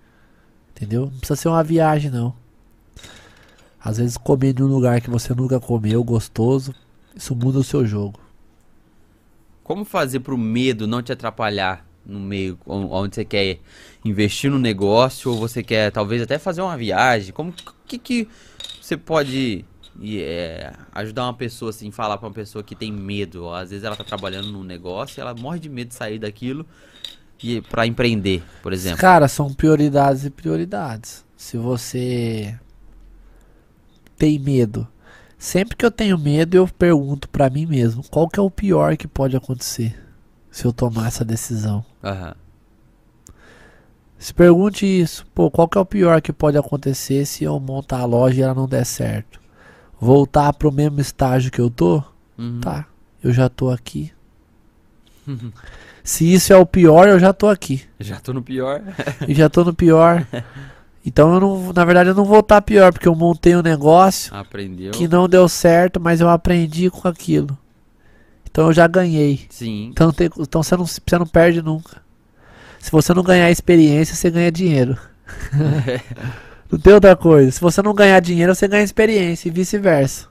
[0.71, 1.05] Entendeu?
[1.05, 2.33] Não precisa ser uma viagem, não.
[3.83, 6.73] Às vezes comer em um lugar que você nunca comeu, gostoso,
[7.15, 8.19] isso muda o seu jogo.
[9.63, 13.59] Como fazer para o medo não te atrapalhar no meio onde você quer
[14.05, 17.33] investir no negócio ou você quer talvez até fazer uma viagem?
[17.33, 17.53] Como
[17.85, 18.27] que que
[18.81, 19.65] você pode
[19.99, 23.49] e é, ajudar uma pessoa assim, falar para uma pessoa que tem medo.
[23.49, 26.65] Às vezes ela tá trabalhando num negócio e ela morre de medo de sair daquilo
[27.41, 28.99] e para empreender, por exemplo.
[28.99, 31.25] Cara, são prioridades e prioridades.
[31.35, 32.57] Se você
[34.17, 34.87] tem medo,
[35.37, 38.97] sempre que eu tenho medo, eu pergunto para mim mesmo, qual que é o pior
[38.97, 40.07] que pode acontecer?
[40.57, 41.85] se eu tomar essa decisão.
[42.03, 42.35] Aham.
[44.17, 47.99] Se pergunte isso, pô, qual que é o pior que pode acontecer se eu montar
[47.99, 49.39] a loja e ela não der certo?
[49.99, 52.03] Voltar pro mesmo estágio que eu tô?
[52.37, 52.59] Uhum.
[52.61, 52.85] Tá,
[53.23, 54.11] eu já tô aqui.
[56.03, 57.83] Se isso é o pior, eu já tô aqui.
[57.99, 58.81] Já tô no pior.
[59.27, 60.25] E já tô no pior.
[61.05, 64.35] Então eu não, na verdade eu não vou estar pior, porque eu montei um negócio
[64.35, 64.91] Aprendeu.
[64.91, 67.57] que não deu certo, mas eu aprendi com aquilo.
[68.43, 69.45] Então eu já ganhei.
[69.49, 69.85] Sim.
[69.89, 72.01] Então, tem- então você, não, você não perde nunca.
[72.77, 74.97] Se você não ganhar experiência, você ganha dinheiro.
[76.71, 77.51] Não tem outra coisa.
[77.51, 80.27] Se você não ganhar dinheiro, você ganha experiência e vice-versa.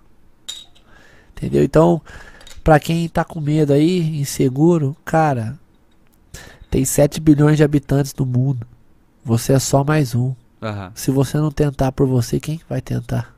[1.32, 1.62] Entendeu?
[1.64, 2.00] Então,
[2.62, 5.58] pra quem tá com medo aí, inseguro, cara,
[6.70, 8.66] tem 7 bilhões de habitantes no mundo.
[9.24, 10.34] Você é só mais um.
[10.62, 10.92] Aham.
[10.94, 13.34] Se você não tentar por você, quem que vai tentar?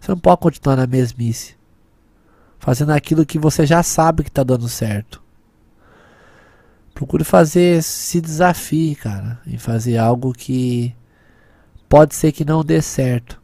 [0.00, 1.54] Você não pode continuar na mesmice.
[2.58, 5.22] Fazendo aquilo que você já sabe que tá dando certo.
[7.00, 10.94] Procure fazer, se desafie, cara, em fazer algo que
[11.88, 13.40] pode ser que não dê certo.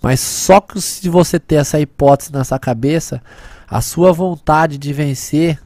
[0.00, 3.20] Mas só que se você ter essa hipótese na sua cabeça,
[3.66, 5.60] a sua vontade de vencer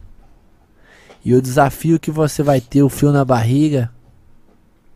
[1.23, 3.93] e o desafio que você vai ter, o fio na barriga,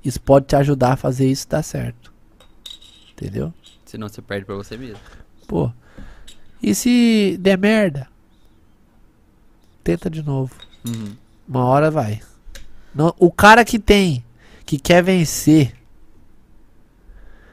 [0.03, 2.11] isso pode te ajudar a fazer isso dar certo.
[3.13, 3.53] Entendeu?
[3.85, 4.97] Senão você perde pra você mesmo.
[5.47, 5.71] Pô.
[6.63, 8.09] E se der merda?
[9.85, 10.55] Tenta de novo.
[10.83, 11.21] Uhum.
[11.49, 12.21] Uma hora vai.
[12.95, 14.25] Não- o cara que tem,
[14.65, 15.75] que quer vencer,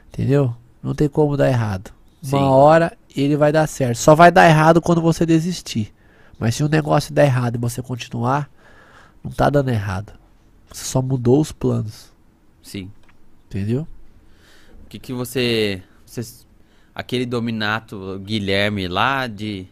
[0.08, 0.54] entendeu?
[0.82, 1.92] Não tem como dar errado.
[2.22, 2.44] Uma Sim.
[2.44, 3.96] hora ele vai dar certo.
[3.98, 5.92] Só vai dar errado quando você desistir.
[6.38, 8.50] Mas se o negócio der errado e você continuar,
[9.22, 10.12] não tá dando errado.
[10.72, 12.12] Você só mudou os planos,
[12.62, 12.90] Sim.
[13.48, 13.86] entendeu?
[14.84, 16.22] O que que você, você
[16.94, 19.66] aquele dominato Guilherme lá de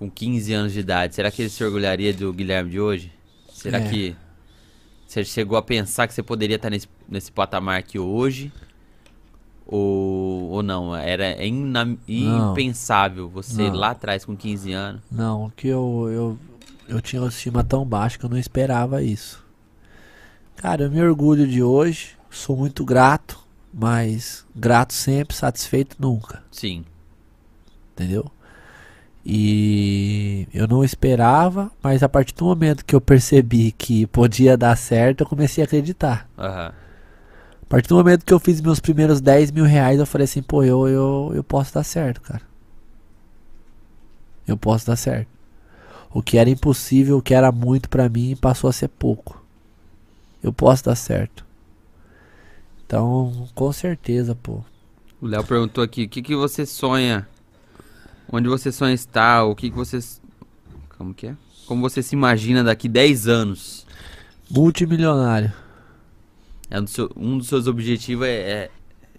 [0.00, 3.12] com 15 anos de idade, será que ele se orgulharia do Guilherme de hoje?
[3.52, 3.88] Será É.
[3.88, 4.16] que
[5.06, 8.50] você chegou a pensar que você poderia estar nesse, nesse patamar aqui hoje?
[9.66, 10.96] Ou, ou não?
[10.96, 11.98] Era Não.
[12.52, 13.76] impensável você Não.
[13.76, 15.02] lá atrás com 15 anos.
[15.12, 16.38] Não, que eu, eu,
[16.88, 19.44] eu tinha autoestima tão baixa que eu não esperava isso.
[20.56, 23.38] Cara, eu me orgulho de hoje, sou muito grato,
[23.72, 26.84] mas grato sempre, satisfeito nunca, Sim.
[27.92, 28.30] entendeu?
[29.24, 34.76] E eu não esperava, mas a partir do momento que eu percebi que podia dar
[34.76, 36.28] certo, eu comecei a acreditar.
[36.38, 36.72] Aham.
[37.62, 40.42] A partir do momento que eu fiz meus primeiros 10 mil reais, eu falei assim,
[40.42, 42.42] pô, eu, eu, eu posso dar certo, cara.
[44.46, 45.28] Eu posso dar certo.
[46.12, 49.40] O que era impossível, o que era muito pra mim, passou a ser pouco.
[50.42, 51.44] Eu posso dar certo.
[52.84, 54.64] Então, com certeza, pô.
[55.22, 57.28] O Léo perguntou aqui, o que que você sonha?
[58.32, 59.44] Onde você sonha estar?
[59.44, 59.98] O que que você
[60.96, 61.36] Como que é?
[61.66, 63.86] Como você se imagina daqui 10 anos?
[64.50, 65.52] Multimilionário.
[66.68, 68.70] É um, dos seu- um dos seus objetivos é, é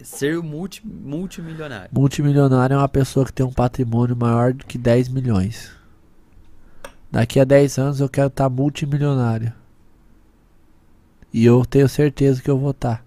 [0.04, 1.88] ser multi, multimilionário.
[1.92, 5.70] Multimilionário é uma pessoa que tem um patrimônio maior do que 10 milhões.
[7.10, 9.52] Daqui a 10 anos eu quero estar multimilionário.
[11.32, 13.04] E eu tenho certeza que eu vou estar.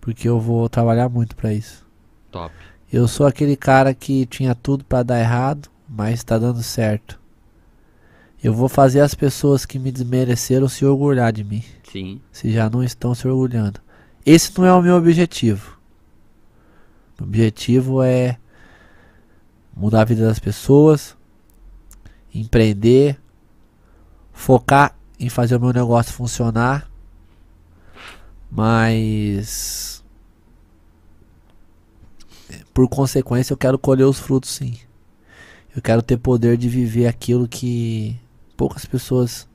[0.00, 1.84] Porque eu vou trabalhar muito pra isso.
[2.30, 2.54] Top.
[2.94, 7.18] Eu sou aquele cara que tinha tudo pra dar errado, mas tá dando certo.
[8.40, 12.20] Eu vou fazer as pessoas que me desmereceram se orgulhar de mim, Sim.
[12.30, 13.80] se já não estão se orgulhando.
[14.24, 15.76] Esse não é o meu objetivo.
[17.20, 18.38] O objetivo é
[19.76, 21.16] mudar a vida das pessoas,
[22.32, 23.20] empreender,
[24.32, 26.88] focar em fazer o meu negócio funcionar,
[28.48, 29.93] mas
[32.74, 34.76] por consequência eu quero colher os frutos sim.
[35.74, 38.16] Eu quero ter poder de viver aquilo que
[38.56, 39.48] poucas pessoas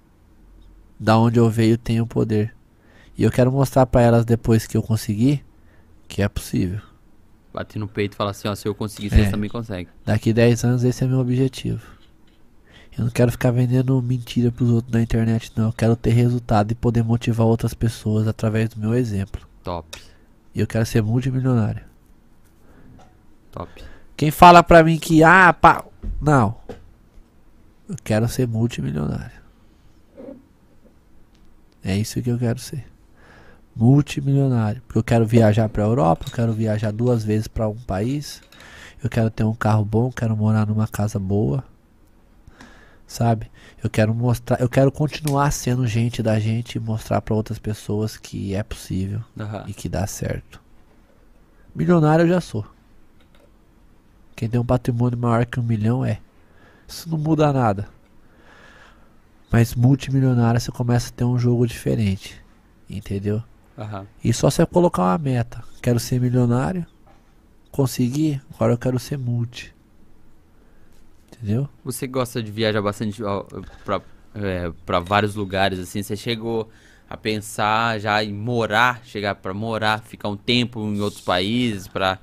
[0.99, 2.55] da onde eu veio têm o poder.
[3.17, 5.45] E eu quero mostrar pra elas depois que eu conseguir
[6.07, 6.79] que é possível.
[7.53, 9.09] Bate no peito e fala assim, ó, se eu conseguir, É.
[9.09, 9.87] vocês também conseguem.
[10.05, 11.81] Daqui 10 anos esse é meu objetivo.
[12.97, 15.65] Eu não quero ficar vendendo mentira pros outros na internet, não.
[15.67, 19.41] Eu quero ter resultado e poder motivar outras pessoas através do meu exemplo.
[19.63, 19.97] Top.
[20.53, 21.83] E eu quero ser multimilionário.
[23.51, 23.83] Top.
[24.15, 25.85] Quem fala pra mim que, ah, pá.
[26.21, 26.57] Não.
[27.87, 29.39] Eu quero ser multimilionário.
[31.83, 32.85] É isso que eu quero ser.
[33.75, 34.81] Multimilionário.
[34.81, 38.41] Porque eu quero viajar pra Europa, eu quero viajar duas vezes pra um país.
[39.01, 41.63] Eu quero ter um carro bom, quero morar numa casa boa.
[43.07, 43.49] Sabe?
[43.81, 48.17] Eu quero mostrar, eu quero continuar sendo gente da gente e mostrar pra outras pessoas
[48.17, 49.63] que é possível Aham.
[49.67, 50.61] e que dá certo.
[51.73, 52.65] Milionário eu já sou.
[54.39, 56.21] Quem tem um patrimônio maior que um milhão é.
[56.87, 57.89] Isso não muda nada.
[59.51, 62.41] Mas multimilionário você começa a ter um jogo diferente.
[62.89, 63.43] Entendeu?
[63.77, 64.07] Aham.
[64.23, 65.61] E só você colocar uma meta.
[65.81, 66.85] Quero ser milionário.
[67.69, 69.75] Consegui, agora eu quero ser multi.
[71.27, 71.67] Entendeu?
[71.83, 73.21] Você gosta de viajar bastante
[73.83, 74.01] pra,
[74.35, 76.01] é, pra vários lugares, assim?
[76.01, 76.69] Você chegou
[77.09, 82.19] a pensar já em morar, chegar pra morar, ficar um tempo em outros países pra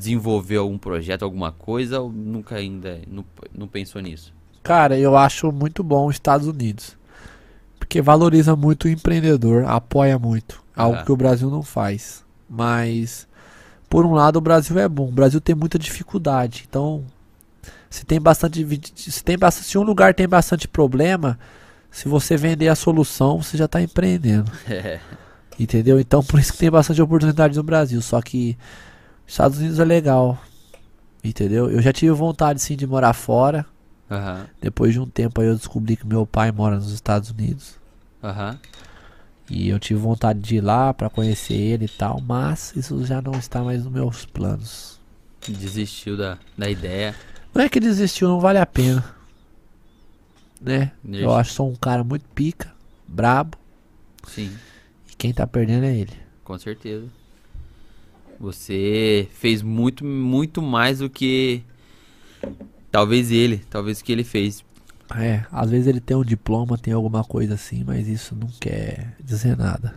[0.00, 2.00] desenvolver algum projeto, alguma coisa?
[2.00, 3.24] Ou nunca ainda não,
[3.56, 4.32] não pensou nisso?
[4.62, 6.96] Cara, eu acho muito bom os Estados Unidos.
[7.78, 10.62] Porque valoriza muito o empreendedor, apoia muito.
[10.76, 11.04] Algo Ah.
[11.04, 12.24] que o Brasil não faz.
[12.48, 13.26] Mas,
[13.88, 15.08] por um lado, o Brasil é bom.
[15.08, 16.64] O Brasil tem muita dificuldade.
[16.68, 17.04] Então,
[17.88, 18.66] se tem bastante.
[18.94, 21.38] Se, tem bastante, se um lugar tem bastante problema,
[21.90, 24.50] se você vender a solução, você já está empreendendo.
[24.68, 25.00] É.
[25.58, 26.00] Entendeu?
[26.00, 28.00] Então, por isso que tem bastante oportunidade no Brasil.
[28.00, 28.56] Só que
[29.30, 30.36] Estados Unidos é legal.
[31.22, 31.70] Entendeu?
[31.70, 33.64] Eu já tive vontade sim de morar fora.
[34.10, 34.48] Aham.
[34.60, 37.76] Depois de um tempo aí eu descobri que meu pai mora nos Estados Unidos.
[38.24, 38.58] Aham.
[39.48, 43.22] E eu tive vontade de ir lá pra conhecer ele e tal, mas isso já
[43.22, 44.98] não está mais nos meus planos.
[45.46, 47.14] Desistiu da, da ideia.
[47.54, 49.04] Não é que desistiu, não vale a pena.
[50.60, 50.90] Né?
[51.04, 51.24] Deixa.
[51.24, 52.72] Eu acho que sou um cara muito pica,
[53.06, 53.56] brabo,
[54.26, 54.52] Sim,
[55.10, 56.12] e quem tá perdendo é ele.
[56.44, 57.06] com certeza.
[58.40, 61.62] Você fez muito, muito mais do que
[62.90, 64.64] talvez ele, talvez o que ele fez.
[65.14, 69.14] É, às vezes ele tem um diploma, tem alguma coisa assim, mas isso não quer
[69.22, 69.94] dizer nada.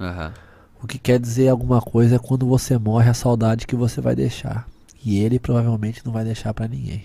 [0.00, 0.34] Aham.
[0.82, 4.16] O que quer dizer alguma coisa é quando você morre a saudade que você vai
[4.16, 4.68] deixar.
[5.04, 7.04] E ele provavelmente não vai deixar pra ninguém.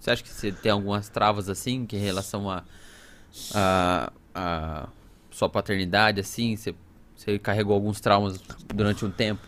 [0.00, 2.64] Você acha que você tem algumas travas assim, que em relação a,
[3.54, 4.88] a, a
[5.30, 6.56] sua paternidade, assim?
[6.56, 6.74] Você,
[7.20, 8.40] você carregou alguns traumas
[8.74, 9.42] durante um tempo?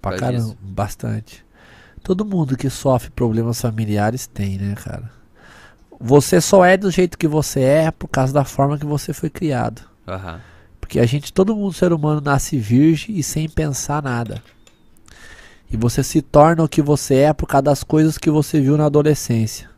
[0.00, 0.56] Pra caramba, isso.
[0.62, 1.44] bastante.
[2.02, 5.10] Todo mundo que sofre problemas familiares tem, né, cara?
[6.00, 9.28] Você só é do jeito que você é por causa da forma que você foi
[9.28, 9.82] criado.
[10.06, 10.40] Aham.
[10.80, 14.42] Porque a gente, todo mundo, ser humano, nasce virgem e sem pensar nada.
[15.70, 18.78] E você se torna o que você é por causa das coisas que você viu
[18.78, 19.68] na adolescência.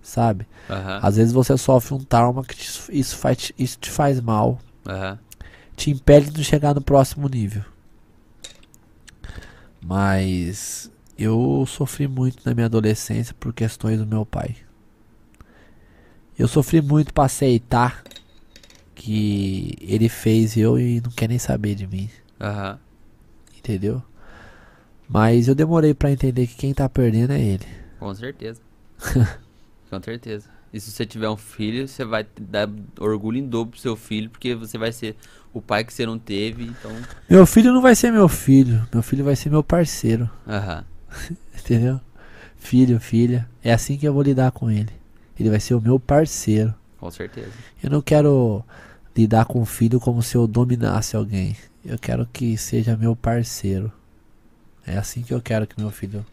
[0.00, 0.46] Sabe?
[0.70, 1.00] Aham.
[1.02, 4.60] Às vezes você sofre um trauma que te- isso, faz, isso te faz mal.
[4.86, 5.18] Aham.
[5.76, 7.64] Te impede de chegar no próximo nível.
[9.80, 14.56] Mas eu sofri muito na minha adolescência por questões do meu pai.
[16.38, 18.02] Eu sofri muito pra aceitar
[18.94, 22.08] que ele fez eu e não quer nem saber de mim,
[22.40, 22.78] Aham.
[23.56, 24.02] entendeu?
[25.08, 27.66] Mas eu demorei pra entender que quem tá perdendo é ele.
[27.98, 28.60] Com certeza.
[29.90, 30.48] Com certeza.
[30.72, 32.68] E se você tiver um filho, você vai dar
[32.98, 35.14] orgulho em dobro pro seu filho, porque você vai ser
[35.54, 36.90] o pai que você não teve, então.
[37.30, 40.84] Meu filho não vai ser meu filho, meu filho vai ser meu parceiro, Aham.
[41.56, 42.00] entendeu?
[42.58, 44.90] Filho, filha, é assim que eu vou lidar com ele.
[45.38, 46.74] Ele vai ser o meu parceiro.
[46.98, 47.52] Com certeza.
[47.82, 48.64] Eu não quero
[49.16, 51.56] lidar com o filho como se eu dominasse alguém.
[51.84, 53.92] Eu quero que seja meu parceiro.
[54.86, 56.24] É assim que eu quero que meu filho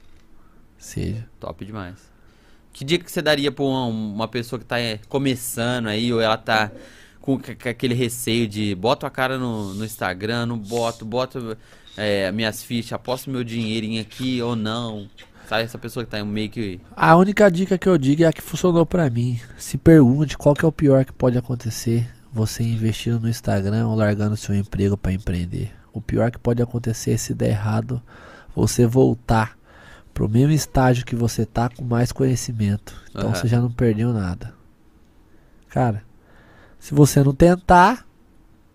[0.78, 1.28] seja.
[1.40, 1.96] Top demais.
[2.74, 6.22] Que dica que você daria pra uma, uma pessoa que tá é, começando aí, ou
[6.22, 6.72] ela tá
[7.22, 7.40] com,
[7.70, 11.58] aquele receio de boto a cara no, no Instagram, não boto, boto
[11.96, 15.08] é, minhas fichas, aposto meu dinheirinho aqui ou não.
[15.48, 16.80] Sabe, essa pessoa que tá meio que.
[16.96, 19.40] A única dica que eu digo é a que funcionou pra mim.
[19.58, 23.96] Se pergunte qual que é o pior que pode acontecer você investindo no Instagram ou
[23.96, 25.72] largando seu emprego pra empreender.
[25.92, 28.02] O pior que pode acontecer é se der errado,
[28.56, 29.58] você voltar
[30.14, 32.96] pro mesmo estágio que você tá com mais conhecimento.
[33.10, 33.36] Então Aham.
[33.36, 34.54] você já não perdeu nada.
[35.68, 36.04] Cara,
[36.82, 38.08] se você não tentar,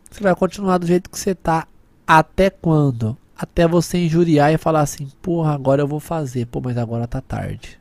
[0.08, 1.66] você vai continuar do jeito que você tá.
[2.06, 3.18] Até quando?
[3.36, 6.46] Até você injuriar e falar assim, porra, agora eu vou fazer.
[6.46, 7.80] Pô, mas agora tá tarde.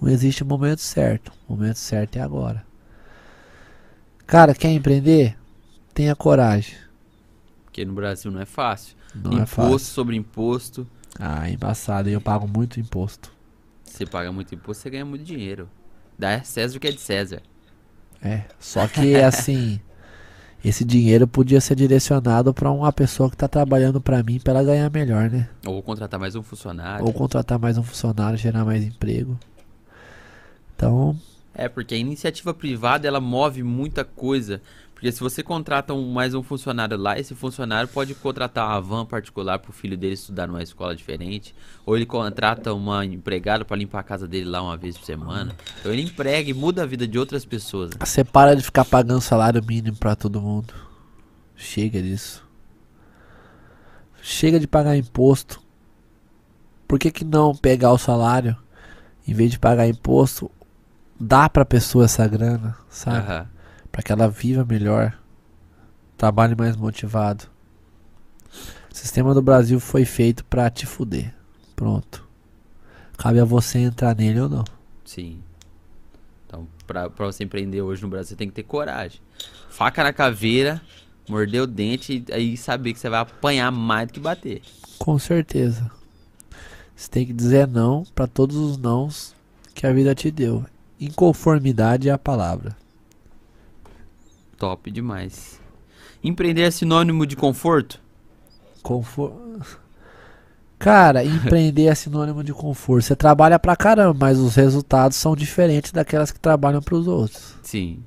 [0.00, 1.32] Não existe momento certo.
[1.48, 2.66] O momento certo é agora.
[4.26, 5.38] Cara, quer empreender?
[5.94, 6.74] Tenha coragem.
[7.64, 8.96] Porque no Brasil não é fácil.
[9.14, 9.78] Não é imposto fácil.
[9.78, 10.86] sobre imposto.
[11.16, 12.10] Ah, embaçado.
[12.10, 13.32] E eu pago muito imposto.
[13.84, 15.70] Você paga muito imposto, você ganha muito dinheiro.
[16.18, 17.40] Dá César o que é de César.
[18.22, 18.42] É.
[18.58, 19.80] Só que assim,
[20.64, 24.62] esse dinheiro podia ser direcionado pra uma pessoa que tá trabalhando pra mim pra ela
[24.64, 25.48] ganhar melhor, né?
[25.66, 27.04] Ou contratar mais um funcionário.
[27.04, 29.38] Ou contratar mais um funcionário, gerar mais emprego.
[30.76, 31.16] Então,
[31.54, 34.62] É, porque a iniciativa privada ela move muita coisa.
[35.02, 39.04] Porque se você contrata um- mais um funcionário lá, esse funcionário pode contratar uma van
[39.04, 41.52] particular para o filho dele estudar numa escola diferente.
[41.84, 45.56] Ou ele contrata uma empregada para limpar a casa dele lá uma vez por semana.
[45.80, 47.90] Então ele emprega e muda a vida de outras pessoas.
[47.98, 50.72] você para de ficar pagando salário mínimo pra todo mundo.
[51.56, 52.46] Chega disso.
[54.22, 55.60] Chega de pagar imposto.
[56.86, 58.56] Por que, que não pegar o salário,
[59.26, 60.48] em vez de pagar imposto,
[61.18, 63.16] dar pra pessoa essa grana, sabe?
[63.18, 63.46] Aham.
[63.92, 65.16] Pra que ela viva melhor,
[66.16, 67.44] trabalhe mais motivado.
[68.90, 71.34] O sistema do Brasil foi feito pra te fuder.
[71.76, 72.26] Pronto.
[73.18, 74.64] Cabe a você entrar nele ou não.
[75.04, 75.42] Sim.
[76.46, 79.20] Então, pra, pra você empreender hoje no Brasil, você tem que ter coragem.
[79.68, 80.80] Faca na caveira,
[81.28, 84.62] morder o dente e aí saber que você vai apanhar mais do que bater.
[84.98, 85.90] Com certeza.
[86.94, 89.34] Você tem que dizer não pra todos os nãos
[89.74, 90.64] que a vida te deu.
[91.00, 92.76] Inconformidade é a palavra.
[94.62, 95.60] Top demais.
[96.22, 98.00] Empreender é sinônimo de conforto?
[98.80, 99.32] Confor...
[100.78, 103.02] Cara, empreender é sinônimo de conforto.
[103.04, 107.56] Você trabalha pra caramba, mas os resultados são diferentes daquelas que trabalham pros outros.
[107.64, 108.04] Sim.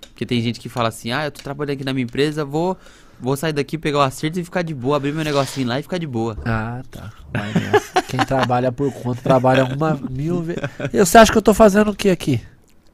[0.00, 2.76] Porque tem gente que fala assim, ah, eu tô trabalhando aqui na minha empresa, vou,
[3.18, 5.82] vou sair daqui, pegar o acerto e ficar de boa, abrir meu negocinho lá e
[5.82, 6.38] ficar de boa.
[6.44, 7.10] Ah, tá.
[7.32, 8.02] Vai nessa.
[8.02, 10.62] Quem trabalha por conta trabalha uma mil vezes.
[10.92, 12.40] Você acha que eu tô fazendo o que aqui?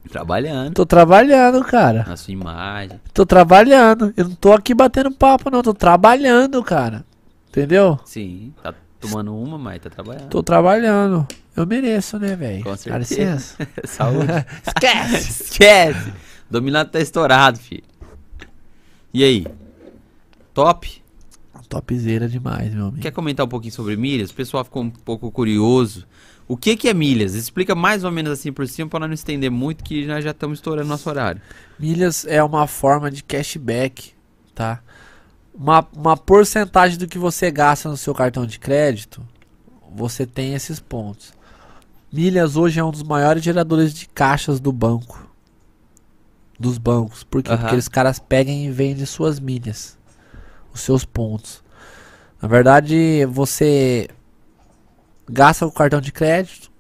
[0.09, 0.75] Trabalhando.
[0.75, 2.05] Tô trabalhando, cara.
[2.07, 3.01] Na sua imagem.
[3.13, 4.13] Tô trabalhando.
[4.17, 5.63] Eu não tô aqui batendo papo, não.
[5.63, 7.05] Tô trabalhando, cara.
[7.49, 7.99] Entendeu?
[8.05, 8.53] Sim.
[8.63, 10.29] Tá tomando uma, mas tá trabalhando.
[10.29, 11.27] Tô trabalhando.
[11.57, 12.65] Eu mereço, né, velho?
[12.65, 12.99] Com Dá certeza.
[12.99, 13.69] licença.
[13.85, 14.27] Saúde.
[14.67, 15.43] Esquece!
[15.45, 16.13] Esquece.
[16.51, 17.85] Dominado tá estourado, filho.
[19.13, 19.47] E aí?
[20.53, 21.03] Top?
[21.69, 23.03] Topzera demais, meu amigo.
[23.03, 24.31] Quer comentar um pouquinho sobre milhas?
[24.31, 26.07] O pessoal ficou um pouco curioso.
[26.47, 27.35] O que que é milhas?
[27.35, 30.59] Explica mais ou menos assim por cima para não estender muito que nós já estamos
[30.59, 31.41] estourando nosso horário.
[31.79, 34.13] Milhas é uma forma de cashback,
[34.55, 34.83] tá?
[35.55, 39.27] Uma, uma porcentagem do que você gasta no seu cartão de crédito,
[39.95, 41.33] você tem esses pontos.
[42.13, 45.29] Milhas hoje é um dos maiores geradores de caixas do banco.
[46.59, 47.25] Dos bancos.
[47.25, 47.49] Por quê?
[47.49, 47.57] Aham.
[47.57, 49.99] Porque aqueles caras pegam e vendem suas milhas.
[50.73, 51.65] Os seus pontos.
[52.41, 54.09] Na verdade, você
[55.29, 56.71] gasta o cartão de crédito.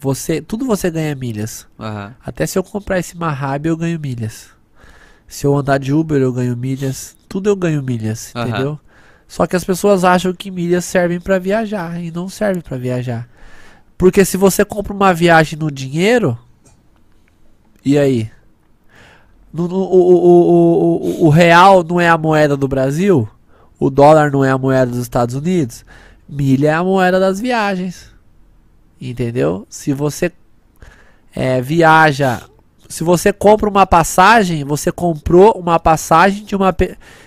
[0.00, 1.66] Você, tudo você ganha milhas.
[1.78, 2.14] Aham.
[2.24, 4.48] Até se eu comprar esse Mahab eu ganho milhas.
[5.28, 7.16] Se eu andar de Uber eu ganho milhas.
[7.28, 8.48] Tudo eu ganho milhas, Aham.
[8.48, 8.80] entendeu?
[9.28, 13.28] Só que as pessoas acham que milhas servem pra viajar e não serve pra viajar.
[13.96, 16.36] Porque se você compra uma viagem no dinheiro,
[17.84, 18.30] e aí?
[19.52, 23.28] No- no- o, o, o, o real não é a moeda do Brasil?
[23.78, 25.84] O dólar não é a moeda dos Estados Unidos?
[26.34, 28.10] Milha é a moeda das viagens.
[28.98, 29.66] Entendeu?
[29.68, 30.32] Se você
[31.34, 32.40] é, viaja,
[32.88, 36.74] se você compra uma passagem, você comprou uma passagem de, uma,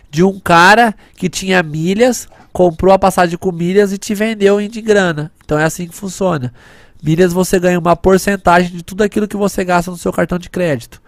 [0.09, 4.67] de um cara que tinha milhas, comprou a passagem com milhas e te vendeu em
[4.67, 5.31] de grana.
[5.45, 6.51] Então é assim que funciona.
[7.03, 10.49] Milhas você ganha uma porcentagem de tudo aquilo que você gasta no seu cartão de
[10.49, 10.99] crédito.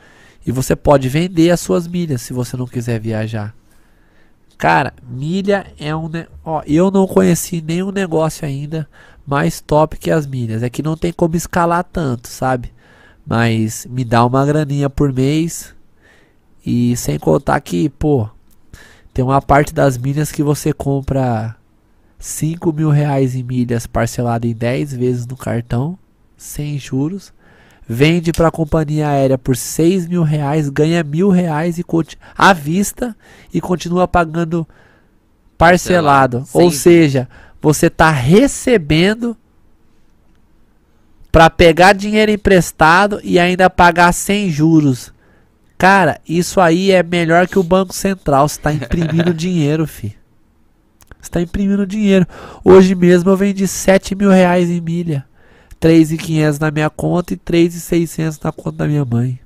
[0.46, 3.56] E você pode vender as suas milhas se você não quiser viajar.
[4.58, 6.10] Cara, milha é um.
[6.10, 6.28] Ne...
[6.44, 8.88] Ó, eu não conheci nenhum negócio ainda
[9.26, 10.64] mais top que as milhas.
[10.64, 12.74] É que não tem como escalar tanto, sabe?
[13.26, 15.76] Mas me dá uma graninha por mês.
[16.66, 18.30] E sem contar que, pô,
[19.14, 21.56] tem uma parte das milhas que você compra
[22.20, 25.98] 5 mil reais em milhas parcelado em 10 vezes no cartão,
[26.36, 27.34] sem juros.
[27.90, 31.86] Vende para a companhia aérea por 6 mil reais, ganha mil reais e
[32.38, 33.16] à vista
[33.54, 34.68] e continua pagando
[35.58, 36.40] parcelado.
[36.40, 37.30] Parcelado, Ou seja,
[37.62, 39.38] você tá recebendo
[41.32, 45.14] para pegar dinheiro emprestado e ainda pagar sem juros.
[45.78, 48.50] Cara, isso aí é melhor que o Banco Central.
[48.50, 50.18] Você tá imprimindo dinheiro, fi.
[51.22, 52.26] Você tá imprimindo dinheiro.
[52.66, 55.27] Hoje mesmo eu vendi 7 mil reais em milha.
[55.82, 59.40] 3.500 na minha conta e 3.600 na conta da minha mãe.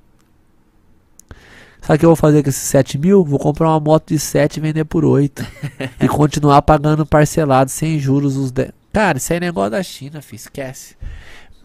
[1.81, 3.23] Sabe o que eu vou fazer com esses 7 mil?
[3.23, 5.43] Vou comprar uma moto de 7 e vender por 8.
[5.99, 8.37] e continuar pagando parcelado, sem juros.
[8.37, 8.71] os de...
[8.93, 10.35] Cara, isso aí é negócio da China, fi.
[10.35, 10.95] Esquece.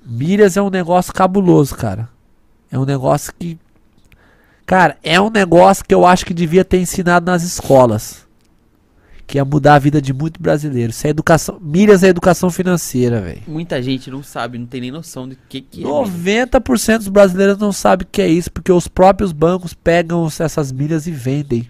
[0.04, 2.08] Milhas é um negócio cabuloso, cara.
[2.70, 3.58] É um negócio que.
[4.64, 8.25] Cara, é um negócio que eu acho que devia ter ensinado nas escolas.
[9.26, 10.90] Que ia mudar a vida de muito brasileiro.
[10.90, 11.58] Isso é educação.
[11.60, 13.42] Milhas é educação financeira, velho.
[13.48, 15.84] Muita gente não sabe, não tem nem noção do que que é.
[15.84, 16.50] milha.
[16.60, 20.70] 90% dos brasileiros não sabem o que é isso, porque os próprios bancos pegam essas
[20.70, 21.68] milhas e vendem.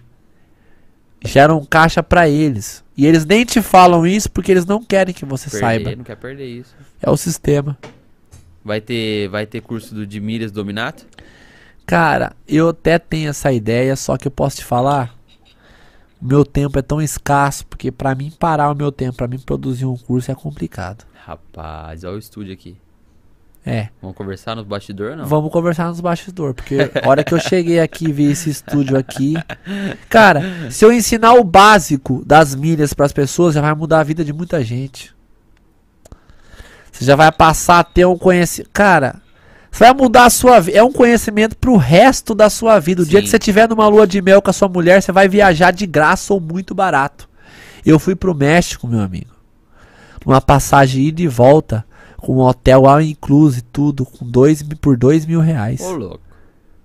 [1.25, 2.83] Geram caixa pra eles.
[2.95, 5.95] E eles nem te falam isso porque eles não querem que você Perder, saiba.
[5.95, 6.75] não quer perder isso.
[7.01, 7.75] É o sistema.
[8.63, 11.05] Vai ter, vai ter curso do de milhas dominato?
[11.87, 15.16] Cara, eu até tenho essa ideia, só que eu posso te falar.
[16.21, 19.85] Meu tempo é tão escasso, porque pra mim parar o meu tempo, pra mim produzir
[19.85, 21.05] um curso é complicado.
[21.13, 22.77] Rapaz, olha o estúdio aqui.
[23.65, 23.89] É.
[24.01, 25.25] Vamos conversar nos bastidores não?
[25.25, 28.97] Vamos conversar nos bastidores, porque a hora que eu cheguei aqui e vi esse estúdio
[28.97, 29.33] aqui,
[30.09, 34.23] cara, se eu ensinar o básico das milhas pras pessoas, já vai mudar a vida
[34.23, 35.13] de muita gente.
[36.89, 38.71] Você já vai passar a ter um conhecimento.
[38.71, 39.21] Cara,
[39.79, 40.77] vai mudar a sua vida.
[40.77, 43.01] É um conhecimento pro resto da sua vida.
[43.01, 43.25] O dia Sim.
[43.25, 45.85] que você tiver numa lua de mel com a sua mulher, você vai viajar de
[45.85, 47.29] graça ou muito barato.
[47.85, 49.31] Eu fui pro México, meu amigo.
[50.25, 51.85] Numa passagem ida e volta,
[52.17, 55.81] com um hotel all inclusive tudo, com dois, por dois mil reais.
[55.81, 56.21] Ô, louco.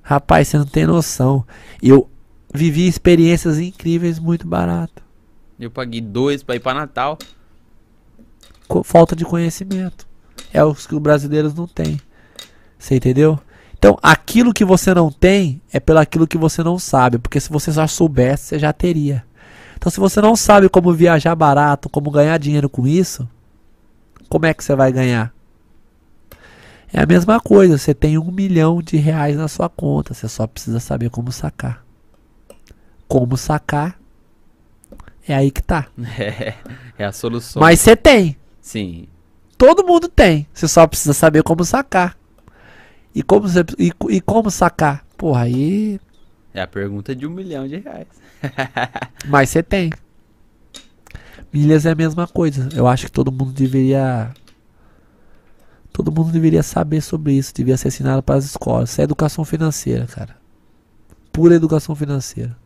[0.02, 1.44] Rapaz, você não tem noção.
[1.82, 2.08] Eu
[2.52, 5.02] vivi experiências incríveis muito barato.
[5.58, 7.18] Eu paguei dois pra ir pra Natal.
[8.84, 10.06] Falta de conhecimento.
[10.52, 12.00] É os que os brasileiros não têm.
[12.82, 13.38] Você entendeu?
[13.78, 17.16] Então, aquilo que você não tem é pelo aquilo que você não sabe.
[17.16, 19.24] Porque se você já soubesse, você já teria.
[19.76, 23.28] Então, se você não sabe como viajar barato, como ganhar dinheiro com isso,
[24.28, 25.32] como é que você vai ganhar?
[26.92, 27.78] É a mesma coisa.
[27.78, 30.12] Você tem um milhão de reais na sua conta.
[30.12, 31.84] Você só precisa saber como sacar.
[33.06, 33.96] Como sacar
[35.26, 35.86] é aí que tá.
[36.18, 36.54] É,
[36.98, 37.60] é a solução.
[37.60, 38.36] Mas você tem.
[38.60, 39.06] Sim.
[39.56, 40.48] Todo mundo tem.
[40.52, 42.20] Você só precisa saber como sacar.
[43.14, 45.04] E como, você- e, e como sacar?
[45.16, 46.00] Porra, aí.
[46.54, 48.06] É a pergunta de um milhão de reais.
[49.26, 49.90] Mas você tem.
[51.52, 52.68] Milhas é a mesma coisa.
[52.74, 54.32] Eu acho que todo mundo deveria.
[55.92, 57.52] Todo mundo deveria saber sobre isso.
[57.54, 58.90] Devia ser ensinado para as escolas.
[58.90, 60.36] Isso é educação financeira, cara.
[61.30, 62.56] Pura educação financeira.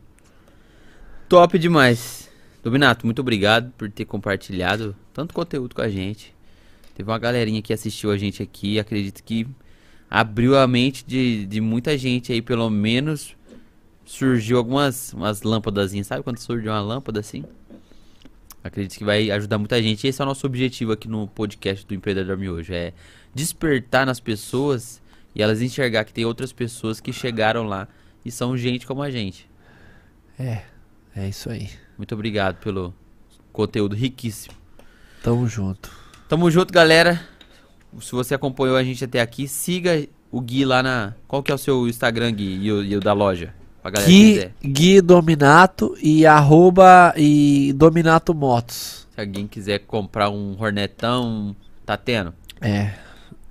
[1.29, 2.29] Top demais.
[2.63, 6.35] Dominato, muito obrigado por ter compartilhado tanto conteúdo com a gente.
[6.95, 8.79] Teve uma galerinha que assistiu a gente aqui.
[8.79, 9.47] Acredito que
[10.11, 13.37] abriu a mente de, de muita gente aí, pelo menos
[14.05, 17.45] surgiu algumas umas lâmpadas, sabe quando surge uma lâmpada assim?
[18.63, 20.07] Acredito que vai ajudar muita gente.
[20.07, 22.93] Esse é o nosso objetivo aqui no podcast do Empreendedor Miojo, é
[23.35, 25.01] despertar nas pessoas
[25.35, 27.87] e elas enxergar que tem outras pessoas que chegaram lá
[28.25, 29.49] e são gente como a gente.
[30.39, 30.63] É,
[31.15, 31.71] é isso aí.
[31.97, 32.95] Muito obrigado pelo
[33.53, 34.55] conteúdo riquíssimo.
[35.23, 35.91] Tamo junto.
[36.29, 37.36] Tamo junto, galera.
[38.01, 41.15] Se você acompanhou a gente até aqui, siga o Gui lá na.
[41.27, 42.59] Qual que é o seu Instagram, Gui?
[42.63, 43.55] E o, e o da loja?
[43.83, 44.73] Pra galera que Gui.
[44.73, 49.07] Gui Dominato e arroba e Dominato Motos.
[49.15, 52.35] Se alguém quiser comprar um Hornetão, tá tendo?
[52.61, 52.93] É,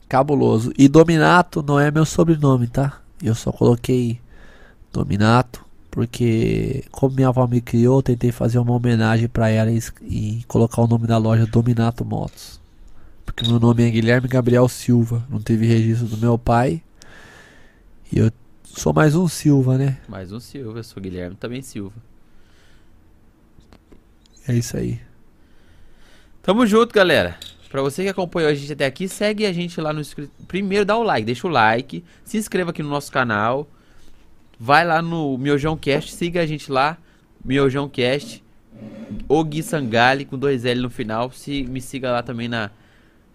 [0.07, 0.71] cabuloso.
[0.77, 2.99] E Dominato não é meu sobrenome, tá?
[3.23, 4.19] Eu só coloquei
[4.91, 5.65] Dominato
[5.95, 10.43] porque, como minha avó me criou, eu tentei fazer uma homenagem pra ela e, e
[10.45, 12.59] colocar o nome da loja Dominato Motos.
[13.25, 16.81] Porque meu nome é Guilherme Gabriel Silva, não teve registro do meu pai.
[18.11, 18.31] E eu
[18.63, 19.97] sou mais um Silva, né?
[20.07, 21.95] Mais um Silva, eu sou Guilherme, também Silva.
[24.47, 25.01] É isso aí.
[26.43, 27.37] Tamo junto, galera.
[27.69, 30.01] Pra você que acompanhou a gente até aqui, segue a gente lá no
[30.47, 33.67] Primeiro dá o like, deixa o like, se inscreva aqui no nosso canal.
[34.57, 36.97] Vai lá no Miojão Cast, siga a gente lá,
[37.43, 38.41] Miojão Cast.
[39.27, 41.31] O Gui Sangali com dois L no final.
[41.31, 42.71] Se me siga lá também na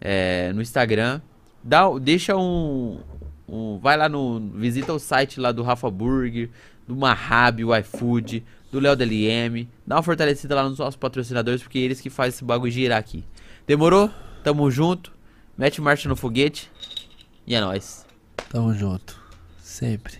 [0.01, 1.21] é, no Instagram.
[1.63, 3.01] Dá, deixa um,
[3.49, 6.49] um- vai lá no visita o site lá do Rafa Burger,
[6.89, 9.69] do Mahab, o iFood, do Léo DLM.
[9.87, 12.99] Dá uma fortalecida lá nos nossos patrocinadores porque é eles que fazem esse bagulho girar
[12.99, 13.25] aqui.
[13.67, 14.11] Demorou?
[14.43, 15.13] Tamo junto.
[15.59, 16.71] Mete marcha no foguete.
[17.47, 18.07] E é nóis.
[18.49, 19.21] Tamo junto.
[19.59, 20.19] Sempre.